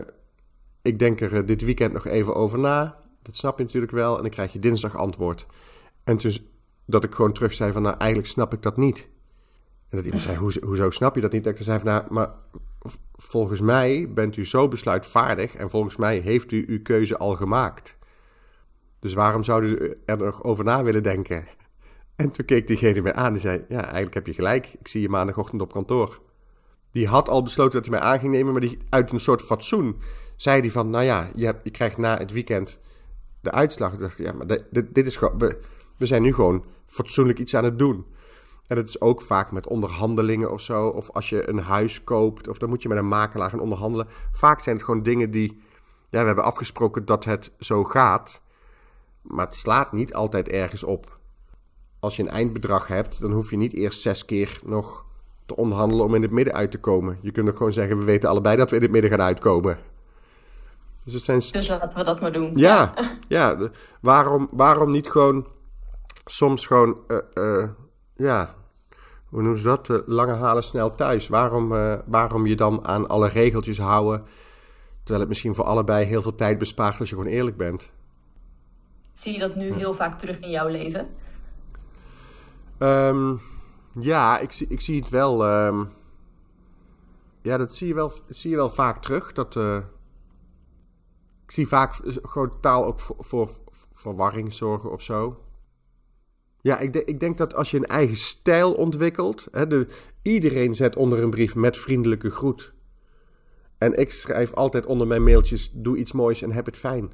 ik 0.84 1.00
denk 1.00 1.22
er 1.22 1.36
eh, 1.36 1.46
dit 1.46 1.62
weekend 1.62 1.93
nog 1.93 2.08
even 2.08 2.36
over 2.36 2.60
na. 2.60 3.00
Dat 3.22 3.36
snap 3.36 3.58
je 3.58 3.63
natuurlijk 3.63 3.91
wel. 3.91 4.15
En 4.15 4.22
dan 4.22 4.32
krijg 4.32 4.54
je 4.54 4.60
dinsdag 4.60 4.96
antwoord. 4.96 5.46
En 6.04 6.17
toen 6.17 6.38
dat 6.86 7.04
ik 7.04 7.13
gewoon 7.13 7.34
terug 7.34 7.54
zei 7.54 7.72
van, 7.72 7.82
nou, 7.82 7.98
eigenlijk 7.98 8.32
snap 8.32 8.54
ik 8.54 8.62
dat 8.62 8.78
niet. 8.78 9.10
En 9.89 9.98
dat 9.98 10.06
iemand 10.06 10.24
zei, 10.24 10.38
Hoe, 10.38 10.54
hoezo 10.63 10.89
snap 10.89 11.15
je 11.15 11.22
dat 11.22 11.32
niet? 11.32 11.46
Ik 11.46 11.58
zei 11.60 11.80
van, 11.80 11.88
nou, 11.88 12.04
maar 12.10 12.30
volgens 13.12 13.62
mij 13.62 14.13
bent 14.13 14.38
u 14.38 14.46
zo 14.46 14.67
besluitvaardig... 14.67 15.56
en 15.56 15.69
volgens 15.69 15.96
mij 15.96 16.17
heeft 16.17 16.52
u 16.52 16.65
uw 16.67 16.82
keuze 16.82 17.17
al 17.17 17.36
gemaakt. 17.36 17.98
Dus 19.00 19.13
waarom 19.13 19.43
zou 19.43 19.63
u 19.63 19.98
er 20.06 20.17
nog 20.17 20.43
over 20.43 20.63
na 20.63 20.84
willen 20.84 21.04
denken? 21.04 21.46
En 22.15 22.32
toen 22.32 22.46
keek 22.46 22.67
diegene 22.67 23.02
mij 23.02 23.13
aan 23.13 23.34
en 23.34 23.39
zei, 23.39 23.65
ja, 23.69 23.82
eigenlijk 23.82 24.13
heb 24.13 24.28
je 24.28 24.34
gelijk. 24.34 24.76
Ik 24.80 24.88
zie 24.88 25.02
je 25.02 25.10
maandagochtend 25.10 25.62
op 25.62 25.74
kantoor. 25.74 26.22
Die 26.91 27.08
had 27.08 27.30
al 27.30 27.43
besloten 27.43 27.74
dat 27.74 27.89
hij 27.89 28.00
mij 28.00 28.10
aan 28.10 28.19
ging 28.19 28.32
nemen, 28.32 28.52
maar 28.52 28.62
die 28.62 28.78
uit 28.89 29.12
een 29.12 29.19
soort 29.19 29.41
fatsoen 29.41 29.96
zei 30.43 30.60
hij 30.60 30.71
van, 30.71 30.89
nou 30.89 31.03
ja, 31.03 31.29
je, 31.36 31.45
hebt, 31.45 31.71
krijgt 31.71 31.97
na 31.97 32.17
het 32.17 32.32
weekend 32.32 32.79
de 33.41 33.51
uitslag. 33.51 33.93
Ik 33.93 33.99
dacht, 33.99 34.17
ja, 34.17 34.34
maar 34.34 34.47
dit, 34.47 34.95
dit 34.95 35.06
is 35.06 35.17
gewoon, 35.17 35.38
we, 35.38 35.60
we 35.97 36.06
zijn 36.06 36.21
nu 36.21 36.34
gewoon 36.34 36.63
fatsoenlijk 36.86 37.39
iets 37.39 37.56
aan 37.56 37.63
het 37.63 37.79
doen. 37.79 38.06
En 38.67 38.75
dat 38.75 38.89
is 38.89 39.01
ook 39.01 39.21
vaak 39.21 39.51
met 39.51 39.67
onderhandelingen 39.67 40.51
of 40.51 40.62
zo. 40.62 40.88
Of 40.88 41.10
als 41.10 41.29
je 41.29 41.49
een 41.49 41.58
huis 41.58 42.03
koopt, 42.03 42.47
of 42.47 42.58
dan 42.58 42.69
moet 42.69 42.82
je 42.82 42.88
met 42.88 42.97
een 42.97 43.08
makelaar 43.08 43.49
gaan 43.49 43.60
onderhandelen. 43.60 44.08
Vaak 44.32 44.60
zijn 44.60 44.75
het 44.75 44.86
gewoon 44.86 45.03
dingen 45.03 45.32
die, 45.32 45.62
ja, 46.10 46.19
we 46.19 46.25
hebben 46.25 46.43
afgesproken 46.43 47.06
dat 47.06 47.25
het 47.25 47.51
zo 47.60 47.84
gaat. 47.84 48.41
Maar 49.21 49.45
het 49.45 49.56
slaat 49.56 49.91
niet 49.91 50.13
altijd 50.13 50.47
ergens 50.49 50.84
op. 50.84 51.19
Als 51.99 52.15
je 52.15 52.21
een 52.21 52.29
eindbedrag 52.29 52.88
hebt, 52.88 53.21
dan 53.21 53.32
hoef 53.32 53.49
je 53.49 53.58
niet 53.58 53.73
eerst 53.73 54.01
zes 54.01 54.25
keer 54.25 54.60
nog 54.63 55.06
te 55.45 55.56
onderhandelen 55.56 56.06
om 56.06 56.15
in 56.15 56.21
het 56.21 56.32
midden 56.32 56.53
uit 56.53 56.71
te 56.71 56.79
komen. 56.79 57.17
Je 57.21 57.32
kunt 57.32 57.49
ook 57.49 57.58
gewoon 57.58 57.71
zeggen, 57.71 57.97
we 57.97 58.03
weten 58.03 58.29
allebei 58.29 58.58
dat 58.58 58.69
we 58.69 58.75
in 58.75 58.82
het 58.82 58.91
midden 58.91 59.12
gaan 59.12 59.21
uitkomen. 59.21 59.91
Dus, 61.04 61.13
het 61.13 61.24
zijn... 61.24 61.39
dus 61.39 61.68
laten 61.68 61.98
we 61.98 62.04
dat 62.04 62.22
maar 62.22 62.32
doen. 62.32 62.52
Ja, 62.56 62.94
ja. 63.28 63.70
waarom, 64.02 64.50
waarom 64.54 64.92
niet 64.92 65.10
gewoon 65.10 65.48
soms 66.26 66.66
gewoon, 66.66 66.98
uh, 67.08 67.18
uh, 67.34 67.68
ja, 68.16 68.56
hoe 69.26 69.42
noemen 69.42 69.60
ze 69.60 69.68
dat? 69.68 69.89
Uh, 69.89 69.98
lange 70.06 70.34
halen 70.34 70.63
snel 70.63 70.96
thuis. 70.96 71.28
Waarom, 71.28 71.70
waarom 72.06 72.46
je 72.46 72.56
dan 72.56 72.88
aan 72.88 73.08
alle 73.08 73.28
regeltjes 73.28 73.80
houden, 73.80 74.24
terwijl 74.98 75.20
het 75.20 75.30
misschien 75.30 75.56
voor 75.56 75.66
allebei 75.66 76.06
heel 76.06 76.22
veel 76.22 76.36
tijd 76.36 76.58
bespaart 76.58 77.00
als 77.00 77.10
je 77.10 77.16
gewoon 77.16 77.32
eerlijk 77.32 77.58
bent? 77.58 77.92
Zie 79.13 79.34
je 79.34 79.39
dat 79.39 79.56
nu 79.56 79.74
heel 79.74 79.94
vaak 79.94 80.20
terug 80.20 80.39
in 80.39 80.50
jouw 80.50 80.68
leven? 80.68 81.08
Um, 82.80 83.42
ja, 84.00 84.39
ik 84.39 84.52
zie, 84.52 84.68
ik 84.68 84.82
zie 84.82 85.00
het 85.00 85.10
wel. 85.10 85.66
Um, 85.66 85.92
ja, 87.42 87.58
dat 87.58 87.76
zie 87.76 87.88
je 87.88 87.94
wel, 87.94 88.12
zie 88.28 88.50
je 88.50 88.56
wel 88.56 88.70
vaak 88.70 89.02
terug. 89.02 89.32
Dat, 89.32 89.56
ik 91.43 91.51
zie 91.51 91.67
vaak 91.67 91.95
gewoon 92.21 92.60
taal 92.60 92.86
ook 92.86 92.99
voor, 92.99 93.15
voor 93.19 93.49
verwarring 93.93 94.53
zorgen 94.53 94.91
of 94.91 95.01
zo. 95.01 95.43
Ja, 96.62 96.79
ik, 96.79 96.95
ik, 96.95 97.19
denk 97.19 97.38
dat 97.38 97.56
als 97.56 97.71
je 97.71 97.77
een 97.77 97.86
eigen 97.86 98.17
stijl 98.17 98.73
ontwikkelt. 98.73 99.47
Hè, 99.51 99.67
de, 99.67 99.88
iedereen 100.21 100.75
zet 100.75 100.95
onder 100.95 101.23
een 101.23 101.29
brief 101.29 101.56
met 101.56 101.77
vriendelijke 101.77 102.29
groet. 102.29 102.73
En 103.77 103.99
ik 103.99 104.12
schrijf 104.12 104.53
altijd 104.53 104.86
onder 104.86 105.08
mijn 105.08 105.23
mailtjes: 105.23 105.71
doe 105.73 105.97
iets 105.97 106.12
moois 106.12 106.41
en 106.41 106.51
heb 106.51 106.65
het 106.65 106.77
fijn. 106.77 107.12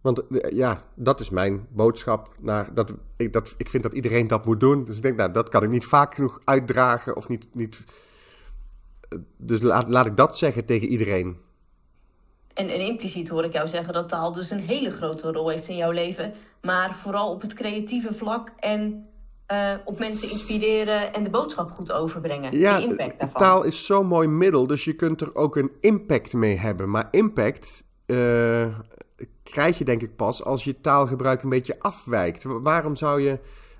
Want 0.00 0.26
eh, 0.26 0.56
ja, 0.56 0.84
dat 0.94 1.20
is 1.20 1.30
mijn 1.30 1.66
boodschap. 1.70 2.34
Naar, 2.38 2.74
dat, 2.74 2.94
ik, 3.16 3.32
dat, 3.32 3.54
ik 3.56 3.70
vind 3.70 3.82
dat 3.82 3.92
iedereen 3.92 4.26
dat 4.26 4.44
moet 4.44 4.60
doen. 4.60 4.84
Dus 4.84 4.96
ik 4.96 5.02
denk, 5.02 5.16
nou, 5.16 5.32
dat 5.32 5.48
kan 5.48 5.62
ik 5.62 5.70
niet 5.70 5.84
vaak 5.84 6.14
genoeg 6.14 6.40
uitdragen. 6.44 7.16
Of 7.16 7.28
niet, 7.28 7.46
niet, 7.54 7.84
eh, 9.08 9.18
dus 9.36 9.60
laat, 9.60 9.88
laat 9.88 10.06
ik 10.06 10.16
dat 10.16 10.38
zeggen 10.38 10.64
tegen 10.64 10.88
iedereen. 10.88 11.36
En, 12.60 12.68
en 12.68 12.86
impliciet 12.86 13.28
hoor 13.28 13.44
ik 13.44 13.52
jou 13.52 13.68
zeggen 13.68 13.92
dat 13.94 14.08
taal 14.08 14.32
dus 14.32 14.50
een 14.50 14.60
hele 14.60 14.90
grote 14.90 15.32
rol 15.32 15.48
heeft 15.48 15.68
in 15.68 15.76
jouw 15.76 15.90
leven. 15.90 16.32
Maar 16.62 16.94
vooral 16.96 17.30
op 17.30 17.40
het 17.40 17.54
creatieve 17.54 18.14
vlak 18.14 18.52
en 18.58 19.08
uh, 19.52 19.74
op 19.84 19.98
mensen 19.98 20.30
inspireren 20.30 21.12
en 21.14 21.22
de 21.22 21.30
boodschap 21.30 21.70
goed 21.70 21.92
overbrengen. 21.92 22.58
Ja, 22.58 22.76
de 22.76 22.82
impact 22.82 23.18
daarvan. 23.18 23.40
taal 23.40 23.62
is 23.62 23.86
zo'n 23.86 24.06
mooi 24.06 24.28
middel, 24.28 24.66
dus 24.66 24.84
je 24.84 24.92
kunt 24.92 25.20
er 25.20 25.34
ook 25.34 25.56
een 25.56 25.70
impact 25.80 26.32
mee 26.32 26.56
hebben. 26.56 26.90
Maar 26.90 27.08
impact 27.10 27.84
uh, 28.06 28.66
krijg 29.42 29.78
je 29.78 29.84
denk 29.84 30.02
ik 30.02 30.16
pas 30.16 30.44
als 30.44 30.64
je 30.64 30.80
taalgebruik 30.80 31.42
een 31.42 31.48
beetje 31.48 31.76
afwijkt. 31.78 32.44
Waarom 32.44 32.96
zou 32.96 33.20
je 33.20 33.38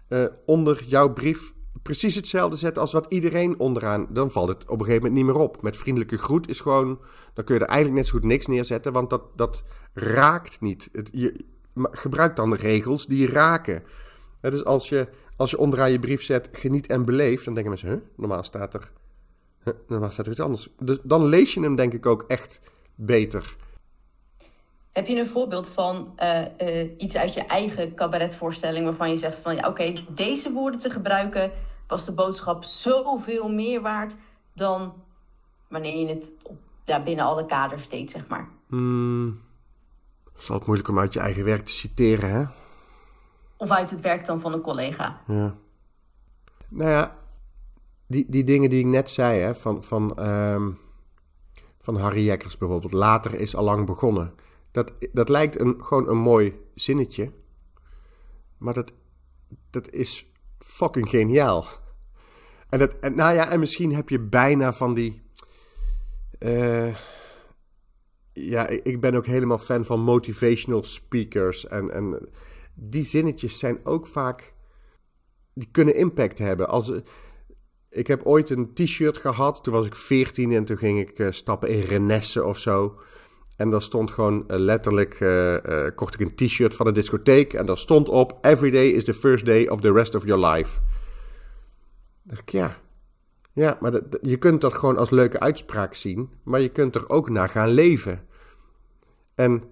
uh, 0.09 0.25
onder 0.47 0.85
jouw 0.87 1.13
brief 1.13 1.53
precies 1.83 2.15
hetzelfde 2.15 2.57
zetten 2.57 2.83
als 2.83 2.93
wat 2.93 3.07
iedereen 3.09 3.59
onderaan. 3.59 4.07
Dan 4.11 4.31
valt 4.31 4.49
het 4.49 4.63
op 4.63 4.79
een 4.79 4.85
gegeven 4.85 5.03
moment 5.03 5.15
niet 5.15 5.35
meer 5.35 5.43
op. 5.43 5.63
Met 5.63 5.77
vriendelijke 5.77 6.19
groet 6.19 6.49
is 6.49 6.61
gewoon. 6.61 7.01
Dan 7.35 7.45
kun 7.45 7.55
je 7.55 7.61
er 7.61 7.67
eigenlijk 7.67 8.01
net 8.01 8.07
zo 8.07 8.19
goed 8.19 8.29
niks 8.29 8.47
neerzetten, 8.47 8.93
want 8.93 9.11
dat, 9.11 9.23
dat 9.37 9.65
raakt 9.93 10.61
niet. 10.61 10.89
Het, 10.93 11.11
gebruik 11.91 12.37
dan 12.37 12.55
regels 12.55 13.07
die 13.07 13.27
raken. 13.27 13.83
dus 14.41 14.65
als 14.65 14.89
je, 14.89 15.09
als 15.37 15.51
je 15.51 15.59
onderaan 15.59 15.93
je 15.93 15.99
brief 15.99 16.23
zet 16.23 16.49
geniet 16.53 16.87
en 16.87 17.05
beleef, 17.05 17.45
dan 17.45 17.55
denken 17.55 17.73
mensen, 17.73 17.91
huh? 17.91 17.99
normaal 18.17 18.43
staat 18.43 18.75
er. 18.75 18.93
Normaal 19.87 20.11
staat 20.11 20.27
er 20.27 20.33
iets 20.33 20.41
anders. 20.41 20.69
Dus 20.79 20.99
dan 21.03 21.25
lees 21.25 21.55
je 21.55 21.61
hem 21.61 21.77
denk 21.77 21.93
ik 21.93 22.07
ook 22.07 22.25
echt 22.27 22.61
beter. 22.95 23.57
Heb 24.93 25.07
je 25.07 25.19
een 25.19 25.27
voorbeeld 25.27 25.69
van 25.69 26.15
uh, 26.19 26.41
uh, 26.61 26.91
iets 26.97 27.17
uit 27.17 27.35
je 27.35 27.41
eigen 27.41 27.95
cabaretvoorstelling 27.95 28.85
waarvan 28.85 29.11
je 29.11 29.17
zegt 29.17 29.39
van 29.39 29.55
ja, 29.55 29.69
oké, 29.69 30.05
deze 30.09 30.53
woorden 30.53 30.81
te 30.81 30.91
gebruiken 30.91 31.53
was 31.87 32.05
de 32.05 32.13
boodschap 32.13 32.65
zoveel 32.65 33.49
meer 33.49 33.81
waard 33.81 34.17
dan 34.55 34.93
wanneer 35.69 35.99
je 35.99 36.07
het 36.07 36.33
ja, 36.85 37.03
binnen 37.03 37.25
alle 37.25 37.47
kaders 37.47 37.89
deed, 37.89 38.11
zeg 38.11 38.29
maar. 38.29 38.49
Hmm. 38.67 39.41
Het 40.25 40.43
is 40.43 40.49
altijd 40.49 40.67
moeilijk 40.67 40.89
om 40.89 40.99
uit 40.99 41.13
je 41.13 41.21
eigen 41.21 41.45
werk 41.45 41.65
te 41.65 41.73
citeren, 41.73 42.31
hè? 42.31 42.45
Of 43.57 43.71
uit 43.71 43.91
het 43.91 44.01
werk 44.01 44.25
dan 44.25 44.41
van 44.41 44.53
een 44.53 44.61
collega. 44.61 45.21
Ja. 45.27 45.55
Nou 46.69 46.91
ja, 46.91 47.17
die, 48.07 48.27
die 48.29 48.45
dingen 48.45 48.71
die 48.71 48.79
ik 48.81 48.87
net 48.87 49.11
zei, 49.11 49.41
hè, 49.41 49.55
van, 49.55 49.83
van, 49.83 50.17
ehm, 50.17 50.71
van 51.79 51.97
Harry 51.97 52.25
Jekkers 52.25 52.57
bijvoorbeeld. 52.57 52.93
Later 52.93 53.35
is 53.35 53.57
allang 53.57 53.87
begonnen. 53.87 54.35
Dat, 54.71 54.93
dat 55.13 55.29
lijkt 55.29 55.61
een, 55.61 55.85
gewoon 55.85 56.09
een 56.09 56.19
mooi 56.19 56.55
zinnetje. 56.75 57.33
Maar 58.59 58.75
dat, 58.75 58.93
dat 59.71 59.91
is 59.91 60.33
fucking 60.59 61.09
geniaal. 61.09 61.67
En, 62.69 62.79
dat, 62.79 62.95
en, 63.01 63.15
nou 63.17 63.35
ja, 63.35 63.51
en 63.51 63.59
misschien 63.59 63.95
heb 63.95 64.09
je 64.09 64.19
bijna 64.21 64.73
van 64.73 64.95
die. 64.95 65.23
eh, 66.39 66.97
ja, 68.33 68.69
ik 68.69 69.01
ben 69.01 69.15
ook 69.15 69.27
helemaal 69.27 69.59
fan 69.59 69.85
van 69.85 70.01
motivational 70.01 70.83
speakers. 70.83 71.67
En, 71.67 71.91
en 71.91 72.29
die 72.75 73.05
zinnetjes 73.05 73.59
zijn 73.59 73.87
ook 73.87 74.07
vaak. 74.07 74.55
Die 75.55 75.69
kunnen 75.71 75.95
impact 75.95 76.39
hebben. 76.39 76.69
Als, 76.69 76.93
ik 77.89 78.07
heb 78.07 78.25
ooit 78.25 78.51
een 78.51 78.75
t-shirt 78.75 79.17
gehad. 79.19 79.65
Toen 79.65 79.73
was 79.73 79.87
ik 79.87 79.95
14 79.95 80.53
en 80.53 80.65
toen 80.65 80.79
ging 80.79 80.99
ik 81.01 81.19
eh, 81.19 81.31
stappen 81.31 81.69
in 81.69 81.81
Renesse 81.81 82.45
of 82.45 82.59
zo. 82.59 83.01
En 83.61 83.71
daar 83.71 83.83
stond 83.83 84.11
gewoon 84.11 84.49
eh, 84.49 84.59
letterlijk. 84.59 85.15
eh, 85.21 85.87
eh, 85.87 85.95
kocht 85.95 86.15
ik 86.15 86.21
een 86.21 86.35
t-shirt 86.35 86.75
van 86.75 86.87
de 86.87 86.93
discotheek. 86.93 87.53
En 87.53 87.67
daar 87.67 87.79
stond 87.79 88.09
op: 88.09 88.39
Every 88.41 88.71
day 88.71 88.87
is 88.87 89.05
the 89.05 89.15
first 89.15 89.45
day 89.47 89.67
of 89.69 89.81
the 89.81 89.93
rest 89.93 90.15
of 90.15 90.25
your 90.27 90.47
life. 90.47 90.81
dacht 92.23 92.41
ik, 92.41 92.49
ja. 92.49 92.77
Ja, 93.53 93.79
maar 93.81 94.01
je 94.23 94.37
kunt 94.37 94.61
dat 94.61 94.75
gewoon 94.75 94.97
als 94.97 95.11
leuke 95.11 95.41
uitspraak 95.41 95.95
zien. 95.95 96.31
Maar 96.45 96.61
je 96.61 96.69
kunt 96.69 96.95
er 96.95 97.09
ook 97.09 97.31
naar 97.31 97.49
gaan 97.49 97.69
leven. 97.69 98.27
En 99.35 99.63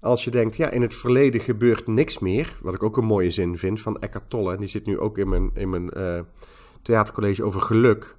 als 0.00 0.24
je 0.24 0.30
denkt, 0.30 0.56
ja, 0.56 0.70
in 0.70 0.82
het 0.82 0.94
verleden 0.94 1.40
gebeurt 1.40 1.86
niks 1.86 2.18
meer. 2.18 2.56
Wat 2.62 2.74
ik 2.74 2.82
ook 2.82 2.96
een 2.96 3.04
mooie 3.04 3.30
zin 3.30 3.58
vind 3.58 3.80
van 3.80 3.98
Eckhart 3.98 4.30
Tolle. 4.30 4.56
Die 4.56 4.68
zit 4.68 4.86
nu 4.86 4.98
ook 4.98 5.18
in 5.18 5.28
mijn, 5.28 5.50
in 5.54 5.70
mijn 5.70 5.90
theatercollege 6.82 7.44
over 7.44 7.60
geluk. 7.60 8.16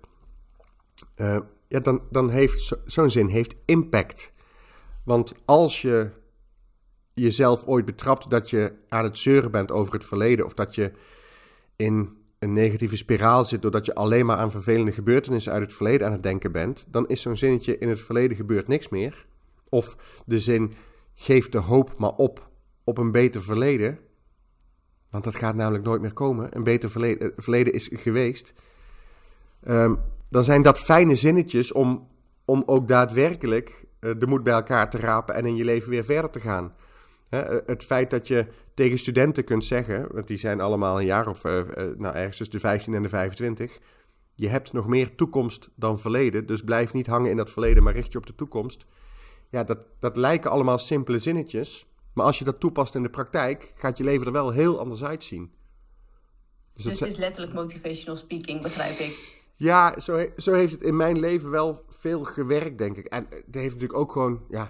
Ja, 1.68 1.80
dan, 1.80 2.02
dan 2.10 2.30
heeft 2.30 2.62
zo- 2.62 2.82
zo'n 2.86 3.10
zin 3.10 3.28
heeft 3.28 3.56
impact. 3.66 4.33
Want 5.04 5.34
als 5.46 5.82
je 5.82 6.10
jezelf 7.14 7.66
ooit 7.66 7.86
betrapt 7.86 8.30
dat 8.30 8.50
je 8.50 8.74
aan 8.90 9.04
het 9.04 9.18
zeuren 9.18 9.52
bent 9.52 9.72
over 9.72 9.94
het 9.94 10.06
verleden... 10.06 10.46
of 10.46 10.54
dat 10.54 10.76
je 10.76 10.92
in 11.76 12.18
een 12.40 12.54
negatieve 12.54 12.98
spiraal 12.98 13.46
zit... 13.46 13.62
doordat 13.62 13.86
je 13.86 13.96
alleen 13.96 14.26
maar 14.26 14.38
aan 14.38 14.52
vervelende 14.52 14.92
gebeurtenissen 14.92 15.52
uit 15.52 15.62
het 15.62 15.74
verleden 15.74 16.08
aan 16.08 16.14
het 16.14 16.24
denken 16.24 16.52
bent... 16.52 16.86
dan 16.90 17.08
is 17.08 17.22
zo'n 17.22 17.38
zinnetje 17.38 17.78
in 17.78 17.90
het 17.90 18.02
verleden 18.02 18.38
gebeurt 18.38 18.68
niks 18.68 18.90
meer... 18.90 19.26
Of 19.70 19.96
de 20.26 20.40
zin, 20.40 20.74
geef 21.14 21.50
de 21.50 21.58
hoop 21.58 21.98
maar 21.98 22.16
op 22.16 22.52
op 22.84 22.98
een 22.98 23.12
beter 23.12 23.42
verleden. 23.42 24.00
Want 25.10 25.24
dat 25.24 25.36
gaat 25.36 25.56
namelijk 25.56 25.84
nooit 25.84 26.02
meer 26.02 26.14
komen. 26.14 26.56
Een 26.56 26.64
beter 26.64 26.90
verleden, 26.90 27.32
eh, 27.32 27.34
verleden 27.38 27.74
is 27.74 27.90
geweest. 27.94 28.54
Ehm, 29.64 29.96
dan 30.30 30.44
zijn 30.44 30.62
dat 30.62 30.80
fijne 30.80 31.16
zinnetjes 31.16 31.72
om, 31.72 32.08
om 32.46 32.64
ook 32.66 32.88
daadwerkelijk 32.88 33.86
de 34.04 34.28
moed 34.28 34.44
bij 34.44 34.54
elkaar 34.54 34.90
te 34.90 34.98
rapen 34.98 35.36
en 35.36 35.46
in 35.46 35.56
je 35.56 35.66
leven 35.66 35.90
weer 35.90 36.04
verder 36.04 36.30
te 36.30 36.40
gaan. 36.40 36.74
Hè, 37.30 37.42
eh, 37.42 37.58
het 37.66 37.84
feit 37.84 38.10
dat 38.10 38.28
je 38.28 38.46
tegen 38.74 39.00
studenten 39.00 39.44
kunt 39.44 39.66
zeggen, 39.66 40.08
want 40.14 40.28
die 40.28 40.38
zijn 40.38 40.62
allemaal 40.62 41.00
een 41.00 41.06
jaar 41.06 41.28
of, 41.28 41.46
eh, 41.46 41.60
eh, 41.60 41.68
nou 41.76 42.16
ergens 42.16 42.38
tussen 42.38 42.56
de 42.56 42.60
15 42.60 42.94
en 42.94 43.02
de 43.02 43.10
25. 43.10 43.80
Je 44.36 44.48
hebt 44.48 44.74
nog 44.74 44.88
meer 44.88 45.16
toekomst 45.16 45.70
dan 45.76 46.00
verleden, 46.00 46.46
dus 46.46 46.62
blijf 46.62 46.94
niet 46.94 47.08
hangen 47.08 47.30
in 47.30 47.38
dat 47.38 47.50
verleden, 47.50 47.84
maar 47.84 47.94
richt 47.94 48.12
je 48.12 48.18
op 48.18 48.26
de 48.26 48.36
toekomst. 48.36 48.86
Ja, 49.50 49.64
dat, 49.64 49.88
dat 50.00 50.18
lijken 50.18 50.52
allemaal 50.52 50.78
simpele 50.78 51.20
zinnetjes. 51.20 51.86
Maar 52.14 52.26
als 52.26 52.40
je 52.40 52.46
dat 52.46 52.60
toepast 52.60 52.96
in 52.96 53.04
de 53.04 53.10
praktijk, 53.10 53.74
gaat 53.76 53.98
je 53.98 54.04
leven 54.04 54.26
er 54.26 54.32
wel 54.32 54.52
heel 54.52 54.80
anders 54.80 55.04
uitzien. 55.04 55.52
Dus 56.74 56.84
Dus 56.84 57.00
het 57.00 57.10
is 57.10 57.18
letterlijk 57.18 57.54
motivational 57.54 58.16
speaking, 58.16 58.62
begrijp 58.62 59.00
ik. 59.00 59.43
Ja, 59.56 60.00
zo, 60.00 60.26
zo 60.38 60.54
heeft 60.54 60.72
het 60.72 60.82
in 60.82 60.96
mijn 60.96 61.20
leven 61.20 61.52
wel 61.52 61.82
veel 61.88 62.24
gewerkt, 62.24 62.78
denk 62.78 62.98
ik. 62.98 63.06
En 63.06 63.26
het 63.30 63.56
heeft 63.56 63.74
natuurlijk 63.74 64.00
ook 64.00 64.12
gewoon, 64.12 64.42
ja, 64.50 64.70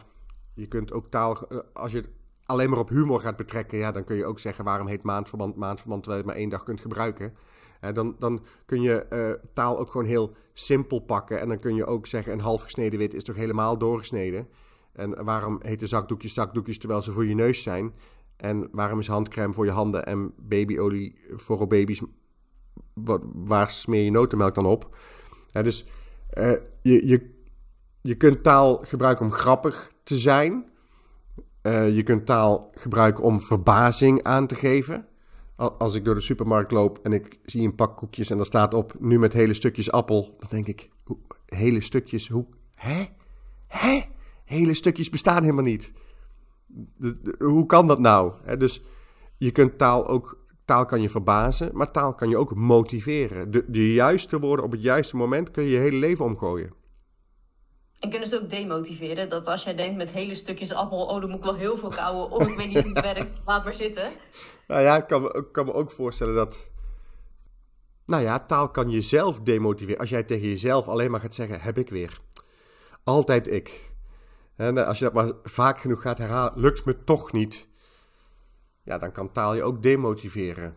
je 0.54 0.68
kunt 0.68 0.94
ook 0.94 1.10
taal, 1.10 1.48
eh, 1.48 1.58
als 1.74 1.92
je 1.92 1.98
het 1.98 2.10
alleen 2.46 2.70
maar 2.70 2.80
op 2.80 2.90
humor 2.90 3.20
gaat 3.20 3.36
betrekken, 3.36 3.78
ja, 3.78 3.92
dan 3.92 4.04
kun 4.04 4.16
je 4.16 4.26
ook 4.26 4.40
zeggen 4.40 4.66
waarom 4.66 4.88
heet 4.88 5.04
maandverband 5.04 5.56
maandverband 5.56 6.04
terwijl 6.04 6.24
je 6.24 6.28
het 6.28 6.38
maar 6.38 6.44
één 6.44 6.58
dag 6.58 6.64
kunt 6.64 6.82
gebruiken. 6.82 7.34
Eh, 7.80 7.94
dan, 7.94 8.16
dan 8.20 8.44
kun 8.66 8.82
je 8.82 9.06
eh, 9.06 9.32
taal 9.54 9.80
ook 9.80 9.92
gewoon 9.92 10.08
heel 10.08 10.36
simpel 10.54 11.00
pakken. 11.00 11.40
En 11.40 11.48
dan 11.48 11.60
kun 11.60 11.76
je 11.76 11.86
ook 11.86 12.08
zeggen: 12.08 12.34
een 12.34 12.40
half 12.40 12.62
gesneden 12.62 13.00
wit 13.00 13.14
is 13.14 13.24
toch 13.24 13.36
helemaal 13.36 13.78
doorgesneden. 13.78 14.48
En 14.94 15.24
waarom 15.24 15.60
heten 15.62 15.88
zakdoekjes 15.88 16.34
zakdoekjes 16.34 16.78
terwijl 16.78 17.02
ze 17.02 17.12
voor 17.12 17.26
je 17.26 17.36
neus 17.36 17.64
zijn? 17.64 17.94
En 18.38 18.70
waarom 18.72 19.00
is 19.00 19.08
handcrème 19.08 19.54
voor 19.54 19.66
je 19.66 19.72
handen 19.72 20.06
en 20.06 20.34
babyolie 20.38 21.20
voor 21.30 21.68
baby's? 21.68 22.02
Wat, 22.94 23.22
waar 23.34 23.70
smeer 23.70 24.04
je 24.04 24.12
notenmelk 24.12 24.56
dan 24.56 24.66
op? 24.66 24.98
Dus 25.52 25.86
eh, 26.30 26.52
je, 26.82 27.08
je, 27.08 27.44
je 28.02 28.16
kunt 28.16 28.44
taal 28.44 28.82
gebruiken 28.84 29.26
om 29.26 29.32
grappig 29.32 29.92
te 30.04 30.18
zijn. 30.18 30.72
Eh, 31.62 31.96
je 31.96 32.04
kunt 32.04 32.26
taal 32.26 32.72
gebruiken 32.74 33.24
om 33.24 33.42
verbazing 33.42 34.24
aan 34.24 34.48
te 34.48 34.56
geven. 34.56 35.08
Al- 35.56 35.72
Als 35.74 35.94
ik 35.94 36.06
door 36.06 36.16
de 36.16 36.22
supermarkt 36.22 36.72
loop 36.72 37.00
en 37.04 37.14
ik 37.14 37.40
zie 37.46 37.62
een 37.66 37.76
pak 37.76 37.98
koekjes 37.98 38.30
en 38.30 38.38
daar 38.38 38.46
staat 38.46 38.74
op 38.74 38.96
nu 39.00 39.20
met 39.20 39.34
hele 39.34 39.54
stukjes 39.54 39.92
appel, 39.92 40.36
dan 40.40 40.50
denk 40.50 40.68
ik, 40.68 40.90
hele 41.46 41.82
stukjes, 41.82 42.28
hoe, 42.28 42.46
hè? 42.76 43.04
Hè? 43.68 44.02
Hele 44.46 44.74
stukjes 44.74 45.10
bestaan 45.10 45.42
helemaal 45.42 45.64
niet. 45.64 45.94
Hoe 47.40 47.66
kan 47.66 47.88
dat 47.88 48.00
nou? 48.00 48.34
Dus 48.58 48.82
je 49.38 49.52
kunt 49.52 49.78
taal 49.78 50.08
ook, 50.08 50.43
taal 50.66 50.86
kan 50.86 51.02
je 51.02 51.10
verbazen, 51.10 51.70
maar 51.74 51.92
taal 51.92 52.16
kan 52.16 52.30
je 52.30 52.38
ook 52.38 52.56
motiveren. 52.56 53.52
De, 53.52 53.64
de 53.68 53.94
juiste 53.94 54.40
woorden 54.40 54.66
op 54.66 54.72
het 54.72 54.82
juiste 54.82 55.16
moment 55.16 55.52
kun 55.52 55.64
je 55.64 55.70
je 55.70 55.78
hele 55.78 55.98
leven 55.98 56.26
omgooien. 56.26 56.74
En 58.00 58.10
kunnen 58.10 58.28
ze 58.28 58.42
ook 58.42 58.50
demotiveren? 58.50 59.30
Dat 59.30 59.48
als 59.48 59.64
jij 59.64 59.76
denkt 59.76 59.98
met 59.98 60.12
hele 60.12 60.36
stukjes 60.36 60.74
appel, 60.74 61.06
oh, 61.06 61.22
dan 61.22 61.30
moet 61.30 61.40
ik 61.40 61.46
wel 61.46 61.56
heel 61.56 61.78
veel 61.78 61.90
kauwen, 61.90 62.30
of 62.30 62.48
ik 62.48 62.56
weet 62.56 62.68
niet 62.68 62.84
hoe 62.84 62.94
het 62.94 63.04
werkt, 63.04 63.42
laat 63.46 63.64
maar 63.64 63.74
zitten. 63.74 64.12
Nou 64.68 64.82
ja, 64.82 64.96
ik 64.98 65.08
kan 65.08 65.46
kan 65.52 65.66
me 65.66 65.74
ook 65.74 65.92
voorstellen 65.92 66.36
dat. 66.36 66.72
Nou 68.06 68.24
ja, 68.24 68.40
taal 68.40 68.70
kan 68.70 68.90
jezelf 68.90 69.40
demotiveren. 69.40 70.00
Als 70.00 70.10
jij 70.10 70.24
tegen 70.24 70.48
jezelf 70.48 70.88
alleen 70.88 71.12
maar 71.12 71.20
gaat 71.20 71.36
zeggen: 71.36 71.62
heb 71.62 71.78
ik 71.78 71.90
weer. 71.90 72.20
Altijd 73.04 73.48
ik. 73.48 73.92
En 74.56 74.86
als 74.86 75.00
je 75.00 75.04
dat 75.04 75.14
maar 75.14 75.32
vaak 75.44 75.80
genoeg 75.80 76.02
gaat 76.02 76.18
herhalen, 76.18 76.60
lukt 76.60 76.86
me 76.86 77.04
toch 77.04 77.32
niet. 77.32 77.68
Ja, 78.84 78.98
dan 78.98 79.12
kan 79.12 79.32
taal 79.32 79.56
je 79.56 79.64
ook 79.64 79.84
demotiveren. 79.84 80.76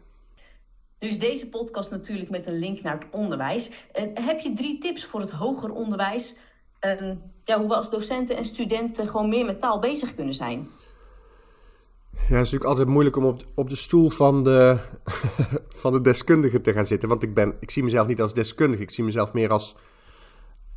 Nu 0.99 1.09
is 1.09 1.19
deze 1.19 1.49
podcast 1.49 1.91
natuurlijk 1.91 2.31
met 2.31 2.47
een 2.47 2.59
link 2.59 2.83
naar 2.83 2.95
het 2.95 3.07
onderwijs. 3.11 3.89
En 3.93 4.23
heb 4.25 4.41
je 4.41 4.53
drie 4.53 4.79
tips 4.79 5.05
voor 5.05 5.21
het 5.21 5.31
hoger 5.31 5.71
onderwijs? 5.71 6.37
En 6.79 7.33
ja, 7.45 7.59
hoe 7.59 7.69
we 7.69 7.75
als 7.75 7.91
docenten 7.91 8.37
en 8.37 8.45
studenten 8.45 9.09
gewoon 9.09 9.29
meer 9.29 9.45
met 9.45 9.61
taal 9.61 9.79
bezig 9.79 10.15
kunnen 10.15 10.35
zijn? 10.35 10.69
Ja, 12.11 12.19
het 12.19 12.31
is 12.31 12.53
natuurlijk 12.53 12.65
altijd 12.65 12.89
moeilijk 12.89 13.17
om 13.17 13.25
op, 13.25 13.43
op 13.55 13.69
de 13.69 13.77
stoel 13.77 14.11
van 14.11 14.45
de, 14.45 14.79
van 15.83 15.93
de 15.93 16.01
deskundige 16.01 16.61
te 16.61 16.73
gaan 16.73 16.87
zitten. 16.87 17.09
Want 17.09 17.23
ik, 17.23 17.35
ben, 17.35 17.57
ik 17.61 17.71
zie 17.71 17.83
mezelf 17.83 18.07
niet 18.07 18.21
als 18.21 18.35
deskundige. 18.35 18.83
Ik 18.83 18.91
zie 18.91 19.05
mezelf 19.05 19.33
meer 19.33 19.51
als, 19.51 19.77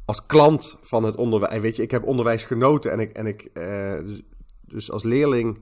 als 0.05 0.25
klant 0.25 0.77
van 0.81 1.03
het 1.03 1.15
onderwijs. 1.15 1.53
En 1.53 1.61
Weet 1.61 1.75
je, 1.75 1.81
ik 1.81 1.91
heb 1.91 2.03
onderwijs 2.03 2.43
genoten. 2.43 2.91
En 2.91 2.99
ik, 2.99 3.11
en 3.11 3.25
ik, 3.25 3.41
eh, 3.53 3.97
dus, 4.05 4.21
dus 4.61 4.91
als 4.91 5.03
leerling 5.03 5.61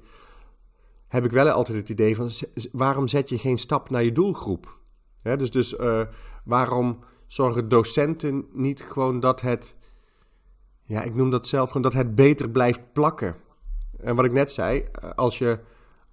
heb 1.08 1.26
ik 1.26 1.32
wel 1.32 1.50
altijd 1.50 1.78
het 1.78 1.90
idee 1.90 2.16
van... 2.16 2.30
waarom 2.72 3.08
zet 3.08 3.30
je 3.30 3.38
geen 3.38 3.58
stap 3.58 3.90
naar 3.90 4.04
je 4.04 4.12
doelgroep? 4.12 4.78
Dus 5.22 5.52
dus 5.52 5.76
eh, 5.76 6.02
waarom 6.44 7.00
zorgen 7.26 7.70
docenten 7.70 8.46
niet 8.52 8.82
gewoon 8.82 9.20
dat 9.20 9.42
het... 9.42 9.76
Ja, 10.84 11.02
ik 11.02 11.16
noem 11.16 11.30
dat 11.30 11.48
zelf 11.48 11.68
gewoon 11.68 11.82
dat 11.82 11.94
het 11.94 12.16
beter 12.16 12.50
blijft 12.50 12.94
plakken. 12.94 13.36
En 14.00 14.16
wat 14.16 14.26
ik 14.26 14.32
net 14.32 14.52
zei, 14.52 14.80
eh, 14.92 15.10
als 15.16 15.38
je 15.38 15.60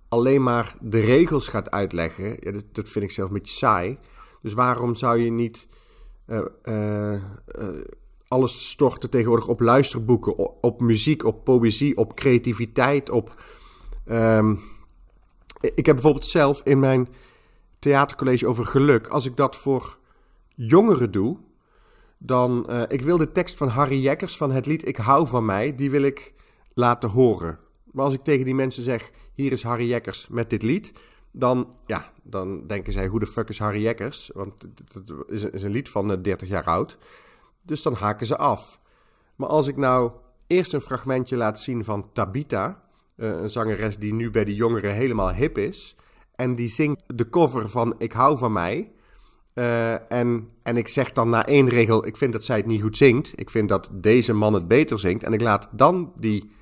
alleen 0.08 0.42
maar 0.42 0.76
de 0.80 1.00
regels 1.00 1.48
gaat 1.48 1.70
uitleggen, 1.70 2.38
dat, 2.72 2.88
vind 2.88 3.04
ik 3.04 3.10
zelf 3.10 3.28
een 3.28 3.34
beetje 3.34 3.56
saai. 3.56 3.98
Dus 4.42 4.52
waarom 4.52 4.94
zou 4.94 5.18
je 5.18 5.30
niet 5.30 5.68
eh, 6.26 7.22
alles 8.28 8.70
storten 8.70 9.10
tegenwoordig 9.10 9.48
op 9.48 9.60
luisterboeken, 9.60 10.36
op, 10.36 10.64
op 10.64 10.80
muziek, 10.80 11.24
op 11.24 11.44
poëzie, 11.44 11.96
op 11.96 12.14
creativiteit, 12.14 13.10
op... 13.10 13.42
ehm, 14.04 14.54
ik 15.74 15.86
heb 15.86 15.94
bijvoorbeeld 15.94 16.26
zelf 16.26 16.60
in 16.64 16.78
mijn 16.78 17.08
theatercollege 17.78 18.46
over 18.46 18.66
geluk, 18.66 19.06
als 19.06 19.26
ik 19.26 19.36
dat 19.36 19.56
voor 19.56 19.98
jongeren 20.54 21.10
doe, 21.10 21.38
dan... 22.18 22.68
eh, 22.68 22.82
ik 22.88 23.00
wil 23.00 23.16
de 23.16 23.32
tekst 23.32 23.56
van 23.56 23.68
Harry 23.68 24.00
Jekkers 24.00 24.36
van 24.36 24.50
het 24.50 24.66
lied 24.66 24.86
Ik 24.88 24.96
hou 24.96 25.26
van 25.26 25.44
mij, 25.44 25.74
die 25.74 25.90
wil 25.90 26.02
ik 26.02 26.32
laten 26.74 27.08
horen. 27.08 27.58
Maar 27.92 28.04
als 28.04 28.14
ik 28.14 28.24
tegen 28.24 28.44
die 28.44 28.54
mensen 28.54 28.82
zeg, 28.82 29.10
hier 29.34 29.52
is 29.52 29.62
Harry 29.62 29.88
Jekkers 29.88 30.28
met 30.28 30.50
dit 30.50 30.62
lied, 30.62 30.92
dan, 31.30 31.76
ja, 31.86 32.12
dan 32.22 32.66
denken 32.66 32.92
zij, 32.92 33.06
hoe 33.06 33.20
de 33.20 33.26
fuck 33.26 33.48
is 33.48 33.58
Harry 33.58 33.82
Jekkers? 33.82 34.30
Want 34.34 34.62
het 34.92 35.12
is 35.52 35.62
een, 35.62 35.70
lied 35.70 35.88
van 35.88 36.12
eh, 36.12 36.22
30 36.22 36.48
jaar 36.48 36.64
oud. 36.64 36.98
Dus 37.62 37.82
dan 37.82 37.94
haken 37.94 38.26
ze 38.26 38.36
af. 38.36 38.80
Maar 39.36 39.48
als 39.48 39.66
ik 39.66 39.76
nou 39.76 40.12
eerst 40.46 40.72
een 40.72 40.80
fragmentje 40.80 41.36
laat 41.36 41.60
zien 41.60 41.84
van 41.84 42.12
Tabita, 42.12 42.66
eh, 42.68 42.83
een 43.16 43.50
zangeres 43.50 43.98
die 43.98 44.14
nu 44.14 44.30
bij 44.30 44.44
de 44.44 44.54
jongeren 44.54 44.94
helemaal 44.94 45.32
hip 45.32 45.58
is, 45.58 45.96
en 46.34 46.54
die 46.54 46.68
zingt 46.68 47.02
de 47.06 47.28
cover 47.28 47.68
van 47.68 47.94
Ik 47.98 48.12
hou 48.12 48.38
van 48.38 48.52
mij. 48.52 48.92
Uh, 49.54 50.12
en, 50.12 50.48
en 50.62 50.76
ik 50.76 50.88
zeg 50.88 51.12
dan 51.12 51.28
na 51.28 51.46
één 51.46 51.68
regel, 51.68 52.06
ik 52.06 52.16
vind 52.16 52.32
dat 52.32 52.44
zij 52.44 52.56
het 52.56 52.66
niet 52.66 52.82
goed 52.82 52.96
zingt. 52.96 53.32
Ik 53.34 53.50
vind 53.50 53.68
dat 53.68 53.90
deze 53.92 54.32
man 54.32 54.54
het 54.54 54.68
beter 54.68 54.98
zingt. 54.98 55.22
En 55.22 55.32
ik 55.32 55.40
laat 55.40 55.68
dan 55.72 56.12
die, 56.16 56.52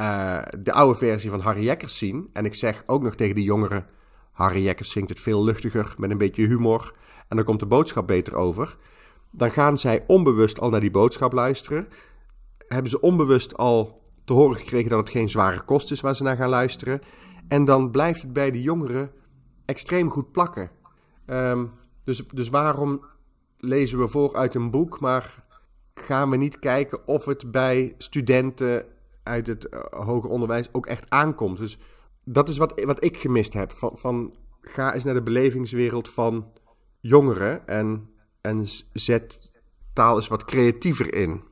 uh, 0.00 0.42
de 0.58 0.72
oude 0.72 0.98
versie 0.98 1.30
van 1.30 1.40
Harry 1.40 1.62
Jekkers 1.62 1.98
zien. 1.98 2.30
En 2.32 2.44
ik 2.44 2.54
zeg 2.54 2.82
ook 2.86 3.02
nog 3.02 3.14
tegen 3.14 3.34
de 3.34 3.42
jongeren, 3.42 3.86
Harry 4.32 4.62
Jekkers 4.62 4.90
zingt 4.90 5.08
het 5.08 5.20
veel 5.20 5.44
luchtiger, 5.44 5.94
met 5.98 6.10
een 6.10 6.18
beetje 6.18 6.46
humor. 6.46 6.94
En 7.28 7.36
dan 7.36 7.44
komt 7.44 7.60
de 7.60 7.66
boodschap 7.66 8.06
beter 8.06 8.34
over. 8.34 8.76
Dan 9.30 9.50
gaan 9.50 9.78
zij 9.78 10.04
onbewust 10.06 10.60
al 10.60 10.70
naar 10.70 10.80
die 10.80 10.90
boodschap 10.90 11.32
luisteren. 11.32 11.88
Hebben 12.66 12.90
ze 12.90 13.00
onbewust 13.00 13.56
al 13.56 14.03
te 14.24 14.32
horen 14.32 14.56
gekregen 14.56 14.90
dat 14.90 14.98
het 14.98 15.10
geen 15.10 15.30
zware 15.30 15.60
kost 15.60 15.90
is 15.90 16.00
waar 16.00 16.16
ze 16.16 16.22
naar 16.22 16.36
gaan 16.36 16.48
luisteren. 16.48 17.00
En 17.48 17.64
dan 17.64 17.90
blijft 17.90 18.22
het 18.22 18.32
bij 18.32 18.50
de 18.50 18.62
jongeren 18.62 19.10
extreem 19.64 20.10
goed 20.10 20.32
plakken. 20.32 20.70
Um, 21.26 21.72
dus, 22.04 22.26
dus 22.26 22.48
waarom 22.48 23.04
lezen 23.58 23.98
we 23.98 24.08
voor 24.08 24.34
uit 24.34 24.54
een 24.54 24.70
boek, 24.70 25.00
maar 25.00 25.44
gaan 25.94 26.30
we 26.30 26.36
niet 26.36 26.58
kijken 26.58 27.06
of 27.06 27.24
het 27.24 27.50
bij 27.50 27.94
studenten 27.98 28.84
uit 29.22 29.46
het 29.46 29.66
uh, 29.70 29.80
hoger 29.80 30.30
onderwijs 30.30 30.68
ook 30.72 30.86
echt 30.86 31.10
aankomt? 31.10 31.58
Dus 31.58 31.78
dat 32.24 32.48
is 32.48 32.58
wat, 32.58 32.84
wat 32.84 33.04
ik 33.04 33.16
gemist 33.16 33.52
heb. 33.52 33.72
Van, 33.72 33.98
van 33.98 34.34
ga 34.60 34.94
eens 34.94 35.04
naar 35.04 35.14
de 35.14 35.22
belevingswereld 35.22 36.08
van 36.08 36.52
jongeren 37.00 37.66
en, 37.66 38.10
en 38.40 38.64
zet 38.92 39.52
taal 39.92 40.16
eens 40.16 40.28
wat 40.28 40.44
creatiever 40.44 41.14
in. 41.14 41.42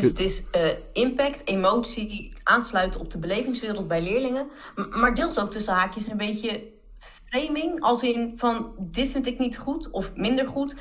Dus 0.00 0.10
het 0.10 0.20
is 0.20 0.42
uh, 0.56 0.68
impact, 0.92 1.46
emotie, 1.46 2.32
aansluiten 2.42 3.00
op 3.00 3.10
de 3.10 3.18
belevingswereld 3.18 3.88
bij 3.88 4.02
leerlingen. 4.02 4.46
Maar 4.90 5.14
deels 5.14 5.38
ook 5.38 5.50
tussen 5.50 5.74
haakjes 5.74 6.06
een 6.06 6.16
beetje 6.16 6.62
framing. 6.98 7.80
Als 7.80 8.02
in 8.02 8.32
van 8.36 8.72
dit 8.78 9.08
vind 9.10 9.26
ik 9.26 9.38
niet 9.38 9.58
goed 9.58 9.90
of 9.90 10.12
minder 10.14 10.48
goed. 10.48 10.76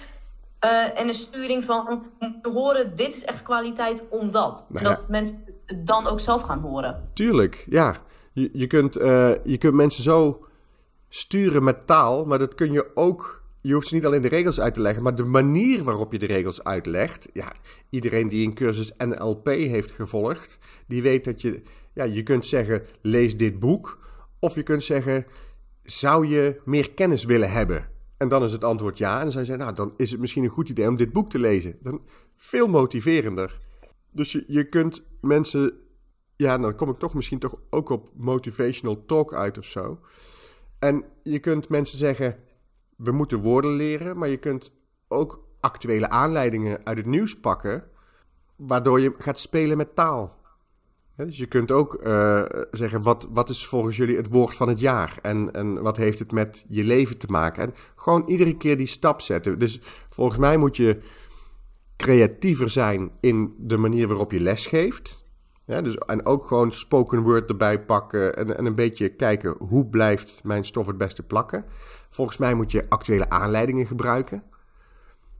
Uh, 0.66 0.99
en 0.99 1.07
een 1.07 1.14
sturing 1.14 1.64
van 1.64 2.03
te 2.41 2.49
horen, 2.49 2.95
dit 2.95 3.16
is 3.16 3.26
echt 3.26 3.43
kwaliteit 3.43 4.03
omdat. 4.09 4.66
Nou 4.68 4.86
ja. 4.86 4.95
Dat 4.95 5.07
mensen 5.07 5.43
het 5.66 5.88
dan 5.88 6.07
ook 6.07 6.20
zelf 6.20 6.41
gaan 6.41 6.59
horen. 6.59 7.09
Tuurlijk, 7.14 7.66
ja. 7.70 7.97
Je, 8.32 8.49
je, 8.53 8.68
kunt, 8.68 8.97
uh, 8.97 9.32
je 9.43 9.57
kunt 9.57 9.74
mensen 9.74 10.03
zo 10.03 10.45
sturen 11.09 11.64
met 11.64 11.88
taal, 11.88 12.26
maar 12.26 12.39
dat 12.39 12.55
kun 12.55 12.72
je 12.72 12.91
ook 12.93 13.43
je 13.64 13.74
hoeft 13.74 13.88
ze 13.88 13.93
niet 13.93 14.05
alleen 14.05 14.22
de 14.22 14.28
regels 14.28 14.59
uit 14.59 14.74
te 14.74 14.82
leggen, 14.82 15.03
maar 15.03 15.16
de 15.16 15.24
manier 15.24 15.84
waarop 15.84 16.11
je 16.11 16.20
de 16.20 16.26
regels 16.26 16.64
uitlegt. 16.64 17.30
Ja, 17.34 17.53
iedereen 17.89 18.28
die 18.28 18.47
een 18.47 18.53
cursus 18.53 18.91
NLP 18.97 19.45
heeft 19.45 19.91
gevolgd, 19.91 20.57
die 20.88 21.01
weet 21.01 21.24
dat 21.24 21.41
je, 21.41 21.61
ja, 21.93 22.03
je 22.03 22.24
kunt 22.24 22.45
zeggen: 22.45 22.86
lees 23.01 23.38
dit 23.38 23.59
boek. 23.59 23.99
Of 24.39 24.55
je 24.55 24.64
kunt 24.64 24.84
zeggen: 24.84 25.26
zou 25.84 26.28
je 26.28 26.61
meer 26.66 26.91
kennis 26.91 27.24
willen 27.24 27.51
hebben? 27.51 27.89
En 28.18 28.28
dan 28.28 28.43
is 28.43 28.51
het 28.51 28.64
antwoord 28.64 28.97
ja. 28.97 29.16
En 29.16 29.22
dan 29.22 29.32
zou 29.32 29.43
je 29.43 29.49
zeggen: 29.49 29.66
nou, 29.66 29.76
dan 29.76 29.93
is 29.97 30.11
het 30.11 30.20
misschien 30.20 30.43
een 30.43 30.49
goed 30.49 30.70
idee 30.70 30.88
om 30.88 30.97
dit 30.97 31.14
boek 31.14 31.30
te 31.30 31.39
lezen. 31.39 31.78
Dan 31.82 32.01
veel 32.36 32.68
motiverender. 32.68 33.59
Dus 34.11 34.32
je, 34.32 34.43
je 34.47 34.70
kunt 34.70 35.03
mensen, 35.22 35.74
ja, 36.36 36.57
dan 36.57 36.76
kom 36.76 36.89
ik 36.89 36.99
toch 36.99 37.14
misschien 37.14 37.39
toch 37.39 37.55
ook 37.70 37.89
op 37.89 38.09
motivational 38.16 39.05
talk 39.05 39.34
uit 39.34 39.57
of 39.57 39.66
zo. 39.66 39.99
En 40.80 41.03
je 41.24 41.39
kunt 41.39 41.70
mensen 41.70 41.97
zeggen 41.97 42.38
we 43.04 43.12
moeten 43.12 43.41
woorden 43.41 43.72
leren, 43.72 44.18
maar 44.18 44.30
je 44.30 44.38
kunt 44.38 44.72
ook 45.08 45.43
actuele 45.60 46.10
aanleidingen 46.10 46.80
uit 46.84 46.97
het 46.97 47.06
nieuws 47.06 47.39
pakken, 47.39 47.84
waardoor 48.56 48.99
je 48.99 49.14
gaat 49.18 49.39
spelen 49.39 49.78
met 49.78 49.95
taal. 49.95 50.41
dus 51.16 51.38
je 51.38 51.45
kunt 51.45 51.72
ook 51.72 51.99
uh, 52.04 52.43
zeggen, 52.72 53.01
wat, 53.01 53.28
wat 53.32 53.49
is 53.49 53.68
volgens 53.68 53.97
jullie 53.97 54.18
het 54.18 54.30
woord 54.30 54.56
van 54.56 54.68
het 54.68 54.80
jaar? 54.80 55.18
En, 55.22 55.54
en 55.54 55.82
wat 55.82 55.97
heeft 55.97 56.20
het 56.20 56.32
met 56.32 56.66
je 56.68 56.84
leven 56.84 57.18
te 57.18 57.28
maken? 57.28 57.64
En 57.64 57.74
gewoon 57.95 58.28
iedere 58.28 58.58
keer 58.58 58.78
die 58.78 58.88
stap 58.88 59.22
zetten. 59.22 59.60
Dus 59.60 59.82
volgens 60.10 60.38
mij 60.38 60.58
moet 60.58 60.78
je 60.78 60.99
creatiever 61.97 62.70
zijn 62.70 63.12
in 63.20 63.54
de 63.58 63.78
manier 63.78 64.08
waarop 64.08 64.32
je 64.32 64.39
les 64.39 64.66
geeft. 64.66 65.24
Dus, 65.66 65.97
en 65.97 66.26
ook 66.26 66.45
gewoon 66.45 66.72
spoken 66.72 67.22
word 67.22 67.49
erbij 67.49 67.86
pakken 67.86 68.36
en, 68.36 68.58
en 68.58 68.66
een 68.66 68.76
beetje 68.76 69.10
kijken 69.10 69.56
hoe 69.60 69.86
blijft 69.86 70.43
mijn 70.43 70.66
stof 70.66 70.88
het 70.88 70.97
beste 70.97 71.24
plakken. 71.24 71.66
Volgens 72.14 72.38
mij 72.38 72.53
moet 72.53 72.72
je 72.72 72.86
actuele 72.89 73.30
aanleidingen 73.30 73.88
gebruiken. 73.88 74.43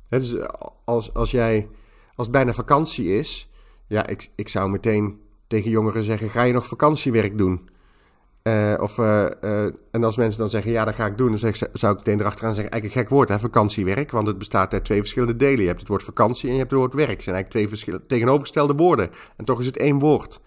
dus 0.10 0.36
als, 0.86 1.14
als 1.14 1.32
jij, 1.32 1.68
als 2.16 2.28
het 2.28 2.32
bijna 2.32 2.54
vakantie 2.54 3.18
is, 3.18 3.50
ja, 3.88 4.08
ik, 4.08 4.30
ik 4.36 4.50
zou 4.50 4.70
meteen 4.70 5.22
tegen 5.48 5.70
jongeren 5.70 6.04
zeggen: 6.04 6.30
ga 6.30 6.44
je 6.44 6.54
nog 6.54 6.68
vakantiewerk 6.68 7.38
doen? 7.38 7.70
Uh, 8.44 8.74
of, 8.80 8.98
uh, 8.98 9.26
uh, 9.42 9.64
en 9.92 10.04
als 10.04 10.18
mensen 10.18 10.40
dan 10.40 10.50
zeggen, 10.50 10.72
ja, 10.72 10.86
dat 10.86 10.96
ga 10.96 11.06
ik 11.06 11.18
doen, 11.18 11.30
dan 11.30 11.38
zeg, 11.38 11.56
zou 11.74 11.92
ik 11.94 11.98
meteen 11.98 12.20
erachteraan 12.20 12.54
zeggen, 12.54 12.72
eigenlijk 12.72 13.02
een 13.02 13.02
gek 13.02 13.16
woord, 13.18 13.30
hè, 13.30 13.40
vakantiewerk. 13.40 14.12
Want 14.12 14.28
het 14.28 14.38
bestaat 14.38 14.74
uit 14.74 14.86
twee 14.86 15.00
verschillende 15.00 15.36
delen. 15.36 15.62
Je 15.62 15.68
hebt 15.68 15.80
het 15.80 15.90
woord 15.90 16.04
vakantie 16.04 16.48
en 16.48 16.54
je 16.54 16.60
hebt 16.60 16.72
het 16.72 16.80
woord 16.80 16.94
werk. 16.94 17.10
Het 17.10 17.24
zijn 17.24 17.36
eigenlijk 17.36 17.72
twee 17.82 18.00
tegenovergestelde 18.08 18.74
woorden. 18.74 19.10
En 19.38 19.46
toch 19.46 19.60
is 19.60 19.66
het 19.66 19.78
één 19.78 20.00
woord. 20.00 20.42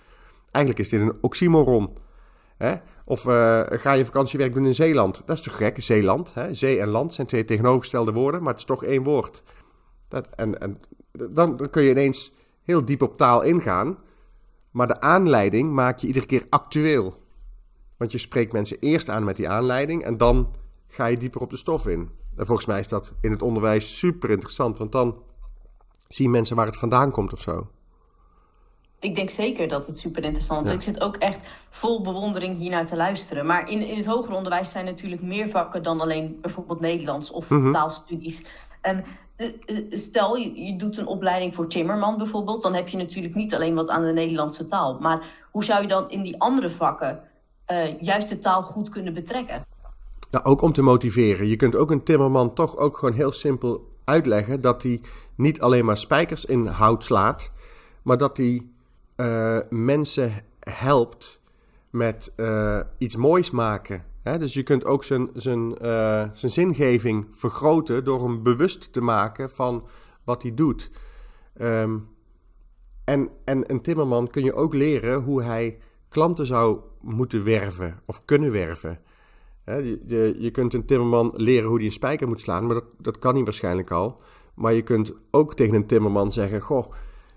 Eigenlijk 0.51 0.85
is 0.85 0.91
dit 0.91 1.01
een 1.01 1.17
oxymoron. 1.21 1.91
Hè? 2.57 2.75
Of 3.05 3.23
ga 3.81 3.93
je 3.93 4.05
vakantiewerk 4.05 4.55
doen 4.55 4.67
in 4.67 4.75
Zeeland? 4.75 5.23
Dat 5.27 5.37
is 5.37 5.43
toch 5.43 5.57
gek, 5.57 5.83
Zeeland. 5.83 6.35
Hè? 6.35 6.55
Zee 6.55 6.81
en 6.81 6.89
land 6.89 7.15
zijn 7.15 7.27
twee 7.27 7.45
tegenovergestelde 7.45 8.13
woorden, 8.13 8.41
maar 8.41 8.51
het 8.51 8.61
is 8.61 8.67
toch 8.67 8.85
één 8.85 9.03
woord. 9.03 9.43
Dat, 10.09 10.29
en, 10.35 10.61
en 10.61 10.81
dan, 11.13 11.57
dan 11.57 11.71
kun 11.71 11.83
je 11.83 11.91
ineens 11.91 12.33
heel 12.63 12.85
diep 12.85 13.03
op 13.03 13.17
taal 13.17 13.43
ingaan. 13.43 13.99
Maar 14.71 14.87
de 14.87 15.01
aanleiding 15.01 15.73
maak 15.73 15.99
je 15.99 16.07
iedere 16.07 16.27
keer 16.27 16.47
actueel. 16.51 17.23
Want 17.97 18.13
je 18.13 18.19
spreekt 18.19 18.53
mensen 18.53 18.79
eerst 18.79 19.09
aan 19.09 19.25
met 19.25 19.37
die 19.37 19.49
aanleiding 19.49 20.05
en 20.05 20.17
dan 20.17 20.55
ga 20.89 21.07
je 21.07 21.17
dieper 21.17 21.41
op 21.41 21.51
de 21.51 21.57
stof 21.57 21.87
in. 21.87 22.11
En 22.37 22.47
volgens 22.47 22.67
mij 22.67 22.81
is 22.81 22.89
dat 22.89 23.15
in 23.21 23.31
het 23.31 23.43
onderwijs 23.43 23.99
super 23.99 24.31
interessant, 24.31 24.79
want 24.79 24.93
dan 24.93 25.23
zien 26.09 26.31
mensen 26.31 26.57
waar 26.57 26.67
het 26.67 26.77
vandaan 26.77 27.11
komt 27.11 27.33
of 27.33 27.41
zo. 27.41 27.71
Ik 29.01 29.15
denk 29.15 29.31
zeker 29.31 29.69
dat 29.69 29.87
het 29.87 29.99
super 29.99 30.25
interessant 30.25 30.67
is. 30.67 30.73
Ik 30.73 30.83
zit 30.83 31.01
ook 31.01 31.17
echt 31.17 31.49
vol 31.71 32.03
bewondering 32.03 32.57
hiernaar 32.57 32.87
te 32.87 32.97
luisteren. 32.97 33.47
Maar 33.47 33.71
in, 33.71 33.87
in 33.87 33.97
het 33.97 34.07
hoger 34.07 34.35
onderwijs 34.35 34.71
zijn 34.71 34.85
natuurlijk 34.85 35.23
meer 35.23 35.49
vakken 35.49 35.83
dan 35.83 36.01
alleen 36.01 36.39
bijvoorbeeld 36.41 36.81
Nederlands 36.81 37.31
of 37.31 37.51
mm 37.51 37.63
-hmm. 37.63 37.73
taalstudies. 37.73 38.43
Um, 38.83 39.03
stel, 39.91 40.37
je, 40.37 40.65
je, 40.65 40.77
doet 40.77 40.99
een 40.99 41.07
opleiding 41.07 41.55
voor 41.55 41.69
Timmerman 41.69 42.19
bijvoorbeeld, 42.19 42.63
dan 42.63 42.75
heb 42.75 42.89
je 42.89 42.97
natuurlijk 42.97 43.35
niet 43.35 43.55
alleen 43.55 43.75
wat 43.75 43.89
aan 43.89 44.05
de 44.05 44.13
Nederlandse 44.13 44.65
taal. 44.65 44.99
Maar 45.01 45.27
hoe 45.51 45.65
zou 45.65 45.83
je 45.83 45.89
dan 45.89 46.11
in 46.11 46.23
die 46.23 46.41
andere 46.41 46.71
vakken 46.71 47.23
uh, 47.73 48.01
juist 48.01 48.29
de 48.29 48.39
taal 48.39 48.63
goed 48.63 48.89
kunnen 48.89 49.15
betrekken. 49.15 49.65
Nou, 50.31 50.45
ook 50.45 50.63
om 50.63 50.73
te 50.73 50.83
motiveren. 50.83 51.49
Je 51.49 51.57
kunt 51.57 51.77
ook 51.77 51.91
een 51.91 52.03
timmerman 52.03 52.55
toch 52.55 52.77
ook 52.77 52.99
gewoon 52.99 53.15
heel 53.15 53.33
simpel 53.33 53.95
uitleggen 54.05 54.61
dat 54.61 54.83
hij 54.83 55.01
niet 55.37 55.61
alleen 55.61 55.85
maar 55.85 55.99
spijkers 55.99 56.45
in 56.45 56.67
hout 56.67 57.05
slaat, 57.05 57.53
maar 58.03 58.17
dat 58.17 58.37
hij 58.37 58.67
uh, 59.17 59.59
mensen 59.71 60.33
helpt 60.61 61.41
met 61.91 62.33
uh, 62.37 62.81
iets 62.99 63.17
moois 63.17 63.51
maken. 63.51 64.05
Hè? 64.23 64.39
Dus 64.39 64.55
je 64.55 64.63
kunt 64.63 64.85
ook 64.85 65.05
zijn, 65.05 65.29
zijn, 65.35 65.75
zijn 66.33 66.53
zingeving 66.53 67.27
vergroten 67.31 68.05
door 68.05 68.23
hem 68.23 68.43
bewust 68.43 68.93
te 68.93 69.01
maken 69.01 69.51
van 69.51 69.87
wat 70.25 70.43
hij 70.43 70.55
doet. 70.55 70.91
Um, 71.61 72.09
en, 73.07 73.29
en 73.45 73.71
een 73.73 73.81
timmerman 73.81 74.31
kun 74.31 74.45
je 74.45 74.55
ook 74.55 74.75
leren 74.75 75.23
hoe 75.23 75.43
hij 75.43 75.79
klanten 76.09 76.47
zou 76.47 76.81
moeten 77.01 77.45
werven 77.45 78.01
of 78.07 78.25
kunnen 78.25 78.53
werven. 78.53 79.01
je, 79.65 80.01
je, 80.07 80.35
je, 80.39 80.51
kunt 80.51 80.75
een 80.75 80.87
timmerman 80.87 81.33
leren 81.37 81.69
hoe 81.69 81.77
hij 81.77 81.87
een 81.87 81.93
spijker 81.93 82.29
moet 82.29 82.41
slaan, 82.41 82.67
maar 82.67 82.75
dat, 82.75 82.85
dat 82.99 83.19
kan 83.19 83.35
hij 83.35 83.45
waarschijnlijk 83.45 83.91
al. 83.91 84.21
Maar 84.55 84.73
je 84.73 84.83
kunt 84.83 85.13
ook 85.31 85.55
tegen 85.55 85.75
een 85.75 85.87
timmerman 85.87 86.33
zeggen: 86.33 86.61
Goh, 86.61 86.91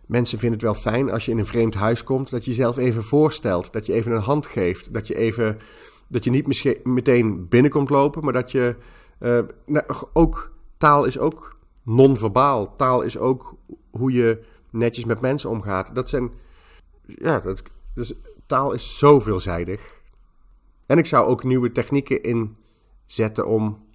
mensen 0.10 0.40
vinden 0.40 0.60
het 0.60 0.68
wel 0.68 0.94
fijn 0.94 1.12
als 1.12 1.26
je 1.26 1.32
in 1.32 1.38
een 1.38 1.46
vreemd 1.46 1.74
huis 1.74 2.04
komt, 2.04 2.30
dat 2.30 2.44
je 2.44 2.50
jezelf 2.50 2.78
even 2.78 3.04
voorstelt, 3.04 3.74
dat 3.74 3.86
je 3.86 3.94
even 3.94 4.12
een 4.12 4.22
hand 4.22 4.46
geeft, 4.46 4.94
dat 4.94 5.08
je 5.08 5.16
even. 5.16 5.58
Dat 6.08 6.24
je 6.24 6.30
niet 6.30 6.84
meteen 6.84 7.48
binnenkomt 7.48 7.90
lopen, 7.90 8.24
maar 8.24 8.34
dat 8.34 8.52
je. 8.52 8.76
Uh, 9.20 9.40
nou, 9.66 9.86
ook 10.14 10.52
taal 10.78 11.06
is 11.06 11.20
ook 11.20 11.58
non-verbaal. 11.84 12.76
Taal 12.76 13.02
is 13.02 13.18
ook 13.18 13.56
hoe 13.90 14.12
je 14.12 14.44
netjes 14.70 15.06
met 15.06 15.22
mensen 15.22 15.50
omgaat. 15.50 15.96
Dat 15.96 16.10
zijn. 16.10 16.32
Ja, 17.06 17.40
dat, 17.40 17.64
dus 17.94 18.14
taal 18.46 18.72
is 18.72 18.98
zo 18.98 19.20
veelzijdig. 19.20 20.02
En 20.86 20.98
ik 20.98 21.06
zou 21.06 21.28
ook 21.28 21.44
nieuwe 21.44 21.72
technieken 21.72 22.24
inzetten 22.24 23.48
om 23.48 23.86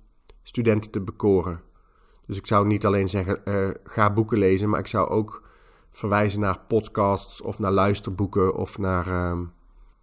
studenten 0.43 0.91
te 0.91 1.01
bekoren. 1.01 1.61
Dus 2.27 2.37
ik 2.37 2.47
zou 2.47 2.67
niet 2.67 2.87
alleen 2.87 3.09
zeggen, 3.09 3.41
uh, 3.45 3.71
ga 3.85 4.13
boeken 4.13 4.39
lezen, 4.39 4.69
maar 4.69 4.81
ik 4.81 4.87
zou 4.87 5.09
ook 5.09 5.43
verwijzen 5.97 6.41
naar 6.41 6.59
podcasts 6.59 7.43
of 7.43 7.59
naar 7.59 7.73
luisterboeken 7.73 8.57
of 8.57 8.79
naar... 8.79 9.07
Uh, 9.07 9.31
uh, 9.33 9.49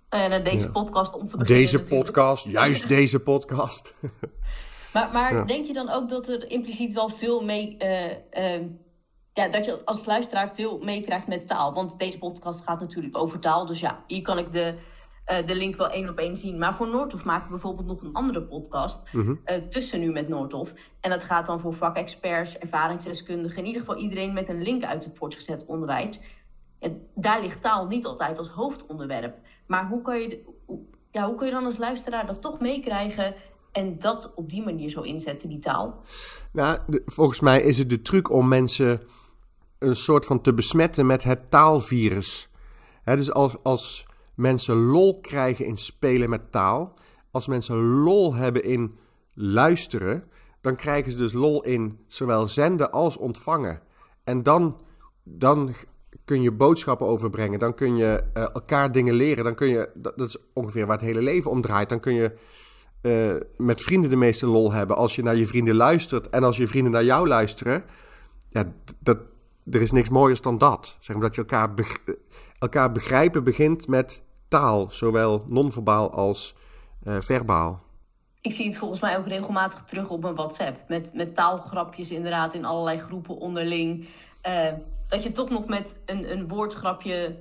naar 0.09 0.43
deze 0.43 0.65
ja. 0.65 0.71
podcast 0.71 1.13
om 1.13 1.25
te 1.27 1.37
beginnen 1.37 1.71
Deze 1.71 1.81
podcast, 1.81 2.45
juist 2.45 2.87
deze 2.97 3.19
podcast. 3.19 3.93
maar 4.93 5.09
maar 5.13 5.33
ja. 5.33 5.43
denk 5.43 5.65
je 5.65 5.73
dan 5.73 5.89
ook 5.89 6.09
dat 6.09 6.29
er 6.29 6.49
impliciet 6.49 6.93
wel 6.93 7.09
veel 7.09 7.43
mee 7.43 7.77
ja, 9.33 9.47
dat 9.47 9.65
je 9.65 9.85
als 9.85 10.05
luisteraar 10.05 10.51
veel 10.55 10.79
meekrijgt 10.79 11.27
met 11.27 11.47
taal. 11.47 11.73
Want 11.73 11.99
deze 11.99 12.17
podcast 12.17 12.63
gaat 12.63 12.79
natuurlijk 12.79 13.17
over 13.17 13.39
taal. 13.39 13.65
Dus 13.65 13.79
ja, 13.79 14.03
hier 14.07 14.21
kan 14.21 14.37
ik 14.37 14.51
de, 14.51 14.75
uh, 15.31 15.45
de 15.45 15.55
link 15.55 15.75
wel 15.75 15.89
één 15.89 16.09
op 16.09 16.17
één 16.17 16.37
zien. 16.37 16.57
Maar 16.57 16.75
voor 16.75 16.87
Noordhof 16.87 17.23
maken 17.23 17.45
we 17.45 17.49
bijvoorbeeld 17.49 17.87
nog 17.87 18.01
een 18.01 18.13
andere 18.13 18.41
podcast. 18.41 19.13
Mhm. 19.13 19.29
uh, 19.29 19.55
tussen 19.69 19.99
nu 19.99 20.11
met 20.11 20.27
Noordhof. 20.27 20.73
En 20.99 21.09
dat 21.09 21.23
gaat 21.23 21.45
dan 21.45 21.59
voor 21.59 21.73
vakexperts, 21.73 22.57
ervaringsdeskundigen. 22.57 23.57
In 23.57 23.65
ieder 23.65 23.81
geval 23.81 23.97
iedereen 23.97 24.33
met 24.33 24.49
een 24.49 24.61
link 24.61 24.83
uit 24.83 25.03
het 25.03 25.17
voortgezet 25.17 25.65
onderwijs. 25.65 26.21
En 26.79 27.07
daar 27.15 27.41
ligt 27.41 27.61
taal 27.61 27.87
niet 27.87 28.05
altijd 28.05 28.37
als 28.37 28.49
hoofdonderwerp. 28.49 29.37
Maar 29.67 29.87
hoe 29.87 30.01
kan 30.01 30.19
je, 30.19 30.43
hoe, 30.65 30.79
ja, 31.11 31.25
hoe 31.25 31.35
kun 31.35 31.45
je 31.45 31.53
dan 31.53 31.65
als 31.65 31.77
luisteraar 31.77 32.25
dat 32.25 32.41
toch 32.41 32.59
meekrijgen 32.59 33.35
en 33.71 33.99
dat 33.99 34.31
op 34.35 34.49
die 34.49 34.63
manier 34.63 34.89
zo 34.89 35.01
inzetten, 35.01 35.49
die 35.49 35.59
taal? 35.59 36.01
Nou, 36.51 36.77
de, 36.87 37.01
volgens 37.05 37.39
mij 37.39 37.61
is 37.61 37.77
het 37.77 37.89
de 37.89 38.01
truc 38.01 38.31
om 38.31 38.47
mensen 38.47 39.01
een 39.79 39.95
soort 39.95 40.25
van 40.25 40.41
te 40.41 40.53
besmetten 40.53 41.05
met 41.05 41.23
het 41.23 41.49
taalvirus. 41.49 42.49
He, 43.03 43.15
dus 43.15 43.33
als, 43.33 43.63
als 43.63 44.05
mensen 44.41 44.75
lol 44.75 45.19
krijgen 45.19 45.65
in 45.65 45.77
spelen 45.77 46.29
met 46.29 46.51
taal, 46.51 46.93
als 47.31 47.47
mensen 47.47 47.75
lol 47.75 48.33
hebben 48.33 48.63
in 48.63 48.97
luisteren, 49.33 50.23
dan 50.61 50.75
krijgen 50.75 51.11
ze 51.11 51.17
dus 51.17 51.33
lol 51.33 51.63
in 51.63 51.99
zowel 52.07 52.47
zenden 52.47 52.91
als 52.91 53.17
ontvangen. 53.17 53.81
En 54.23 54.43
dan, 54.43 54.77
dan 55.23 55.73
kun 56.25 56.41
je 56.41 56.51
boodschappen 56.51 57.07
overbrengen, 57.07 57.59
dan 57.59 57.73
kun 57.73 57.95
je 57.95 58.23
uh, 58.33 58.43
elkaar 58.43 58.91
dingen 58.91 59.13
leren, 59.13 59.43
dan 59.43 59.55
kun 59.55 59.67
je, 59.67 59.89
dat, 59.93 60.19
is 60.19 60.37
ongeveer 60.53 60.85
waar 60.85 60.97
het 60.97 61.05
hele 61.05 61.21
leven 61.21 61.51
om 61.51 61.61
draait, 61.61 61.89
dan 61.89 61.99
kun 61.99 62.13
je 62.13 62.31
uh, 63.01 63.35
met 63.57 63.81
vrienden 63.81 64.09
de 64.09 64.15
meeste 64.15 64.47
lol 64.47 64.71
hebben 64.71 64.95
als 64.95 65.15
je 65.15 65.23
naar 65.23 65.35
je 65.35 65.47
vrienden 65.47 65.75
luistert 65.75 66.29
en 66.29 66.43
als 66.43 66.57
je 66.57 66.67
vrienden 66.67 66.91
naar 66.91 67.03
jou 67.03 67.27
luisteren. 67.27 67.83
Ja, 68.49 68.73
dat, 68.99 69.17
er 69.71 69.81
is 69.81 69.91
niks 69.91 70.09
mooiers 70.09 70.41
dan 70.41 70.57
dat. 70.57 70.97
Zeg 70.99 71.15
maar 71.15 71.25
dat 71.25 71.35
je 71.35 71.41
elkaar, 71.41 71.69
elkaar 72.59 72.91
begrijpen 72.91 73.43
begint 73.43 73.87
met 73.87 74.23
taal, 74.51 74.87
zowel 74.89 75.45
non-verbaal 75.47 76.11
als 76.11 76.55
uh, 77.03 77.15
verbaal. 77.19 77.79
Ik 78.41 78.51
zie 78.51 78.67
het 78.67 78.77
volgens 78.77 78.99
mij 78.99 79.17
ook 79.17 79.27
regelmatig 79.27 79.83
terug 79.83 80.09
op 80.09 80.21
mijn 80.21 80.35
WhatsApp. 80.35 80.77
Met, 80.87 81.11
met 81.13 81.35
taalgrapjes 81.35 82.11
inderdaad 82.11 82.53
in 82.53 82.65
allerlei 82.65 82.99
groepen 82.99 83.37
onderling. 83.37 84.07
Uh, 84.47 84.67
dat 85.07 85.23
je 85.23 85.31
toch 85.31 85.49
nog 85.49 85.65
met 85.67 85.95
een, 86.05 86.31
een 86.31 86.47
woordgrapje 86.47 87.35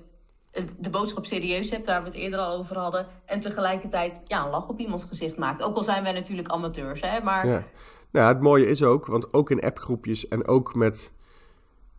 de 0.79 0.91
boodschap 0.91 1.27
serieus 1.27 1.71
hebt, 1.71 1.87
waar 1.87 2.01
we 2.01 2.09
het 2.09 2.17
eerder 2.17 2.39
al 2.39 2.59
over 2.59 2.79
hadden. 2.79 3.07
En 3.25 3.41
tegelijkertijd 3.41 4.21
ja, 4.27 4.45
een 4.45 4.51
lach 4.51 4.69
op 4.69 4.79
iemands 4.79 5.05
gezicht 5.05 5.37
maakt. 5.37 5.63
Ook 5.63 5.77
al 5.77 5.83
zijn 5.83 6.03
wij 6.03 6.13
natuurlijk 6.13 6.49
amateurs, 6.49 7.01
hè. 7.01 7.21
Maar... 7.21 7.47
Ja. 7.47 7.65
Nou, 8.11 8.29
het 8.29 8.41
mooie 8.41 8.67
is 8.67 8.83
ook, 8.83 9.07
want 9.07 9.33
ook 9.33 9.51
in 9.51 9.61
appgroepjes 9.61 10.29
en 10.29 10.47
ook 10.47 10.75
met... 10.75 11.13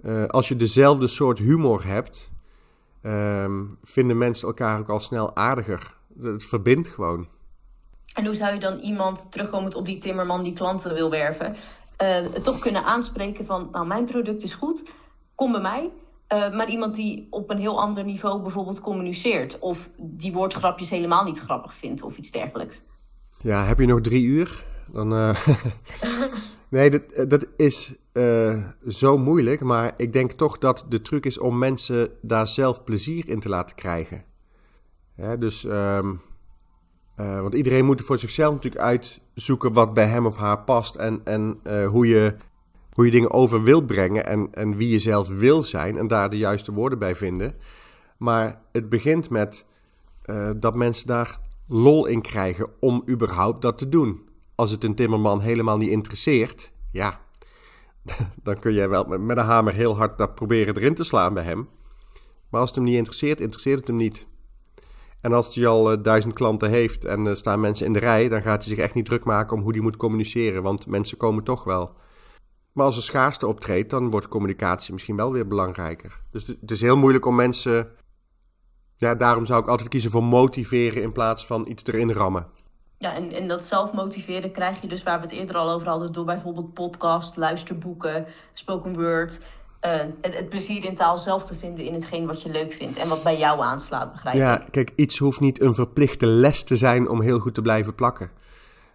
Uh, 0.02 0.26
als 0.26 0.48
je 0.48 0.56
dezelfde 0.56 1.08
soort 1.08 1.38
humor 1.38 1.86
hebt, 1.86 2.30
um, 3.04 3.78
vinden 3.84 4.18
mensen 4.18 4.48
elkaar 4.48 4.80
ook 4.80 4.90
al 4.90 5.00
snel 5.00 5.36
aardiger. 5.36 5.96
Het 6.22 6.44
verbindt 6.44 6.88
gewoon. 6.88 7.28
En 8.14 8.26
hoe 8.26 8.34
zou 8.34 8.54
je 8.54 8.60
dan 8.60 8.80
iemand, 8.80 9.32
terugkomend 9.32 9.76
op 9.76 9.86
die 9.86 9.98
timmerman 9.98 10.42
die 10.42 10.54
klanten 10.54 10.94
wil 10.94 11.10
werven, 11.10 11.56
uh, 12.02 12.18
toch 12.18 12.60
kunnen 12.60 12.84
aanspreken 12.84 13.46
van, 13.46 13.70
nou, 13.72 13.88
mijn 13.88 14.06
product 14.06 14.44
is 14.44 14.54
goed, 14.54 14.84
kom 15.36 15.52
bij 15.52 15.62
mij. 15.62 15.90
Uh, 16.34 16.54
maar 16.54 16.70
iemand 16.70 16.96
die 16.96 17.28
op 17.30 17.50
een 17.50 17.58
heel 17.58 17.82
ander 17.82 18.04
niveau 18.04 18.42
bijvoorbeeld 18.42 18.82
communiceert. 18.82 19.60
Of 19.60 19.90
die 19.98 20.34
woordgrapjes 20.34 20.90
helemaal 20.90 21.24
niet 21.24 21.40
grappig 21.40 21.74
vindt 21.74 22.02
of 22.02 22.18
iets 22.18 22.32
dergelijks. 22.32 22.82
Ja, 23.42 23.64
heb 23.64 23.80
je 23.80 23.86
nog 23.86 24.02
drie 24.02 24.24
uur? 24.24 24.64
Dan, 24.88 25.14
uh... 25.14 25.48
nee, 26.72 26.90
dat, 26.90 27.30
dat 27.30 27.48
is 27.58 27.96
uh, 28.14 28.66
zo 28.88 29.18
moeilijk. 29.18 29.62
Maar 29.62 29.94
ik 29.98 30.14
denk 30.14 30.32
toch 30.32 30.58
dat 30.58 30.86
de 30.90 31.02
truc 31.02 31.26
is 31.26 31.38
om 31.38 31.58
mensen 31.58 32.10
daar 32.22 32.48
zelf 32.48 32.84
plezier 32.84 33.30
in 33.30 33.40
te 33.40 33.50
laten 33.50 33.76
krijgen. 33.76 34.24
Dus, 35.40 35.64
um, 35.64 36.22
want 37.16 37.54
iedereen 37.54 37.86
moet 37.86 38.02
voor 38.02 38.18
zichzelf 38.18 38.54
natuurlijk 38.54 38.82
uitzoeken 38.82 39.74
wat 39.74 39.94
bij 39.94 40.06
hem 40.08 40.26
of 40.26 40.36
haar 40.38 40.60
past. 40.60 40.96
En, 40.96 41.22
en 41.24 41.60
hoe 41.86 42.08
je 42.08 42.36
hoe 42.92 43.06
je 43.06 43.12
dingen 43.12 43.32
over 43.32 43.64
wilt 43.64 43.86
brengen 43.86 44.26
en, 44.26 44.48
en 44.52 44.76
wie 44.76 44.90
je 44.90 45.00
zelf 45.00 45.28
wil 45.28 45.64
zijn 45.64 45.98
en 45.98 46.08
daar 46.08 46.30
de 46.30 46.38
juiste 46.38 46.74
woorden 46.74 47.00
bij 47.00 47.16
vinden. 47.16 47.56
Maar 48.18 48.62
het 48.72 48.90
begint 48.90 49.30
met 49.30 49.66
dat 50.56 50.76
mensen 50.76 51.08
daar 51.08 51.40
lol 51.68 52.06
in 52.06 52.22
krijgen 52.22 52.70
om 52.80 53.04
überhaupt 53.10 53.62
dat 53.62 53.78
te 53.78 53.90
doen. 53.90 54.30
Als 54.56 54.72
het 54.72 54.84
een 54.84 54.96
timmerman 54.96 55.42
helemaal 55.42 55.78
niet 55.78 55.90
interesseert, 55.90 56.74
ja, 56.92 57.20
dan 58.44 58.60
kun 58.60 58.74
jij 58.74 58.90
wel 58.90 59.04
met, 59.04 59.38
een 59.38 59.44
hamer 59.44 59.74
heel 59.74 59.98
hard 59.98 60.18
dat 60.18 60.36
proberen 60.36 60.76
erin 60.76 60.96
te 60.96 61.04
slaan 61.04 61.34
bij 61.34 61.44
hem. 61.44 61.70
Maar 62.50 62.60
als 62.62 62.70
het 62.70 62.80
hem 62.80 62.88
niet 62.88 62.98
interesseert, 62.98 63.40
interesseert 63.40 63.80
het 63.80 63.88
hem 63.88 63.98
niet. 63.98 64.28
En 65.22 65.34
als 65.34 65.56
hij 65.56 65.68
al 65.68 65.92
uh, 65.92 66.04
duizend 66.04 66.34
klanten 66.34 66.70
heeft 66.70 67.06
en 67.06 67.20
er 67.26 67.32
uh, 67.32 67.38
staan 67.38 67.60
mensen 67.60 67.86
in 67.86 67.94
de 67.94 68.00
rij, 68.00 68.28
dan 68.28 68.42
gaat 68.42 68.64
hij 68.64 68.74
zich 68.74 68.84
echt 68.84 68.94
niet 68.94 69.06
druk 69.06 69.24
maken 69.24 69.58
om 69.58 69.64
hoe 69.64 69.72
hij 69.72 69.82
moet 69.82 69.98
communiceren, 69.98 70.64
want 70.64 70.88
mensen 70.88 71.18
komen 71.18 71.44
toch 71.44 71.64
wel. 71.64 71.96
Maar 72.72 72.86
als 72.86 72.98
er 72.98 73.04
schaarste 73.04 73.48
optreedt, 73.48 73.90
dan 73.90 74.10
wordt 74.10 74.28
communicatie 74.28 74.94
misschien 74.94 75.16
wel 75.16 75.32
weer 75.32 75.48
belangrijker. 75.48 76.22
Dus 76.32 76.48
het 76.48 76.72
is 76.72 76.82
heel 76.82 76.98
moeilijk 76.98 77.26
om 77.26 77.36
mensen. 77.36 77.92
Ja, 78.98 79.16
daarom 79.16 79.46
zou 79.46 79.62
ik 79.62 79.68
altijd 79.68 79.90
kiezen 79.90 80.12
voor 80.12 80.24
motiveren 80.24 81.04
in 81.04 81.12
plaats 81.12 81.46
van 81.46 81.68
iets 81.68 81.86
erin 81.86 82.12
rammen. 82.12 82.48
Ja, 83.02 83.16
en, 83.16 83.32
en 83.32 83.48
dat 83.48 83.66
zelf 83.66 83.94
motiveren 83.94 84.52
krijg 84.52 84.82
je 84.82 84.88
dus 84.88 85.04
waar 85.04 85.18
we 85.18 85.26
het 85.26 85.34
eerder 85.36 85.56
al 85.56 85.70
over 85.70 85.88
hadden, 85.88 86.14
door 86.14 86.26
bijvoorbeeld 86.26 86.74
podcast, 86.74 87.38
luisterboeken, 87.38 88.26
spoken 88.54 88.94
word. 88.94 89.40
Uh, 89.86 89.92
het, 90.22 90.36
het, 90.36 90.50
plezier 90.50 90.86
in 90.86 90.96
taal 90.96 91.18
zelf 91.18 91.46
te 91.46 91.56
vinden 91.56 91.86
in 91.86 91.94
hetgeen 91.94 92.26
wat 92.26 92.42
je 92.42 92.50
leuk 92.50 92.74
vindt 92.74 92.98
en 92.98 93.10
wat 93.10 93.24
bij 93.24 93.38
jou 93.38 93.62
aanslaat, 93.62 94.12
begrijp 94.12 94.36
je? 94.36 94.42
Ja, 94.42 94.66
kijk, 94.72 94.92
iets 94.96 95.18
hoeft 95.18 95.40
niet 95.40 95.62
een 95.62 95.76
verplichte 95.76 96.26
les 96.26 96.64
te 96.64 96.78
zijn 96.78 97.10
om 97.10 97.22
heel 97.22 97.40
goed 97.40 97.54
te 97.54 97.62
blijven 97.62 97.96
plakken. 97.96 98.32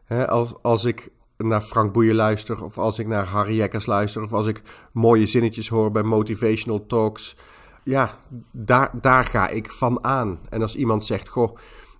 He, 0.04 0.28
als, 0.28 0.54
als 0.62 0.84
ik 0.84 1.10
naar 1.36 1.62
Frank 1.62 1.92
Boeien 1.92 2.14
luister, 2.14 2.64
of 2.64 2.78
als 2.78 2.98
ik 2.98 3.06
naar 3.06 3.26
Harry 3.26 3.56
Jekkers 3.56 3.86
luister, 3.86 4.22
of 4.22 4.32
als 4.32 4.46
ik 4.46 4.62
mooie 4.92 5.26
zinnetjes 5.26 5.68
hoor 5.68 5.90
bij 5.90 6.02
motivational 6.02 6.86
talks. 6.86 7.36
Ja, 7.82 8.10
daar, 8.50 8.90
daar 8.92 9.24
ga 9.24 9.48
ik 9.48 9.72
van 9.72 10.04
aan. 10.04 10.38
En 10.48 10.62
als 10.62 10.76
iemand 10.76 11.04
zegt, 11.04 11.28
goh, 11.28 11.56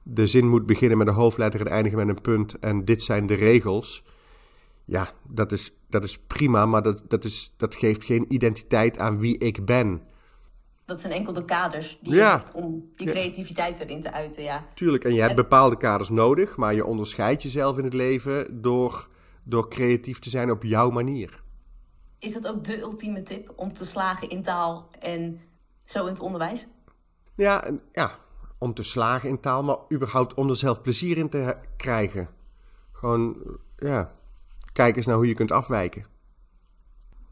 de 0.09 0.27
zin 0.27 0.49
moet 0.49 0.67
beginnen 0.67 0.99
met 0.99 1.07
een 1.07 1.15
hoofdletter 1.15 1.61
en 1.61 1.67
eindigen 1.67 1.99
met 1.99 2.09
een 2.09 2.23
punt 2.23 2.59
en 2.59 2.85
dit 2.85 3.03
zijn 3.03 3.27
de 3.27 3.35
regels. 3.35 4.03
Ja, 4.85 5.11
dat 5.29 5.53
is, 5.53 5.73
dat 5.89 6.05
is 6.05 6.19
prima, 6.19 6.67
maar 6.67 6.83
dat, 6.83 7.03
dat, 7.09 7.25
is, 7.25 7.55
dat 7.57 7.75
geeft 7.75 8.05
geen 8.05 8.25
identiteit 8.29 8.99
aan 8.99 9.19
wie 9.19 9.39
ik 9.39 9.65
ben. 9.65 10.03
Dat 10.85 11.01
zijn 11.01 11.13
enkel 11.13 11.33
de 11.33 11.45
kaders 11.45 11.99
die 12.03 12.15
ja. 12.15 12.31
je 12.31 12.37
hebt 12.37 12.53
om 12.53 12.91
die 12.95 13.07
creativiteit 13.07 13.79
ja. 13.79 13.85
erin 13.85 14.01
te 14.01 14.13
uiten, 14.13 14.43
ja. 14.43 14.67
Tuurlijk, 14.75 15.05
en 15.05 15.15
je 15.15 15.21
hebt 15.21 15.35
bepaalde 15.35 15.77
kaders 15.77 16.09
nodig, 16.09 16.57
maar 16.57 16.75
je 16.75 16.85
onderscheidt 16.85 17.43
jezelf 17.43 17.79
in 17.79 17.85
het 17.85 17.95
leven 17.95 18.63
door 18.63 19.09
door 19.43 19.69
creatief 19.69 20.19
te 20.19 20.31
zijn 20.31 20.51
op 20.51 20.63
jouw 20.63 20.91
manier. 20.91 21.43
Is 22.19 22.33
dat 22.33 22.47
ook 22.47 22.65
de 22.65 22.79
ultieme 22.79 23.23
tip 23.23 23.53
om 23.57 23.73
te 23.73 23.85
slagen 23.85 24.31
in 24.31 24.43
taal 24.43 24.89
en 24.99 25.41
zo 25.85 26.03
in 26.03 26.13
het 26.13 26.21
onderwijs? 26.21 26.67
Ja, 27.35 27.71
ja 27.93 28.19
om 28.59 28.75
te 28.75 28.83
slagen 28.83 29.29
in 29.29 29.41
taal, 29.41 29.63
maar 29.63 29.77
überhaupt 29.93 30.35
om 30.35 30.49
er 30.49 30.57
zelf 30.57 30.83
plezier 30.83 31.19
in 31.19 31.29
te 31.29 31.57
krijgen. 31.77 32.29
Gewoon, 32.93 33.37
ja, 33.77 34.11
kijk 34.73 34.97
eens 34.97 35.07
naar 35.07 35.17
hoe 35.17 35.29
je 35.29 35.35
kunt 35.35 35.53
afwijken. 35.53 36.16